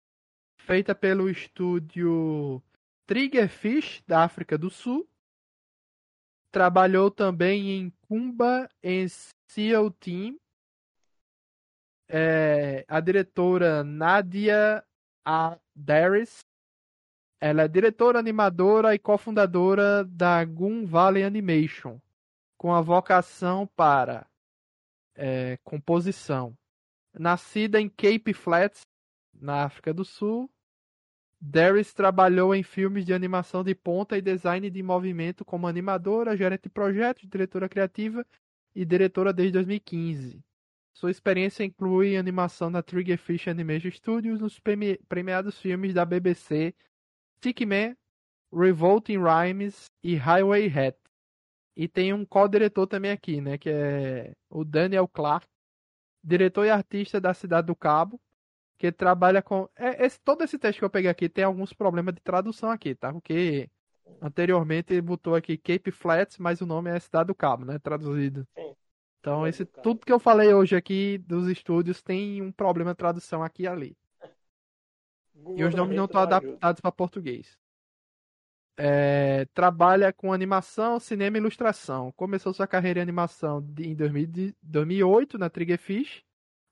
feita 0.70 0.94
pelo 0.94 1.28
estúdio 1.28 2.62
Triggerfish, 3.04 4.04
da 4.06 4.22
África 4.22 4.56
do 4.56 4.70
Sul. 4.70 5.09
Trabalhou 6.50 7.10
também 7.10 7.70
em 7.70 7.90
Kumba 8.08 8.68
em 8.82 9.06
Seal 9.48 9.90
Team. 9.92 10.38
É, 12.08 12.84
a 12.88 13.00
diretora 13.00 13.84
Nadia 13.84 14.84
Adaris. 15.24 16.40
Ela 17.40 17.62
é 17.62 17.68
diretora, 17.68 18.18
animadora 18.18 18.94
e 18.94 18.98
cofundadora 18.98 20.04
da 20.04 20.44
Goon 20.44 20.84
Valley 20.84 21.22
Animation, 21.22 21.98
com 22.58 22.74
a 22.74 22.82
vocação 22.82 23.66
para 23.74 24.26
é, 25.14 25.56
composição. 25.64 26.54
Nascida 27.18 27.80
em 27.80 27.88
Cape 27.88 28.34
Flats, 28.34 28.82
na 29.32 29.64
África 29.64 29.94
do 29.94 30.04
Sul, 30.04 30.50
Darius 31.40 31.94
trabalhou 31.94 32.54
em 32.54 32.62
filmes 32.62 33.06
de 33.06 33.14
animação 33.14 33.64
de 33.64 33.74
ponta 33.74 34.18
e 34.18 34.20
design 34.20 34.68
de 34.68 34.82
movimento 34.82 35.42
como 35.42 35.66
animadora, 35.66 36.36
gerente 36.36 36.64
de 36.64 36.68
projetos, 36.68 37.26
diretora 37.26 37.66
criativa 37.66 38.26
e 38.74 38.84
diretora 38.84 39.32
desde 39.32 39.54
2015. 39.54 40.44
Sua 40.92 41.10
experiência 41.10 41.64
inclui 41.64 42.16
animação 42.16 42.68
na 42.68 42.82
Triggerfish 42.82 43.48
Animation 43.48 43.90
Studios 43.90 44.38
nos 44.38 44.60
premiados 45.08 45.58
filmes 45.58 45.94
da 45.94 46.04
BBC 46.04 46.74
Stickman, 47.38 47.96
Revolting 48.52 49.16
Rhymes 49.18 49.86
e 50.02 50.16
Highway 50.16 50.66
Hat. 50.66 50.98
E 51.74 51.88
tem 51.88 52.12
um 52.12 52.26
co-diretor 52.26 52.86
também 52.86 53.12
aqui, 53.12 53.40
né, 53.40 53.56
que 53.56 53.70
é 53.70 54.34
o 54.50 54.62
Daniel 54.62 55.08
Clark, 55.08 55.46
diretor 56.22 56.66
e 56.66 56.70
artista 56.70 57.18
da 57.18 57.32
Cidade 57.32 57.68
do 57.68 57.74
Cabo, 57.74 58.20
que 58.80 58.90
trabalha 58.90 59.42
com. 59.42 59.68
É, 59.76 60.06
esse, 60.06 60.18
todo 60.18 60.42
esse 60.42 60.58
texto 60.58 60.78
que 60.78 60.84
eu 60.86 60.90
peguei 60.90 61.10
aqui 61.10 61.28
tem 61.28 61.44
alguns 61.44 61.70
problemas 61.70 62.14
de 62.14 62.20
tradução 62.22 62.70
aqui, 62.70 62.94
tá? 62.94 63.12
Porque 63.12 63.70
anteriormente 64.22 64.94
ele 64.94 65.02
botou 65.02 65.34
aqui 65.34 65.58
Cape 65.58 65.90
Flats, 65.90 66.38
mas 66.38 66.62
o 66.62 66.66
nome 66.66 66.90
é 66.90 66.98
Cidade 66.98 67.26
do 67.26 67.34
Cabo, 67.34 67.66
né? 67.66 67.78
Traduzido. 67.78 68.48
Sim. 68.56 68.74
Então, 69.20 69.46
esse, 69.46 69.66
tudo 69.66 70.06
que 70.06 70.10
eu 70.10 70.18
falei 70.18 70.54
hoje 70.54 70.74
aqui 70.74 71.18
dos 71.18 71.46
estúdios 71.46 72.00
tem 72.00 72.40
um 72.40 72.50
problema 72.50 72.92
de 72.92 72.96
tradução 72.96 73.42
aqui 73.42 73.64
e 73.64 73.68
ali. 73.68 73.94
Google 75.34 75.58
e 75.58 75.64
os 75.64 75.74
nomes 75.74 75.94
não 75.94 76.06
estão 76.06 76.22
adaptados 76.22 76.80
para 76.80 76.90
português. 76.90 77.58
É, 78.78 79.44
trabalha 79.52 80.10
com 80.10 80.32
animação, 80.32 80.98
cinema 80.98 81.36
e 81.36 81.40
ilustração. 81.40 82.10
Começou 82.12 82.54
sua 82.54 82.66
carreira 82.66 82.98
em 82.98 83.02
animação 83.02 83.60
de, 83.60 83.88
em 83.88 83.94
2000, 83.94 84.54
2008 84.62 85.36
na 85.36 85.50
Triggerfish 85.50 86.24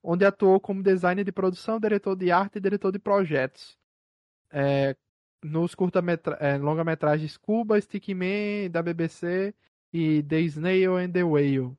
onde 0.03 0.25
atuou 0.25 0.61
como 0.61 0.83
designer 0.83 1.25
de 1.25 1.33
produção, 1.33 1.81
diretor 1.81 2.17
de 2.17 2.31
arte 2.31 2.57
e 2.57 2.61
diretor 2.61 2.93
de 2.93 2.99
projetos. 2.99 3.77
É, 4.51 4.97
nos 5.43 5.75
curta-metra 5.75 6.37
é, 6.41 6.57
longa-metragens 6.59 7.37
Cuba, 7.37 7.81
Stickman, 7.81 8.71
da 8.71 8.83
BBC 8.83 9.55
e 9.93 10.23
The 10.23 10.41
Snail 10.41 10.97
and 10.97 11.13
the 11.13 11.23
Whale. 11.25 11.77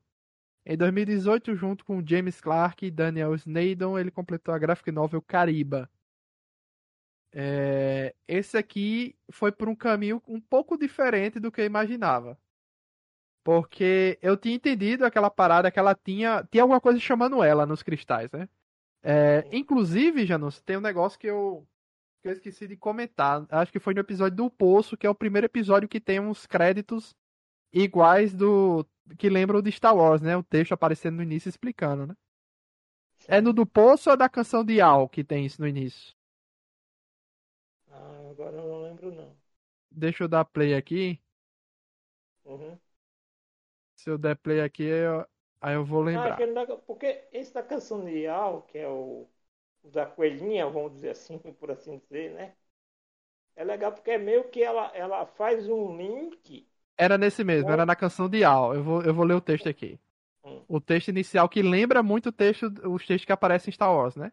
Em 0.65 0.77
2018, 0.77 1.55
junto 1.55 1.83
com 1.83 2.05
James 2.05 2.39
Clark 2.39 2.85
e 2.85 2.91
Daniel 2.91 3.33
Snadon, 3.35 3.97
ele 3.97 4.11
completou 4.11 4.53
a 4.53 4.59
graphic 4.59 4.91
novel 4.91 5.21
Cariba. 5.21 5.89
É, 7.31 8.15
esse 8.27 8.57
aqui 8.57 9.15
foi 9.31 9.51
por 9.51 9.69
um 9.69 9.75
caminho 9.75 10.21
um 10.27 10.39
pouco 10.39 10.77
diferente 10.77 11.39
do 11.39 11.51
que 11.51 11.61
eu 11.61 11.65
imaginava. 11.65 12.37
Porque 13.49 14.19
eu 14.21 14.37
tinha 14.37 14.53
entendido 14.53 15.03
aquela 15.03 15.27
parada 15.27 15.71
que 15.71 15.79
ela 15.79 15.95
tinha. 15.95 16.47
Tinha 16.51 16.61
alguma 16.61 16.79
coisa 16.79 16.99
chamando 16.99 17.43
ela 17.43 17.65
nos 17.65 17.81
cristais, 17.81 18.31
né? 18.31 18.47
É, 19.01 19.43
inclusive, 19.51 20.23
Janus, 20.23 20.61
tem 20.61 20.77
um 20.77 20.81
negócio 20.81 21.17
que 21.17 21.25
eu, 21.25 21.67
que 22.21 22.27
eu 22.27 22.33
esqueci 22.33 22.67
de 22.67 22.77
comentar. 22.77 23.47
Acho 23.49 23.71
que 23.71 23.79
foi 23.79 23.95
no 23.95 24.01
episódio 24.01 24.37
do 24.37 24.51
Poço, 24.51 24.95
que 24.95 25.07
é 25.07 25.09
o 25.09 25.15
primeiro 25.15 25.45
episódio 25.47 25.89
que 25.89 25.99
tem 25.99 26.19
uns 26.19 26.45
créditos 26.45 27.15
iguais 27.73 28.35
do. 28.35 28.85
que 29.17 29.27
lembram 29.27 29.63
de 29.63 29.71
Star 29.71 29.97
Wars, 29.97 30.21
né? 30.21 30.37
O 30.37 30.43
texto 30.43 30.73
aparecendo 30.73 31.15
no 31.15 31.23
início 31.23 31.49
explicando, 31.49 32.05
né? 32.05 32.15
É 33.27 33.41
no 33.41 33.51
do 33.51 33.65
Poço 33.65 34.11
ou 34.11 34.13
é 34.13 34.17
da 34.17 34.29
canção 34.29 34.63
de 34.63 34.79
Al 34.79 35.09
que 35.09 35.23
tem 35.23 35.43
isso 35.43 35.59
no 35.59 35.67
início? 35.67 36.13
Ah, 37.89 38.29
agora 38.29 38.57
eu 38.57 38.67
não 38.67 38.83
lembro 38.83 39.11
não. 39.11 39.35
Deixa 39.89 40.23
eu 40.23 40.27
dar 40.27 40.45
play 40.45 40.75
aqui. 40.75 41.19
Uhum. 42.45 42.77
Se 43.99 44.09
eu 44.09 44.17
der 44.17 44.37
play 44.37 44.61
aqui, 44.61 44.83
eu, 44.83 45.25
aí 45.59 45.75
eu 45.75 45.83
vou 45.83 46.01
lembrar. 46.01 46.39
Ah, 46.41 46.77
porque 46.87 47.25
esse 47.33 47.53
da 47.53 47.61
canção 47.61 48.05
de 48.05 48.25
Al, 48.27 48.61
que 48.61 48.77
é 48.77 48.87
o, 48.87 49.27
o 49.83 49.89
da 49.89 50.05
coelhinha, 50.05 50.69
vamos 50.69 50.93
dizer 50.93 51.09
assim, 51.09 51.37
por 51.59 51.69
assim 51.69 51.97
dizer, 51.97 52.31
né? 52.31 52.53
É 53.57 53.63
legal 53.65 53.91
porque 53.91 54.11
é 54.11 54.17
meio 54.17 54.45
que 54.45 54.63
ela, 54.63 54.89
ela 54.95 55.25
faz 55.25 55.67
um 55.67 55.97
link. 55.97 56.65
Era 56.97 57.17
nesse 57.17 57.43
mesmo, 57.43 57.69
era 57.69 57.85
na 57.85 57.93
canção 57.93 58.29
de 58.29 58.41
Al. 58.41 58.73
Eu 58.73 58.83
vou, 58.83 59.01
eu 59.01 59.13
vou 59.13 59.25
ler 59.25 59.33
o 59.33 59.41
texto 59.41 59.67
aqui. 59.67 59.99
Hum. 60.45 60.63
O 60.65 60.79
texto 60.79 61.09
inicial 61.09 61.49
que 61.49 61.61
lembra 61.61 62.01
muito 62.01 62.29
o 62.29 62.31
texto, 62.31 62.71
os 62.85 63.05
textos 63.05 63.25
que 63.25 63.33
aparecem 63.33 63.69
em 63.69 63.73
Star 63.73 63.93
Wars, 63.93 64.15
né? 64.15 64.31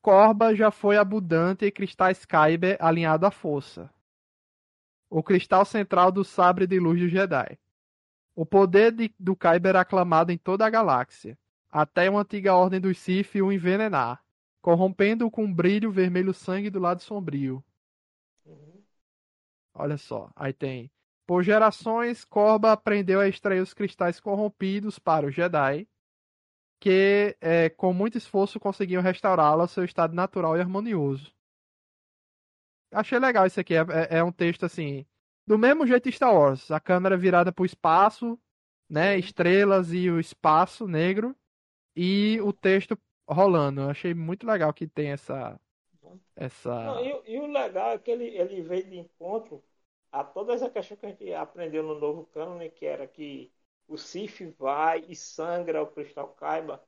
Corba 0.00 0.54
já 0.54 0.70
foi 0.70 0.96
abundante 0.96 1.66
em 1.66 1.72
cristais 1.72 2.24
Kyber 2.24 2.76
alinhado 2.78 3.26
à 3.26 3.30
força. 3.32 3.90
O 5.10 5.20
cristal 5.20 5.64
central 5.64 6.12
do 6.12 6.22
sabre 6.22 6.64
de 6.64 6.78
luz 6.78 7.00
do 7.00 7.08
Jedi. 7.08 7.58
O 8.40 8.46
poder 8.46 8.90
de, 8.90 9.14
do 9.18 9.36
Kyber 9.36 9.76
é 9.76 9.80
aclamado 9.80 10.32
em 10.32 10.38
toda 10.38 10.64
a 10.64 10.70
galáxia, 10.70 11.38
até 11.70 12.08
uma 12.08 12.22
antiga 12.22 12.54
ordem 12.54 12.80
dos 12.80 12.96
Sith 12.96 13.34
o 13.34 13.52
envenenar, 13.52 14.24
corrompendo-o 14.62 15.30
com 15.30 15.44
um 15.44 15.54
brilho 15.54 15.92
vermelho 15.92 16.32
sangue 16.32 16.70
do 16.70 16.80
lado 16.80 17.02
sombrio. 17.02 17.62
Uhum. 18.46 18.82
Olha 19.74 19.98
só, 19.98 20.32
aí 20.34 20.54
tem. 20.54 20.90
Por 21.26 21.42
gerações, 21.42 22.24
Corba 22.24 22.72
aprendeu 22.72 23.20
a 23.20 23.28
extrair 23.28 23.60
os 23.60 23.74
cristais 23.74 24.18
corrompidos 24.18 24.98
para 24.98 25.26
o 25.26 25.30
Jedi, 25.30 25.86
que 26.80 27.36
é, 27.42 27.68
com 27.68 27.92
muito 27.92 28.16
esforço 28.16 28.58
conseguiam 28.58 29.02
restaurá-lo 29.02 29.60
ao 29.60 29.68
seu 29.68 29.84
estado 29.84 30.14
natural 30.14 30.56
e 30.56 30.62
harmonioso. 30.62 31.30
Achei 32.90 33.18
legal 33.18 33.46
isso 33.46 33.60
aqui. 33.60 33.74
É, 33.74 33.80
é, 33.80 34.18
é 34.20 34.24
um 34.24 34.32
texto 34.32 34.64
assim. 34.64 35.04
Do 35.50 35.58
mesmo 35.58 35.84
jeito 35.84 36.12
Star 36.12 36.32
Wars. 36.32 36.70
A 36.70 36.78
câmera 36.78 37.16
virada 37.16 37.50
para 37.50 37.64
o 37.64 37.66
espaço, 37.66 38.38
né? 38.88 39.18
Estrelas 39.18 39.92
e 39.92 40.08
o 40.08 40.20
espaço 40.20 40.86
negro. 40.86 41.34
E 41.96 42.40
o 42.40 42.52
texto 42.52 42.96
rolando. 43.28 43.80
Eu 43.80 43.90
achei 43.90 44.14
muito 44.14 44.46
legal 44.46 44.72
que 44.72 44.86
tem 44.86 45.10
essa. 45.10 45.60
essa... 46.36 46.72
Não, 46.72 47.04
e, 47.04 47.34
e, 47.34 47.40
o 47.40 47.48
legal 47.48 47.90
é 47.90 47.98
que 47.98 48.12
ele, 48.12 48.26
ele 48.26 48.62
veio 48.62 48.88
de 48.88 48.98
encontro 48.98 49.60
a 50.12 50.22
toda 50.22 50.54
essa 50.54 50.70
questão 50.70 50.96
que 50.96 51.06
a 51.06 51.08
gente 51.08 51.34
aprendeu 51.34 51.82
no 51.82 51.98
novo 51.98 52.26
cânone, 52.26 52.70
que 52.70 52.86
era 52.86 53.08
que 53.08 53.52
o 53.88 53.98
Sif 53.98 54.54
vai 54.56 55.04
e 55.08 55.16
sangra 55.16 55.82
o 55.82 55.88
cristal 55.88 56.28
Kaiba. 56.28 56.80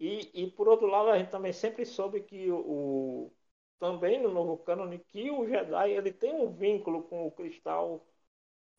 E, 0.00 0.30
e 0.32 0.50
por 0.50 0.66
outro 0.66 0.86
lado, 0.86 1.10
a 1.10 1.18
gente 1.18 1.30
também 1.30 1.52
sempre 1.52 1.84
soube 1.84 2.22
que 2.22 2.50
o 2.50 3.30
também 3.82 4.22
no 4.22 4.30
novo 4.30 4.56
cânone 4.58 5.00
que 5.00 5.28
o 5.28 5.44
Jedi 5.44 5.90
ele 5.90 6.12
tem 6.12 6.32
um 6.32 6.52
vínculo 6.52 7.02
com 7.02 7.26
o 7.26 7.32
cristal 7.32 8.06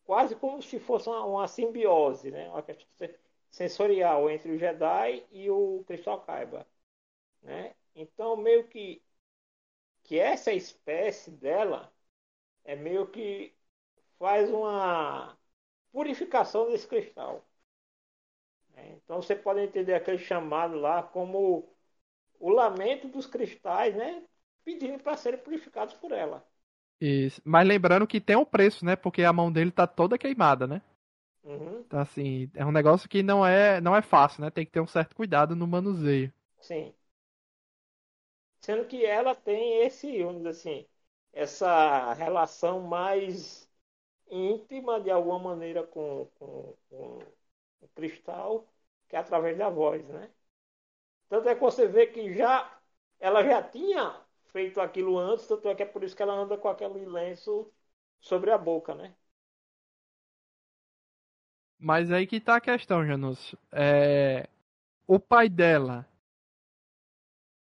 quase 0.04 0.36
como 0.36 0.62
se 0.62 0.80
fosse 0.80 1.08
uma, 1.10 1.24
uma 1.26 1.48
simbiose, 1.48 2.30
né? 2.30 2.48
Uma 2.50 2.62
questão 2.62 3.08
sensorial 3.50 4.30
entre 4.30 4.50
o 4.52 4.58
Jedi 4.58 5.26
e 5.32 5.50
o 5.50 5.84
cristal 5.86 6.22
Kaiba, 6.22 6.66
né? 7.42 7.74
Então 7.94 8.36
meio 8.36 8.66
que 8.68 9.02
que 10.04 10.18
essa 10.18 10.52
espécie 10.52 11.30
dela 11.30 11.92
é 12.64 12.76
meio 12.76 13.06
que 13.08 13.54
faz 14.18 14.50
uma 14.50 15.38
purificação 15.92 16.70
desse 16.70 16.88
cristal. 16.88 17.44
É, 18.76 18.88
então 18.92 19.22
você 19.22 19.34
pode 19.36 19.60
entender 19.60 19.94
aquele 19.94 20.18
chamado 20.18 20.76
lá 20.78 21.02
como 21.02 21.68
o 22.40 22.50
lamento 22.50 23.08
dos 23.08 23.26
cristais, 23.26 23.94
né? 23.96 24.24
Pedindo 24.64 25.02
para 25.02 25.16
serem 25.16 25.40
purificados 25.40 25.94
por 25.94 26.12
ela. 26.12 26.44
Isso. 27.00 27.40
Mas 27.44 27.66
lembrando 27.66 28.06
que 28.06 28.20
tem 28.20 28.36
um 28.36 28.44
preço, 28.44 28.84
né? 28.84 28.96
Porque 28.96 29.22
a 29.22 29.32
mão 29.32 29.52
dele 29.52 29.70
tá 29.70 29.86
toda 29.86 30.18
queimada, 30.18 30.66
né? 30.66 30.82
Uhum. 31.44 31.84
Então, 31.86 32.00
assim, 32.00 32.50
é 32.54 32.64
um 32.64 32.72
negócio 32.72 33.08
que 33.08 33.22
não 33.22 33.46
é, 33.46 33.80
não 33.80 33.94
é 33.94 34.02
fácil, 34.02 34.42
né? 34.42 34.50
Tem 34.50 34.64
que 34.66 34.72
ter 34.72 34.80
um 34.80 34.86
certo 34.86 35.14
cuidado 35.14 35.54
no 35.56 35.66
manuseio. 35.66 36.32
Sim. 36.60 36.94
Sendo 38.60 38.86
que 38.86 39.04
ela 39.04 39.34
tem 39.34 39.82
esse, 39.84 40.22
vamos 40.22 40.44
assim, 40.46 40.86
essa 41.32 42.12
relação 42.14 42.80
mais 42.80 43.68
íntima 44.30 45.00
de 45.00 45.10
alguma 45.10 45.38
maneira 45.40 45.84
com, 45.86 46.26
com, 46.38 46.76
com 46.90 47.18
o 47.82 47.88
cristal, 47.96 48.66
que 49.08 49.16
é 49.16 49.20
através 49.20 49.58
da 49.58 49.70
voz, 49.70 50.06
né? 50.08 50.30
Tanto 51.28 51.48
é 51.50 51.54
que 51.54 51.60
você 51.60 51.86
vê 51.88 52.06
que 52.06 52.34
já 52.34 52.80
ela 53.20 53.44
já 53.44 53.62
tinha 53.62 54.23
feito 54.54 54.80
aquilo 54.80 55.18
antes, 55.18 55.46
tanto 55.48 55.68
é 55.68 55.76
que 55.76 55.82
é 55.82 55.86
por 55.86 56.02
isso 56.04 56.16
que 56.16 56.22
ela 56.24 56.34
anda 56.34 56.56
com 56.58 56.68
aquele 56.68 57.04
lenço 57.06 57.70
sobre 58.20 58.50
a 58.52 58.58
boca, 58.58 58.94
né? 58.96 59.14
Mas 61.78 62.10
aí 62.10 62.26
que 62.26 62.40
tá 62.40 62.56
a 62.56 62.60
questão, 62.60 63.06
Janus. 63.06 63.54
É... 63.72 64.48
O 65.06 65.20
pai 65.20 65.48
dela, 65.48 66.06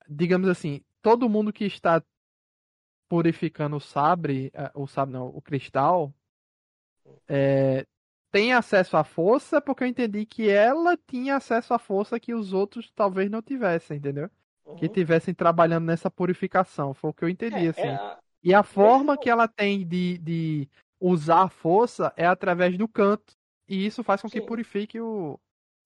digamos 0.08 0.48
assim, 0.48 0.82
todo 1.02 1.28
mundo 1.28 1.52
que 1.52 1.64
está 1.64 2.02
purificando 3.08 3.76
o 3.76 3.80
sabre, 3.80 4.50
é, 4.54 4.70
o 4.74 4.86
sabre 4.86 5.12
não, 5.14 5.26
o 5.28 5.42
cristal, 5.42 6.14
é, 7.28 7.86
tem 8.30 8.52
acesso 8.52 8.96
à 8.96 9.04
força, 9.04 9.60
porque 9.60 9.84
eu 9.84 9.88
entendi 9.88 10.24
que 10.26 10.48
ela 10.48 10.96
tinha 10.96 11.36
acesso 11.36 11.74
à 11.74 11.78
força 11.78 12.20
que 12.20 12.34
os 12.34 12.52
outros 12.52 12.90
talvez 12.94 13.30
não 13.30 13.42
tivessem, 13.42 13.96
entendeu? 13.98 14.30
Uhum. 14.64 14.76
Que 14.76 14.88
tivessem 14.88 15.34
trabalhando 15.34 15.86
nessa 15.86 16.10
purificação. 16.10 16.94
Foi 16.94 17.10
o 17.10 17.14
que 17.14 17.24
eu 17.24 17.28
entendi, 17.28 17.66
é, 17.66 17.68
assim. 17.68 17.80
É 17.82 17.94
a... 17.94 18.18
E 18.42 18.54
a 18.54 18.62
forma 18.62 19.18
que 19.18 19.28
ela 19.28 19.46
tem 19.46 19.86
de, 19.86 20.18
de 20.18 20.68
usar 20.98 21.42
a 21.42 21.48
força 21.48 22.12
é 22.16 22.26
através 22.26 22.76
do 22.78 22.88
canto. 22.88 23.34
E 23.68 23.84
isso 23.84 24.02
faz 24.02 24.22
com 24.22 24.28
Sim. 24.28 24.40
que 24.40 24.46
purifique 24.46 25.00
o, 25.00 25.38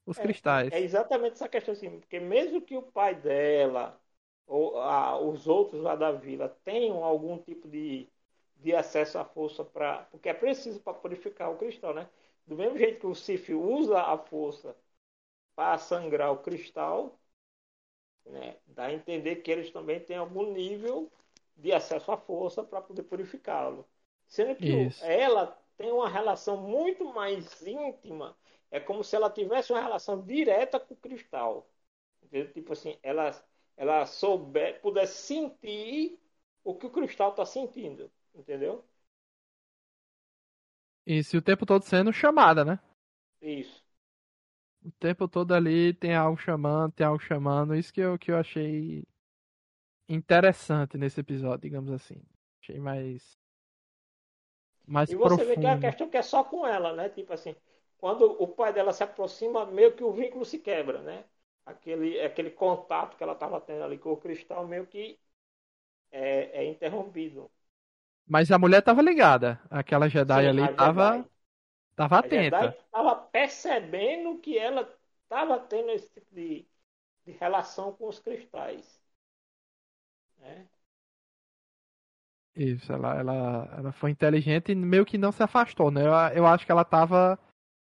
os 0.07 0.19
é, 0.19 0.23
cristais. 0.23 0.73
É 0.73 0.81
exatamente 0.81 1.33
essa 1.33 1.49
questão, 1.49 1.73
assim. 1.73 1.99
Porque 1.99 2.21
mesmo 2.21 2.61
que 2.61 2.77
o 2.77 2.83
pai 2.83 3.15
dela 3.15 4.01
ou 4.47 4.79
a, 4.79 5.19
os 5.19 5.47
outros 5.49 5.83
lá 5.83 5.97
da 5.97 6.13
vila 6.13 6.49
tenham 6.65 7.03
algum 7.03 7.39
tipo 7.39 7.69
de 7.69 8.09
de 8.57 8.75
acesso 8.75 9.19
à 9.19 9.25
força 9.25 9.65
para. 9.65 10.05
Porque 10.11 10.29
é 10.29 10.35
preciso 10.35 10.81
para 10.81 10.95
purificar 10.95 11.51
o 11.51 11.57
cristal, 11.57 11.95
né? 11.95 12.09
Do 12.47 12.57
mesmo 12.57 12.79
jeito 12.79 13.01
que 13.01 13.07
o 13.07 13.15
Sif 13.15 13.53
usa 13.53 14.01
a 14.01 14.17
força 14.19 14.75
para 15.57 15.79
sangrar 15.79 16.33
o 16.33 16.39
cristal, 16.39 17.19
né? 18.27 18.57
dá 18.67 18.87
a 18.87 18.93
entender 18.93 19.37
que 19.37 19.51
eles 19.51 19.71
também 19.71 20.01
têm 20.01 20.17
algum 20.17 20.53
nível 20.53 21.11
de 21.57 21.73
acesso 21.73 22.11
à 22.11 22.17
força 22.17 22.63
para 22.63 22.81
poder 22.81 23.03
purificá-lo. 23.05 23.87
Sendo 24.27 24.57
que 24.57 24.73
Isso. 24.73 25.05
ela 25.05 25.47
tem 25.77 25.93
uma 25.93 26.09
relação 26.09 26.57
muito 26.57 27.05
mais 27.13 27.63
íntima, 27.63 28.37
é 28.71 28.81
como 28.81 29.05
se 29.05 29.15
ela 29.15 29.31
tivesse 29.31 29.73
uma 29.73 29.81
relação 29.81 30.21
direta 30.21 30.81
com 30.81 30.95
o 30.95 30.97
cristal. 30.97 31.69
Entendeu? 32.23 32.53
Tipo 32.53 32.73
assim, 32.73 32.99
ela, 33.03 33.31
ela 33.77 34.07
souber, 34.07 34.81
pudesse 34.81 35.19
sentir 35.19 36.19
o 36.65 36.75
que 36.75 36.87
o 36.87 36.91
cristal 36.91 37.31
está 37.31 37.45
sentindo. 37.45 38.11
Entendeu? 38.35 38.85
Isso, 41.07 41.37
e 41.37 41.39
o 41.39 41.43
tempo 41.43 41.67
todo 41.67 41.83
sendo 41.83 42.13
chamada, 42.13 42.65
né? 42.65 42.81
Isso. 43.41 43.84
O 44.85 44.91
tempo 44.93 45.27
todo 45.27 45.53
ali 45.53 45.95
tem 45.95 46.15
algo 46.15 46.37
chamando, 46.37 46.93
tem 46.93 47.07
algo 47.07 47.23
chamando. 47.23 47.75
Isso 47.75 47.93
que 47.93 48.01
eu, 48.01 48.19
que 48.19 48.31
eu 48.31 48.37
achei 48.37 49.05
interessante 50.09 50.99
nesse 50.99 51.21
episódio, 51.21 51.63
digamos 51.63 51.91
assim. 51.91 52.21
Achei 52.63 52.79
mais. 52.79 53.39
Mais 54.87 55.11
e 55.11 55.15
você 55.15 55.37
profundo. 55.37 55.49
vê 55.49 55.57
que 55.57 55.67
é 55.67 55.71
uma 55.71 55.81
questão 55.81 56.09
que 56.09 56.17
é 56.17 56.23
só 56.23 56.45
com 56.45 56.67
ela, 56.67 56.93
né? 56.93 57.09
Tipo 57.09 57.33
assim, 57.33 57.57
quando 57.99 58.31
o 58.43 58.47
pai 58.47 58.73
dela 58.73 58.93
se 58.93 59.03
aproxima, 59.03 59.65
meio 59.67 59.93
que 59.97 60.05
o 60.05 60.13
vínculo 60.13 60.45
se 60.45 60.59
quebra, 60.59 61.01
né? 61.01 61.25
Aquele, 61.65 62.21
aquele 62.21 62.51
contato 62.51 63.17
que 63.17 63.23
ela 63.23 63.33
estava 63.33 63.59
tendo 63.61 63.85
ali 63.85 63.97
com 63.99 64.13
o 64.13 64.17
cristal 64.19 64.67
meio 64.67 64.87
que 64.87 65.19
é, 66.13 66.63
é 66.63 66.65
interrompido. 66.67 67.51
Mas 68.27 68.51
a 68.51 68.59
mulher 68.59 68.83
tava 68.83 69.03
ligada. 69.03 69.61
Aquela 69.71 70.09
Jedi 70.09 70.43
Sim, 70.43 70.49
ali 70.49 70.69
tava, 70.75 71.17
Jedi. 71.17 71.31
Tava 71.97 72.19
atenta. 72.19 72.57
A 72.57 72.61
Jedi 72.63 72.79
tava 72.91 73.17
percebendo 73.17 74.39
que 74.39 74.59
ela 74.59 74.89
tava 75.29 75.59
tendo 75.61 75.91
esse 75.91 76.09
tipo 76.11 76.35
de, 76.35 76.67
de 77.25 77.33
relação 77.33 77.93
com 77.93 78.09
os 78.09 78.19
cristais. 78.19 79.01
Né? 80.39 80.67
Isso, 82.57 82.93
ela, 82.93 83.19
ela, 83.19 83.75
ela 83.77 83.93
foi 83.93 84.11
inteligente 84.11 84.71
e 84.71 84.75
meio 84.75 85.05
que 85.05 85.19
não 85.19 85.33
se 85.33 85.43
afastou, 85.43 85.91
né? 85.91 86.03
Eu, 86.03 86.13
eu 86.37 86.47
acho 86.47 86.65
que 86.65 86.71
ela 86.71 86.85
tava 86.85 87.39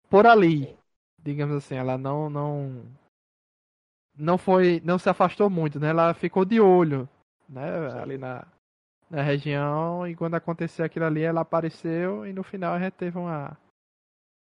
por 0.10 0.26
ali. 0.26 0.66
Sim. 0.66 0.78
Digamos 1.20 1.56
assim, 1.56 1.76
ela 1.76 1.98
não, 1.98 2.30
não. 2.30 2.86
Não 4.18 4.38
foi. 4.38 4.82
Não 4.84 4.98
se 4.98 5.10
afastou 5.10 5.50
muito, 5.50 5.80
né? 5.80 5.90
Ela 5.90 6.14
ficou 6.14 6.46
de 6.46 6.60
olho, 6.60 7.08
né? 7.48 7.90
Sim. 7.92 7.98
Ali 8.00 8.18
na, 8.18 8.48
na 9.10 9.22
região 9.22 10.08
e 10.08 10.16
quando 10.16 10.36
aconteceu 10.36 10.86
aquilo 10.86 11.06
ali 11.06 11.22
ela 11.22 11.42
apareceu 11.42 12.26
e 12.26 12.34
no 12.34 12.44
final 12.44 12.74
a 12.74 12.80
gente 12.80 12.94
teve 12.94 13.18
uma 13.18 13.58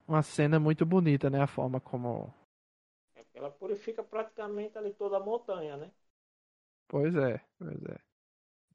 uma 0.08 0.22
cena 0.22 0.60
muito 0.60 0.86
bonita, 0.86 1.30
né, 1.30 1.42
a 1.42 1.48
forma 1.48 1.80
como 1.80 2.34
é, 3.16 3.26
ela 3.34 3.52
purifica 3.52 4.04
praticamente 4.04 4.78
ali 4.78 4.94
toda 4.94 5.18
a 5.18 5.20
montanha, 5.20 5.78
né? 5.78 5.92
Pois 6.88 7.16
é, 7.16 7.42
pois 7.58 7.84
é. 7.86 8.00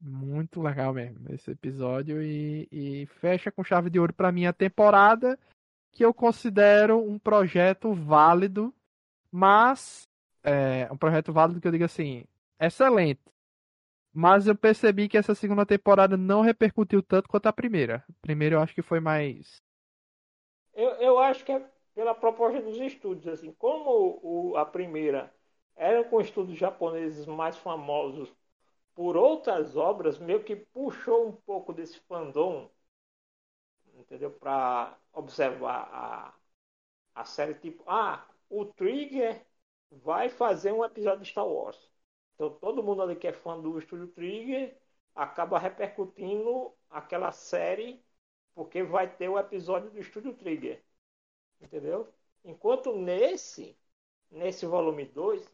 Muito 0.01 0.61
legal 0.61 0.93
mesmo 0.93 1.33
esse 1.33 1.51
episódio 1.51 2.21
e, 2.21 2.67
e 2.71 3.05
fecha 3.05 3.51
com 3.51 3.63
chave 3.63 3.89
de 3.89 3.99
ouro 3.99 4.13
para 4.13 4.31
mim 4.31 4.45
a 4.45 4.53
temporada 4.53 5.39
que 5.91 6.03
eu 6.03 6.13
considero 6.13 6.99
um 6.99 7.17
projeto 7.17 7.93
válido, 7.93 8.73
mas 9.31 10.07
é, 10.43 10.91
um 10.91 10.97
projeto 10.97 11.31
válido 11.31 11.61
que 11.61 11.67
eu 11.67 11.71
digo 11.71 11.85
assim, 11.85 12.25
excelente, 12.59 13.21
mas 14.13 14.47
eu 14.47 14.55
percebi 14.55 15.07
que 15.09 15.17
essa 15.17 15.33
segunda 15.33 15.65
temporada 15.65 16.15
não 16.15 16.41
repercutiu 16.41 17.01
tanto 17.01 17.27
quanto 17.27 17.47
a 17.47 17.53
primeira. 17.53 18.03
A 18.07 18.13
primeira 18.21 18.55
eu 18.55 18.61
acho 18.61 18.75
que 18.75 18.81
foi 18.81 18.99
mais. 18.99 19.61
Eu, 20.73 20.89
eu 21.01 21.19
acho 21.19 21.43
que 21.45 21.51
é 21.51 21.59
pela 21.95 22.13
proposta 22.15 22.61
dos 22.61 22.77
estúdios. 22.77 23.27
assim 23.27 23.51
Como 23.53 24.19
o, 24.21 24.57
a 24.57 24.65
primeira 24.65 25.33
era 25.75 26.03
com 26.03 26.21
estúdios 26.21 26.57
japoneses 26.57 27.25
mais 27.25 27.57
famosos 27.57 28.31
por 28.95 29.17
outras 29.17 29.75
obras, 29.77 30.19
meio 30.19 30.43
que 30.43 30.55
puxou 30.55 31.27
um 31.29 31.33
pouco 31.33 31.73
desse 31.73 31.99
fandom, 32.01 32.69
entendeu? 33.95 34.31
Para 34.31 34.97
observar 35.13 35.89
a, 35.93 36.33
a 37.21 37.25
série 37.25 37.55
tipo, 37.55 37.83
ah, 37.87 38.25
o 38.49 38.65
Trigger 38.65 39.45
vai 39.91 40.29
fazer 40.29 40.71
um 40.71 40.83
episódio 40.85 41.21
de 41.23 41.29
Star 41.31 41.47
Wars. 41.47 41.89
Então 42.35 42.51
todo 42.51 42.83
mundo 42.83 43.01
ali 43.03 43.15
que 43.15 43.27
é 43.27 43.33
fã 43.33 43.59
do 43.61 43.77
estúdio 43.79 44.07
Trigger 44.09 44.77
acaba 45.15 45.59
repercutindo 45.59 46.73
aquela 46.89 47.31
série 47.31 48.03
porque 48.55 48.83
vai 48.83 49.09
ter 49.15 49.29
o 49.29 49.37
episódio 49.39 49.89
do 49.91 49.99
estúdio 49.99 50.33
Trigger. 50.33 50.81
Entendeu? 51.61 52.07
Enquanto 52.43 52.93
nesse 52.95 53.77
nesse 54.31 54.65
volume 54.65 55.05
2, 55.05 55.47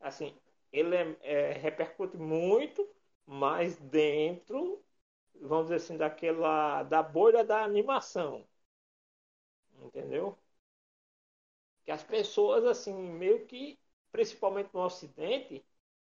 assim, 0.00 0.34
ele 0.72 0.94
é, 0.96 1.16
é, 1.22 1.52
repercute 1.52 2.16
muito, 2.16 2.86
mas 3.26 3.76
dentro, 3.78 4.82
vamos 5.40 5.66
dizer 5.66 5.76
assim, 5.76 5.96
daquela 5.96 6.82
da 6.84 7.02
bolha 7.02 7.44
da 7.44 7.62
animação. 7.64 8.46
Entendeu? 9.82 10.36
Que 11.84 11.90
as 11.90 12.02
pessoas 12.04 12.64
assim, 12.64 12.94
meio 12.94 13.44
que 13.46 13.78
principalmente 14.12 14.70
no 14.72 14.80
ocidente, 14.80 15.64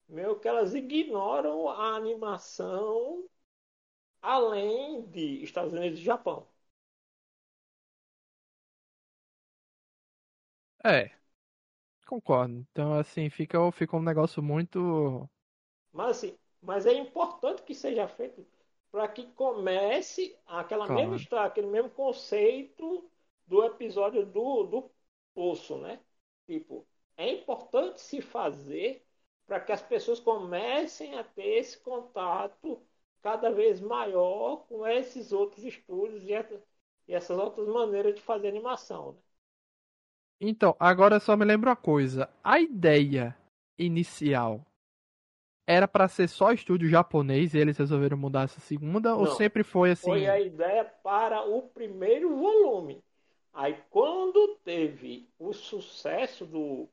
meio 0.07 0.39
que 0.39 0.47
elas 0.47 0.73
ignoram 0.75 1.69
a 1.69 1.95
animação 1.95 3.27
além 4.21 5.05
de 5.07 5.43
Estados 5.43 5.73
Unidos 5.73 5.99
e 5.99 6.03
Japão. 6.03 6.47
É, 10.83 11.11
concordo. 12.07 12.55
Então, 12.71 12.93
assim, 12.99 13.29
fica, 13.29 13.59
fica 13.71 13.95
um 13.97 14.01
negócio 14.03 14.41
muito. 14.43 15.29
Mas, 15.91 16.17
assim, 16.17 16.37
mas 16.61 16.85
é 16.85 16.93
importante 16.93 17.63
que 17.63 17.73
seja 17.75 18.07
feito 18.07 18.45
para 18.91 19.07
que 19.07 19.25
comece 19.33 20.37
aquela 20.45 20.87
claro. 20.87 21.01
mesma 21.01 21.15
história, 21.15 21.47
aquele 21.47 21.67
mesmo 21.67 21.89
conceito 21.91 23.09
do 23.45 23.63
episódio 23.65 24.25
do, 24.25 24.63
do 24.63 24.91
Poço, 25.33 25.77
né? 25.77 25.99
Tipo, 26.45 26.87
é 27.17 27.31
importante 27.31 28.01
se 28.01 28.21
fazer 28.21 29.05
para 29.45 29.59
que 29.59 29.71
as 29.71 29.81
pessoas 29.81 30.19
comecem 30.19 31.15
a 31.17 31.23
ter 31.23 31.57
esse 31.59 31.79
contato 31.79 32.81
cada 33.27 33.51
vez 33.51 33.81
maior 33.81 34.65
com 34.69 34.87
esses 34.87 35.33
outros 35.33 35.65
estúdios 35.65 36.23
e, 36.23 36.31
e 37.09 37.13
essas 37.13 37.37
outras 37.37 37.67
maneiras 37.67 38.15
de 38.15 38.21
fazer 38.21 38.47
animação. 38.47 39.11
Né? 39.11 39.17
Então, 40.39 40.73
agora 40.79 41.19
só 41.19 41.35
me 41.35 41.43
lembro 41.43 41.69
uma 41.69 41.75
coisa. 41.75 42.29
A 42.41 42.57
ideia 42.61 43.35
inicial 43.77 44.65
era 45.67 45.89
para 45.89 46.07
ser 46.07 46.29
só 46.29 46.53
estúdio 46.53 46.87
japonês 46.87 47.53
e 47.53 47.57
eles 47.57 47.77
resolveram 47.77 48.15
mudar 48.15 48.43
essa 48.43 48.61
segunda? 48.61 49.09
Não, 49.09 49.19
ou 49.19 49.27
sempre 49.27 49.61
foi 49.61 49.91
assim? 49.91 50.09
Foi 50.09 50.25
a 50.25 50.39
ideia 50.39 50.85
para 50.85 51.41
o 51.45 51.63
primeiro 51.63 52.33
volume. 52.33 53.03
Aí, 53.53 53.77
quando 53.89 54.55
teve 54.63 55.27
o 55.37 55.51
sucesso 55.51 56.45
do 56.45 56.87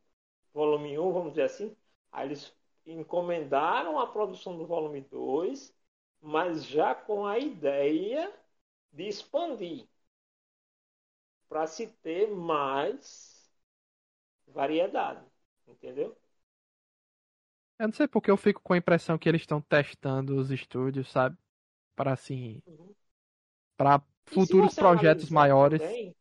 volume 0.53 0.99
1, 0.99 1.13
vamos 1.13 1.31
dizer 1.31 1.45
assim, 1.45 1.77
aí 2.11 2.27
eles 2.27 2.53
encomendaram 2.85 4.01
a 4.01 4.07
produção 4.09 4.59
do 4.59 4.67
volume 4.67 5.01
2, 5.03 5.73
mas 6.25 6.65
já 6.65 6.95
com 6.95 7.27
a 7.27 7.39
ideia 7.39 8.33
de 8.91 9.07
expandir 9.07 9.87
para 11.47 11.67
se 11.67 11.87
ter 11.87 12.31
mais 12.31 13.53
variedade, 14.47 15.23
entendeu? 15.69 16.17
Eu 17.79 17.89
não 17.89 17.93
sei 17.93 18.09
porque 18.09 18.31
eu 18.31 18.39
fico 18.39 18.63
com 18.63 18.73
a 18.73 18.79
impressão 18.79 19.19
que 19.19 19.29
eles 19.29 19.43
estão 19.43 19.61
testando 19.61 20.37
os 20.37 20.51
estúdios, 20.51 21.11
sabe? 21.11 21.37
Para 21.95 22.15
assim, 22.15 22.63
uhum. 22.67 22.95
para 23.77 24.03
futuros 24.25 24.75
projetos 24.75 25.29
maiores. 25.29 25.83
Também, 25.83 26.17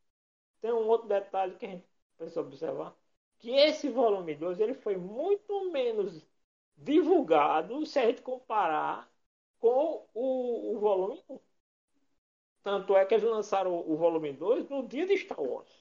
tem 0.60 0.74
um 0.74 0.88
outro 0.89 1.08
detalhe 1.08 1.56
que 1.56 1.66
a 1.66 1.70
gente 1.70 1.86
precisa 2.18 2.41
observar, 2.41 2.93
que 3.39 3.51
esse 3.51 3.88
volume 3.88 4.36
2 4.36 4.60
ele 4.60 4.74
foi 4.74 4.97
muito 4.97 5.72
menos 5.72 6.28
divulgado 6.76 7.86
se 7.86 7.99
a 7.99 8.08
gente 8.08 8.22
comparar 8.22 9.12
com 9.64 10.05
o, 10.14 10.76
o 10.76 10.80
volume 10.82 11.24
1. 11.30 11.39
Tanto 12.61 12.97
é 12.97 13.05
que 13.05 13.14
eles 13.14 13.24
lançaram 13.24 13.74
o, 13.74 13.93
o 13.93 13.95
volume 13.95 14.34
2 14.34 14.68
no 14.68 14.86
dia 14.86 15.07
de 15.07 15.18
Star 15.18 15.41
Wars. 15.41 15.72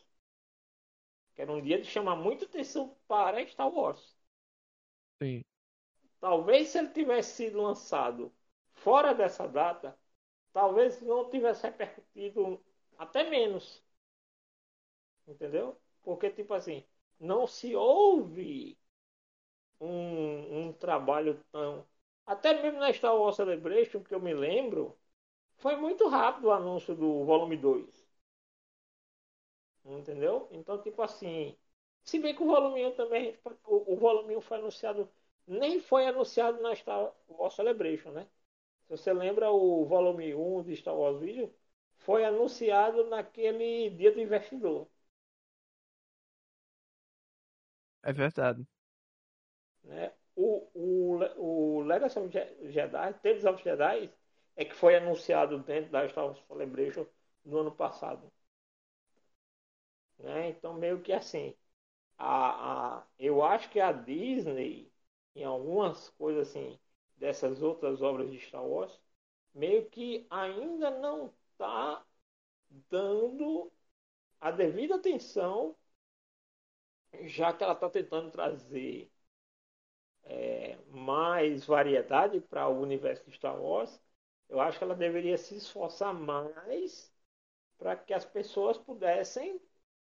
Que 1.34 1.42
era 1.42 1.50
um 1.50 1.60
dia 1.60 1.80
de 1.80 1.88
chamar 1.88 2.14
muita 2.14 2.44
atenção 2.44 2.96
para 3.08 3.44
Star 3.48 3.68
Wars. 3.68 4.16
Sim. 5.20 5.42
Talvez 6.20 6.68
se 6.68 6.78
ele 6.78 6.90
tivesse 6.90 7.34
sido 7.34 7.60
lançado 7.60 8.32
fora 8.74 9.12
dessa 9.12 9.48
data, 9.48 9.98
talvez 10.52 11.02
não 11.02 11.28
tivesse 11.28 11.64
repercutido 11.64 12.64
até 12.96 13.28
menos. 13.28 13.82
Entendeu? 15.26 15.76
Porque, 16.04 16.30
tipo 16.30 16.54
assim, 16.54 16.84
não 17.18 17.48
se 17.48 17.74
ouve 17.74 18.78
um, 19.80 20.68
um 20.68 20.72
trabalho 20.72 21.42
tão. 21.50 21.84
Até 22.26 22.60
mesmo 22.60 22.80
na 22.80 22.92
Star 22.92 23.16
Wars 23.16 23.36
Celebration, 23.36 24.02
que 24.02 24.12
eu 24.14 24.20
me 24.20 24.34
lembro, 24.34 24.98
foi 25.58 25.76
muito 25.76 26.08
rápido 26.08 26.46
o 26.46 26.52
anúncio 26.52 26.94
do 26.96 27.24
volume 27.24 27.56
2. 27.56 27.88
Entendeu? 29.84 30.48
Então, 30.50 30.80
tipo 30.82 31.02
assim. 31.02 31.56
Se 32.04 32.18
bem 32.18 32.34
que 32.34 32.42
o 32.42 32.46
volume 32.46 32.84
1 32.86 32.92
também. 32.96 33.38
O, 33.64 33.92
o 33.94 33.96
volume 33.96 34.36
1 34.36 34.40
foi 34.40 34.58
anunciado. 34.58 35.08
Nem 35.46 35.80
foi 35.80 36.06
anunciado 36.06 36.60
na 36.62 36.74
Star 36.74 37.12
Wars 37.28 37.54
Celebration, 37.54 38.10
né? 38.12 38.26
Se 38.84 38.90
você 38.90 39.12
lembra, 39.12 39.50
o 39.52 39.84
volume 39.86 40.34
1 40.34 40.62
de 40.64 40.76
Star 40.76 40.96
Wars 40.96 41.20
Video 41.20 41.52
foi 41.98 42.24
anunciado 42.24 43.06
naquele 43.08 43.90
dia 43.90 44.12
do 44.12 44.20
investidor. 44.20 44.88
É 48.02 48.12
verdade. 48.12 48.64
Né? 49.84 50.12
O, 50.36 50.68
o, 50.74 51.78
o 51.78 51.82
Legacy 51.82 52.18
of 52.18 52.30
Jedi, 52.70 53.14
Tales 53.22 53.44
of 53.44 53.62
Jedi, 53.62 54.10
é 54.56 54.64
que 54.64 54.74
foi 54.74 54.96
anunciado 54.96 55.58
dentro 55.60 55.90
da 55.90 56.08
Star 56.08 56.26
Wars 56.26 56.38
Celebration 56.48 57.06
no 57.44 57.58
ano 57.58 57.72
passado. 57.72 58.30
Né? 60.18 60.48
Então, 60.50 60.74
meio 60.74 61.00
que 61.02 61.12
assim, 61.12 61.54
a, 62.18 62.98
a, 63.00 63.06
eu 63.18 63.42
acho 63.44 63.70
que 63.70 63.80
a 63.80 63.92
Disney, 63.92 64.92
em 65.36 65.44
algumas 65.44 66.10
coisas 66.10 66.48
assim, 66.50 66.78
dessas 67.16 67.62
outras 67.62 68.02
obras 68.02 68.30
de 68.30 68.40
Star 68.40 68.64
Wars, 68.66 69.00
meio 69.54 69.88
que 69.90 70.26
ainda 70.30 70.90
não 70.90 71.32
está 71.52 72.04
dando 72.90 73.72
a 74.40 74.50
devida 74.52 74.96
atenção 74.96 75.76
já 77.26 77.52
que 77.52 77.62
ela 77.62 77.74
está 77.74 77.88
tentando 77.90 78.30
trazer 78.30 79.11
é, 80.24 80.78
mais 80.90 81.64
variedade 81.64 82.40
para 82.40 82.68
o 82.68 82.80
universo 82.80 83.24
de 83.24 83.36
Star 83.36 83.60
Wars, 83.60 84.00
eu 84.48 84.60
acho 84.60 84.78
que 84.78 84.84
ela 84.84 84.94
deveria 84.94 85.38
se 85.38 85.56
esforçar 85.56 86.14
mais 86.14 87.12
para 87.78 87.96
que 87.96 88.14
as 88.14 88.24
pessoas 88.24 88.78
pudessem 88.78 89.60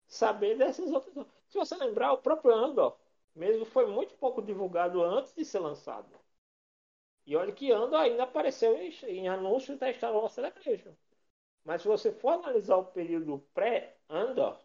saber 0.08 0.58
dessas 0.58 0.92
outras. 0.92 1.26
Se 1.50 1.58
você 1.58 1.76
lembrar, 1.76 2.14
o 2.14 2.18
próprio 2.18 2.54
Andor 2.54 2.98
mesmo 3.36 3.66
foi 3.66 3.86
muito 3.88 4.16
pouco 4.16 4.42
divulgado 4.42 5.02
antes 5.04 5.34
de 5.34 5.46
ser 5.46 5.60
lançado. 5.60 6.20
E 7.26 7.36
olha 7.36 7.54
que 7.54 7.72
Andor 7.72 8.00
ainda 8.00 8.24
apareceu 8.24 8.76
em, 8.76 8.92
em 9.04 9.30
anúncios 9.30 9.78
da 9.78 9.94
Star 9.94 10.14
Wars 10.14 10.34
Celebration. 10.34 10.94
Mas 11.64 11.82
se 11.82 11.88
você 11.88 12.12
for 12.12 12.30
analisar 12.32 12.78
o 12.78 12.86
período 12.86 13.40
pré-Andor, 13.54 14.60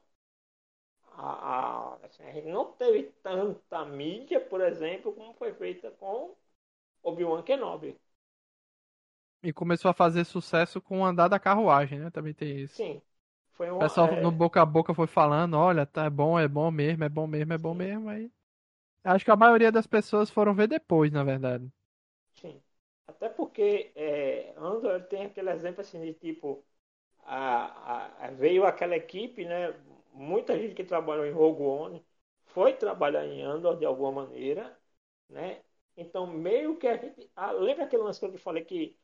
assim, 2.14 2.24
a 2.24 2.32
gente 2.32 2.48
não 2.48 2.72
teve 2.72 3.04
tanta 3.22 3.84
mídia, 3.84 4.40
por 4.40 4.60
exemplo, 4.60 5.12
como 5.12 5.34
foi 5.34 5.52
feita 5.54 5.90
com 5.92 6.34
Obi-Wan 7.02 7.42
Kenobi. 7.42 7.96
E 9.42 9.52
começou 9.52 9.90
a 9.90 9.94
fazer 9.94 10.24
sucesso 10.24 10.80
com 10.80 11.00
o 11.00 11.04
andar 11.04 11.28
da 11.28 11.38
carruagem, 11.38 11.98
né? 11.98 12.10
Também 12.10 12.32
tem 12.32 12.60
isso. 12.60 12.74
Sim. 12.76 13.02
Foi 13.52 13.70
um, 13.70 13.76
o 13.76 13.78
pessoal 13.80 14.08
é... 14.08 14.20
no 14.22 14.30
boca 14.30 14.60
a 14.62 14.66
boca 14.66 14.94
foi 14.94 15.06
falando, 15.06 15.54
olha, 15.54 15.84
tá 15.86 16.06
é 16.06 16.10
bom, 16.10 16.38
é 16.38 16.48
bom 16.48 16.70
mesmo, 16.70 17.04
é 17.04 17.08
bom 17.08 17.26
mesmo, 17.26 17.52
é 17.52 17.58
bom 17.58 17.72
Sim. 17.72 17.78
mesmo. 17.78 18.08
Aí... 18.08 18.30
Acho 19.04 19.24
que 19.24 19.30
a 19.30 19.36
maioria 19.36 19.72
das 19.72 19.86
pessoas 19.86 20.30
foram 20.30 20.54
ver 20.54 20.68
depois, 20.68 21.12
na 21.12 21.24
verdade. 21.24 21.70
Sim. 22.34 22.62
Até 23.06 23.28
porque 23.28 23.92
é, 23.94 24.54
Andor 24.56 25.02
tem 25.04 25.26
aquele 25.26 25.50
exemplo 25.50 25.80
assim 25.80 26.00
de 26.00 26.14
tipo, 26.14 26.64
a, 27.24 28.26
a, 28.26 28.30
veio 28.32 28.64
aquela 28.66 28.96
equipe, 28.96 29.44
né? 29.44 29.74
Muita 30.14 30.58
gente 30.58 30.74
que 30.74 30.84
trabalhou 30.84 31.26
em 31.26 31.32
Rogue 31.32 32.02
foi 32.46 32.74
trabalhar 32.74 33.26
em 33.26 33.42
Andor 33.42 33.76
de 33.78 33.84
alguma 33.84 34.12
maneira, 34.12 34.78
né? 35.28 35.62
Então, 35.96 36.26
meio 36.26 36.76
que 36.78 36.86
a 36.88 36.96
gente... 36.96 37.30
Ah, 37.36 37.52
lembra 37.52 37.84
aquele 37.84 38.02
lance 38.02 38.20
que 38.20 38.26
eu 38.26 38.32
te 38.32 38.38
falei 38.38 38.64
que 38.64 38.96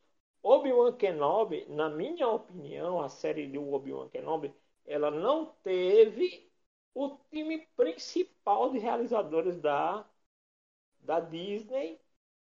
Obi-Wan 0.43 0.93
Kenobi, 0.97 1.65
na 1.69 1.89
minha 1.89 2.27
opinião, 2.27 3.01
a 3.01 3.09
série 3.09 3.47
de 3.47 3.57
Obi-Wan 3.57 4.09
Kenobi, 4.09 4.53
ela 4.85 5.11
não 5.11 5.45
teve 5.63 6.51
o 6.93 7.17
time 7.31 7.59
principal 7.75 8.71
de 8.71 8.79
realizadores 8.79 9.57
da, 9.59 10.05
da 11.01 11.19
Disney 11.19 11.99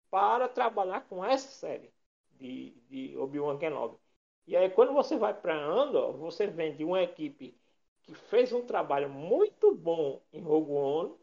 para 0.09 0.47
trabalhar 0.47 1.01
com 1.07 1.23
essa 1.23 1.47
série 1.49 1.91
de, 2.33 2.71
de 2.89 3.17
Obi-Wan 3.17 3.57
Kenobi. 3.57 3.97
E 4.47 4.55
aí, 4.57 4.69
quando 4.69 4.93
você 4.93 5.17
vai 5.17 5.33
para 5.33 5.55
Andor, 5.55 6.17
você 6.17 6.47
vem 6.47 6.75
de 6.75 6.83
uma 6.83 7.01
equipe 7.03 7.55
que 8.09 8.15
fez 8.15 8.51
um 8.51 8.65
trabalho 8.65 9.09
muito 9.09 9.73
bom 9.75 10.21
em 10.33 10.41
Rogue 10.41 10.71
One 10.71 11.15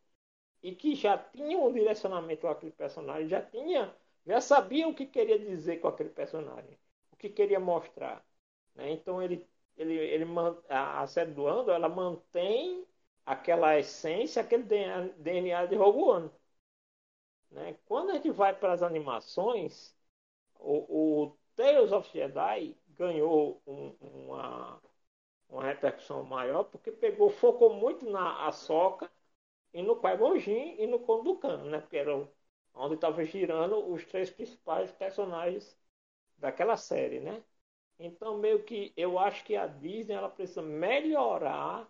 e 0.63 0.75
que 0.75 0.95
já 0.95 1.19
tinha 1.19 1.59
um 1.59 1.73
direcionamento 1.73 2.43
com 2.43 2.49
aquele 2.49 2.73
personagem, 2.73 3.29
já 3.29 3.43
tinha, 3.43 3.95
já 4.27 4.41
sabia 4.41 4.89
o 4.89 4.95
que 4.95 5.07
queria 5.07 5.39
dizer 5.39 5.79
com 5.81 5.89
aquele 5.89 6.11
personagem, 6.11 6.79
o 7.13 7.17
que 7.17 7.29
queria 7.29 7.61
mostrar. 7.61 8.25
Né? 8.75 8.93
Então 8.93 9.23
ele, 9.23 9.47
ele, 9.77 9.95
ele 9.95 10.25
a, 10.69 11.07
série 11.07 11.33
do 11.33 11.47
Andor, 11.47 11.75
ela 11.75 11.89
mantém 11.89 12.87
aquela 13.25 13.79
essência, 13.79 14.43
aquele 14.43 14.65
DNA 15.19 15.67
de 15.67 15.75
Rogue 15.77 16.03
One. 16.03 16.31
Né? 17.51 17.77
Quando 17.87 18.11
a 18.11 18.15
gente 18.15 18.31
vai 18.31 18.55
para 18.55 18.73
as 18.73 18.83
animações, 18.83 19.95
o, 20.59 21.25
o 21.25 21.37
Tales 21.57 21.93
of 21.93 22.09
Jedi 22.13 22.77
ganhou 22.91 23.61
um, 23.67 23.95
uma, 24.01 24.81
uma 25.49 25.65
repercussão 25.65 26.23
maior 26.25 26.65
porque 26.65 26.91
pegou, 26.93 27.31
focou 27.31 27.75
muito 27.75 28.09
na 28.11 28.47
Ahsoka 28.47 29.11
e 29.73 29.83
no 29.83 29.97
Qui-Gon 30.01 30.37
e 30.37 30.87
no 30.87 31.01
Conducan, 31.01 31.65
né? 31.67 31.81
Porque 31.81 31.97
era 31.99 32.29
onde 32.75 32.95
estava 32.97 33.25
girando 33.25 33.79
os 33.93 34.05
três 34.07 34.31
principais 34.31 34.93
personagens 34.93 35.79
daquela 36.39 36.77
série, 36.77 37.21
né? 37.21 37.43
Então, 37.99 38.39
meio 38.39 38.63
que 38.65 38.93
eu 38.97 39.19
acho 39.19 39.45
que 39.45 39.57
a 39.57 39.67
Disney 39.67 40.15
ela 40.17 40.29
precisa 40.31 40.63
melhorar 40.63 41.89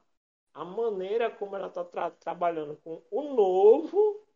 a 0.55 0.65
maneira 0.65 1.31
como 1.31 1.57
ela 1.57 1.69
está 1.69 1.85
tra 1.85 2.11
trabalhando 2.13 2.77
com 2.79 3.03
o 3.11 3.35
novo, 3.35 4.27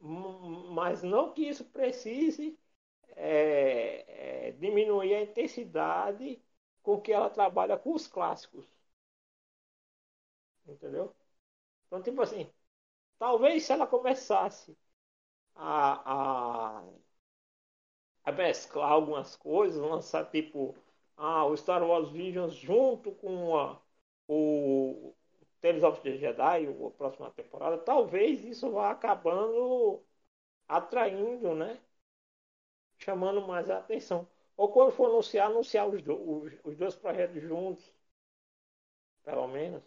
mas 0.00 1.02
não 1.02 1.32
que 1.32 1.42
isso 1.48 1.64
precise 1.66 2.58
é, 3.16 4.48
é, 4.48 4.52
diminuir 4.52 5.14
a 5.14 5.22
intensidade 5.22 6.42
com 6.82 7.00
que 7.00 7.12
ela 7.12 7.30
trabalha 7.30 7.78
com 7.78 7.94
os 7.94 8.06
clássicos. 8.06 8.66
Entendeu? 10.66 11.14
Então, 11.86 12.02
tipo 12.02 12.22
assim, 12.22 12.50
talvez 13.18 13.64
se 13.64 13.72
ela 13.72 13.86
começasse 13.88 14.76
a, 15.56 16.80
a, 16.80 16.84
a 18.24 18.32
mesclar 18.32 18.90
algumas 18.92 19.36
coisas, 19.36 19.80
lançar 19.80 20.24
tipo 20.30 20.74
ah, 21.16 21.44
o 21.46 21.56
Star 21.56 21.82
Wars 21.82 22.10
Visions 22.10 22.54
junto 22.54 23.12
com 23.12 23.56
a, 23.58 23.78
o 24.28 25.14
Tales 25.60 25.82
of 25.82 26.00
the 26.02 26.16
Jedi, 26.16 26.66
a 26.66 26.90
próxima 26.92 27.30
temporada, 27.32 27.76
talvez 27.78 28.44
isso 28.44 28.70
vá 28.70 28.90
acabando 28.90 30.02
atraindo, 30.68 31.54
né? 31.54 31.78
chamando 32.98 33.40
mais 33.48 33.68
a 33.68 33.78
atenção. 33.78 34.28
Ou 34.62 34.66
quando 34.74 34.92
for 34.96 35.06
anunciar, 35.10 35.46
anunciar 35.48 35.86
os, 35.88 36.02
do, 36.02 36.14
os, 36.34 36.52
os 36.68 36.76
dois 36.76 36.94
projetos 37.02 37.42
juntos, 37.42 37.84
pelo 39.24 39.46
menos. 39.48 39.82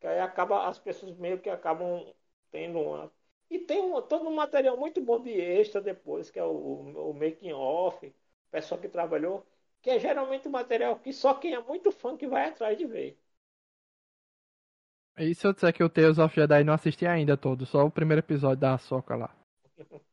Que 0.00 0.06
aí 0.06 0.20
acaba, 0.20 0.68
as 0.68 0.78
pessoas 0.78 1.16
meio 1.16 1.40
que 1.40 1.50
acabam 1.50 2.14
tendo 2.50 2.78
uma. 2.80 3.12
E 3.50 3.58
tem 3.58 3.80
um, 3.80 4.00
todo 4.02 4.28
um 4.28 4.34
material 4.34 4.76
muito 4.76 5.00
bom 5.00 5.20
de 5.20 5.30
extra 5.32 5.80
depois, 5.80 6.30
que 6.30 6.38
é 6.38 6.44
o, 6.44 7.10
o 7.10 7.14
making 7.14 7.52
off, 7.52 8.06
o 8.06 8.14
pessoal 8.50 8.80
que 8.80 8.88
trabalhou, 8.88 9.44
que 9.82 9.90
é 9.90 9.98
geralmente 9.98 10.46
um 10.48 10.52
material 10.52 10.98
que 11.00 11.12
só 11.12 11.34
quem 11.34 11.54
é 11.54 11.60
muito 11.62 11.90
fã 11.92 12.16
que 12.16 12.26
vai 12.28 12.46
atrás 12.48 12.76
de 12.78 12.86
ver. 12.86 13.18
E 15.18 15.34
se 15.34 15.44
eu 15.44 15.52
disser 15.52 15.72
que 15.74 15.82
o 15.82 15.88
Tales 15.88 16.18
of 16.20 16.32
Jedi 16.32 16.62
não 16.62 16.72
assisti 16.72 17.04
ainda 17.04 17.36
todo, 17.36 17.66
só 17.66 17.84
o 17.84 17.90
primeiro 17.90 18.20
episódio 18.20 18.58
da 18.60 18.78
Soca 18.78 19.16
lá. 19.16 19.34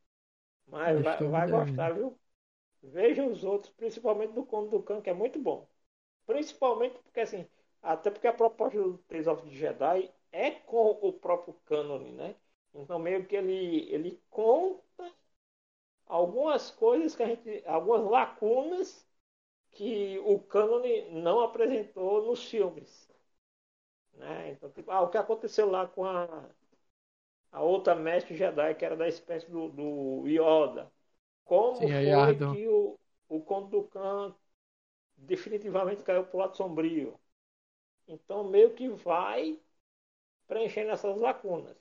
Mas 0.67 1.01
vai, 1.01 1.23
vai 1.29 1.49
gostar, 1.49 1.93
viu? 1.95 2.19
Veja 2.83 3.25
os 3.25 3.43
outros, 3.43 3.71
principalmente 3.73 4.33
do 4.33 4.45
Conto 4.45 4.69
do 4.71 4.83
Cão, 4.83 5.01
que 5.01 5.09
é 5.09 5.13
muito 5.13 5.39
bom. 5.39 5.67
Principalmente 6.27 6.99
porque, 6.99 7.21
assim, 7.21 7.47
até 7.81 8.11
porque 8.11 8.27
a 8.27 8.33
proposta 8.33 8.81
do 8.81 8.97
Tales 8.99 9.27
of 9.27 9.43
the 9.43 9.51
Jedi 9.55 10.11
é 10.31 10.51
com 10.51 10.91
o 11.01 11.13
próprio 11.13 11.53
cânone, 11.65 12.11
né? 12.13 12.35
Então, 12.73 12.99
meio 12.99 13.25
que 13.27 13.35
ele, 13.35 13.89
ele 13.93 14.21
conta 14.29 15.13
algumas 16.05 16.69
coisas 16.71 17.15
que 17.15 17.23
a 17.23 17.27
gente. 17.27 17.63
algumas 17.65 18.03
lacunas 18.03 19.07
que 19.71 20.19
o 20.25 20.39
cânone 20.39 21.09
não 21.11 21.41
apresentou 21.41 22.23
nos 22.25 22.43
filmes. 22.45 23.09
Né? 24.13 24.51
Então, 24.51 24.69
tipo, 24.71 24.89
ah, 24.91 25.01
o 25.01 25.09
que 25.09 25.17
aconteceu 25.17 25.69
lá 25.69 25.85
com 25.87 26.05
a 26.05 26.27
a 27.51 27.61
outra 27.61 27.95
mestre 27.95 28.35
Jedi, 28.35 28.75
que 28.75 28.83
era 28.85 28.95
da 28.97 29.07
espécie 29.07 29.49
do, 29.49 29.69
do 29.69 30.27
Yoda. 30.27 30.91
Como 31.51 31.75
Sim, 31.75 31.87
foi 31.89 32.55
que 32.55 32.67
o, 32.69 32.97
o 33.27 33.41
Conto 33.41 33.67
do 33.67 33.83
Khan 33.83 34.33
definitivamente 35.17 36.01
caiu 36.01 36.23
para 36.23 36.37
o 36.37 36.39
lado 36.39 36.55
sombrio. 36.55 37.19
Então, 38.07 38.45
meio 38.45 38.73
que 38.73 38.87
vai 38.87 39.59
preenchendo 40.47 40.91
essas 40.91 41.19
lacunas. 41.19 41.75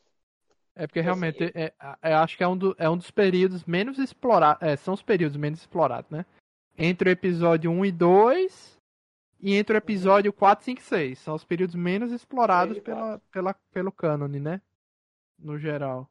É 0.74 0.88
porque 0.88 1.00
realmente, 1.00 1.44
assim, 1.44 1.52
é, 1.54 1.72
é, 2.02 2.14
acho 2.14 2.36
que 2.36 2.42
é 2.42 2.48
um, 2.48 2.56
do, 2.56 2.74
é 2.76 2.90
um 2.90 2.96
dos 2.96 3.12
períodos 3.12 3.64
menos 3.64 4.00
explorados, 4.00 4.60
é, 4.60 4.74
são 4.74 4.92
os 4.92 5.02
períodos 5.02 5.36
menos 5.36 5.60
explorados, 5.60 6.10
né? 6.10 6.26
Entre 6.76 7.08
o 7.08 7.12
episódio 7.12 7.70
1 7.70 7.84
e 7.84 7.92
2 7.92 8.78
e 9.38 9.54
entre 9.54 9.76
o 9.76 9.78
episódio 9.78 10.32
uhum. 10.32 10.36
4, 10.36 10.64
5 10.64 10.80
e 10.80 10.84
6. 10.84 11.18
São 11.20 11.36
os 11.36 11.44
períodos 11.44 11.76
menos 11.76 12.10
explorados 12.10 12.80
pela, 12.80 13.22
pela, 13.30 13.54
pelo 13.72 13.92
cânone, 13.92 14.40
né? 14.40 14.60
no 15.38 15.58
geral. 15.58 16.10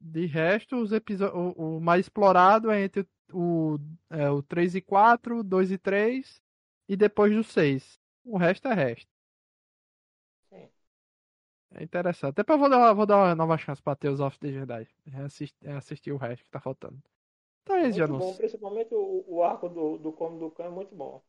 De 0.00 0.26
resto, 0.26 0.76
os 0.76 0.90
o, 0.92 1.76
o, 1.76 1.80
mais 1.80 2.06
explorado 2.06 2.70
é 2.70 2.82
entre 2.82 3.06
o, 3.32 3.78
é, 4.10 4.30
o 4.30 4.42
3 4.42 4.76
e 4.76 4.80
4, 4.80 5.42
2 5.42 5.72
e 5.72 5.78
3 5.78 6.42
e 6.88 6.96
depois 6.96 7.34
do 7.34 7.42
6. 7.42 7.98
O 8.24 8.36
resto 8.36 8.68
é 8.68 8.74
resto. 8.74 9.16
É 11.78 11.82
interessante. 11.82 12.30
Até 12.30 12.42
pra 12.42 12.56
vou 12.56 12.70
dar, 12.70 12.92
vou 12.94 13.04
dar 13.04 13.16
uma 13.16 13.34
nova 13.34 13.58
chance 13.58 13.82
pra 13.82 13.94
Tales 13.94 14.20
of 14.20 14.38
the 14.38 14.50
Jedi. 14.50 14.88
Assistir, 15.24 15.68
assistir 15.68 16.12
o 16.12 16.16
resto 16.16 16.44
que 16.44 16.50
tá 16.50 16.60
faltando. 16.60 16.98
Então 17.62 17.76
é 17.76 17.88
Muito 17.88 18.18
bom, 18.18 18.34
principalmente 18.36 18.94
o, 18.94 19.24
o 19.26 19.42
arco 19.42 19.68
do, 19.68 19.98
do 19.98 20.12
Como 20.12 20.38
do 20.38 20.50
Cão 20.50 20.66
é 20.66 20.70
muito 20.70 20.94
bom. 20.94 21.22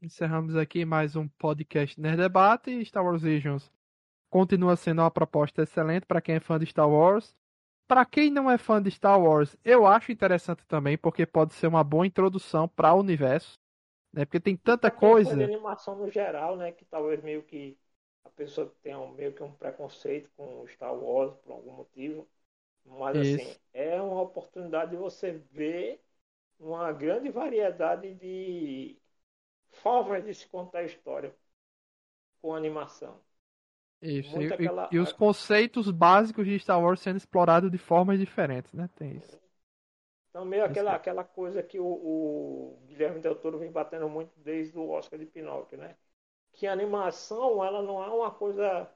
Encerramos 0.00 0.56
aqui 0.56 0.84
mais 0.84 1.16
um 1.16 1.26
podcast 1.26 2.00
Nerd 2.00 2.18
Debate 2.18 2.84
Star 2.84 3.04
Wars 3.04 3.22
Visions 3.22 3.70
continua 4.36 4.76
sendo 4.76 5.00
uma 5.00 5.10
proposta 5.10 5.62
excelente 5.62 6.04
para 6.04 6.20
quem 6.20 6.34
é 6.34 6.40
fã 6.40 6.58
de 6.58 6.66
Star 6.66 6.86
Wars. 6.86 7.34
Para 7.88 8.04
quem 8.04 8.30
não 8.30 8.50
é 8.50 8.58
fã 8.58 8.82
de 8.82 8.90
Star 8.90 9.18
Wars, 9.18 9.56
eu 9.64 9.86
acho 9.86 10.12
interessante 10.12 10.66
também, 10.66 10.98
porque 10.98 11.24
pode 11.24 11.54
ser 11.54 11.66
uma 11.68 11.82
boa 11.82 12.06
introdução 12.06 12.68
para 12.68 12.92
o 12.92 13.00
universo. 13.00 13.58
Né? 14.12 14.26
Porque 14.26 14.38
tem 14.38 14.54
tanta 14.54 14.90
coisa. 14.90 15.34
De 15.34 15.44
animação 15.44 15.96
no 15.96 16.10
geral, 16.10 16.54
né? 16.54 16.70
Que 16.70 16.84
talvez 16.84 17.22
meio 17.22 17.44
que 17.44 17.78
a 18.24 18.28
pessoa 18.28 18.70
tenha 18.82 18.98
um, 18.98 19.12
meio 19.12 19.32
que 19.32 19.42
um 19.42 19.52
preconceito 19.52 20.28
com 20.36 20.68
Star 20.68 20.94
Wars 20.94 21.34
por 21.36 21.52
algum 21.52 21.72
motivo. 21.72 22.28
Mas 22.84 23.16
assim, 23.16 23.30
Isso. 23.36 23.40
assim, 23.40 23.58
é 23.72 24.02
uma 24.02 24.20
oportunidade 24.20 24.90
de 24.90 24.98
você 24.98 25.32
ver 25.50 26.04
uma 26.58 26.92
grande 26.92 27.30
variedade 27.30 28.12
de 28.14 28.98
formas 29.70 30.22
de 30.22 30.34
se 30.34 30.46
contar 30.46 30.80
a 30.80 30.84
história 30.84 31.34
com 32.42 32.54
animação. 32.54 33.25
Isso, 34.06 34.40
e, 34.40 34.52
aquela... 34.52 34.88
e, 34.92 34.98
os 34.98 35.12
conceitos 35.12 35.90
básicos 35.90 36.46
de 36.46 36.58
Star 36.58 36.80
Wars 36.80 37.00
sendo 37.00 37.16
explorados 37.16 37.70
de 37.70 37.78
formas 37.78 38.18
diferentes, 38.18 38.72
né? 38.72 38.88
Tem 38.94 39.16
isso. 39.16 39.38
Então, 40.30 40.44
meio 40.44 40.64
aquela, 40.64 40.94
aquela 40.94 41.24
coisa 41.24 41.62
que 41.62 41.80
o, 41.80 41.86
o, 41.86 42.78
Guilherme 42.86 43.20
Del 43.20 43.34
Toro 43.34 43.58
vem 43.58 43.72
batendo 43.72 44.08
muito 44.08 44.30
desde 44.36 44.78
o 44.78 44.90
Oscar 44.90 45.18
de 45.18 45.26
Pinóquio, 45.26 45.78
né? 45.78 45.96
Que 46.52 46.66
a 46.66 46.72
animação, 46.72 47.64
ela 47.64 47.82
não 47.82 48.02
é 48.02 48.08
uma 48.08 48.30
coisa 48.30 48.88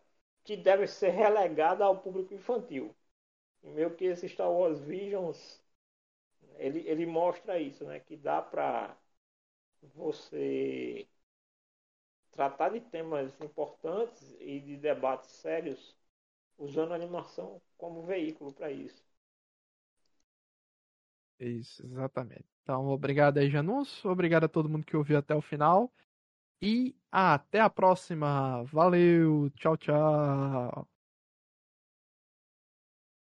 que 0.45 0.57
deve 0.57 0.87
ser 0.87 1.11
relegada 1.11 1.85
ao 1.85 1.99
público 1.99 2.35
infantil. 2.35 2.95
E 3.63 3.69
meio 3.71 3.95
que 3.95 4.05
esse 4.05 4.29
Star 4.29 4.51
Wars 4.51 4.81
Visions, 4.81 5.61
ele, 6.57 6.81
ele 6.87 7.07
mostra 7.07 7.59
isso, 7.59 7.85
né? 7.85 8.01
Que 8.01 8.17
dá 8.17 8.41
para 8.43 8.97
você 9.95 11.09
tratar 12.33 12.71
de 12.71 12.81
temas 12.81 13.41
importantes 13.41 14.37
e 14.41 14.61
de 14.61 14.77
debates 14.77 15.31
sérios 15.31 15.97
usando 16.59 16.95
animação 16.95 17.61
como 17.79 18.03
veículo 18.05 18.53
para 18.53 18.71
isso. 18.73 19.05
Isso, 21.39 21.85
exatamente. 21.87 22.45
Então, 22.63 22.87
obrigado 22.89 23.39
aí, 23.39 23.51
Janus. 23.51 24.05
Obrigado 24.05 24.45
a 24.45 24.49
todo 24.49 24.69
mundo 24.69 24.85
que 24.85 24.97
ouviu 24.97 25.19
até 25.19 25.35
o 25.35 25.41
final. 25.43 25.91
E 26.63 26.97
até 27.13 27.61
a 27.61 27.71
próxima. 27.71 28.65
Valeu. 28.65 29.51
Tchau, 29.57 29.77
tchau. 29.79 30.90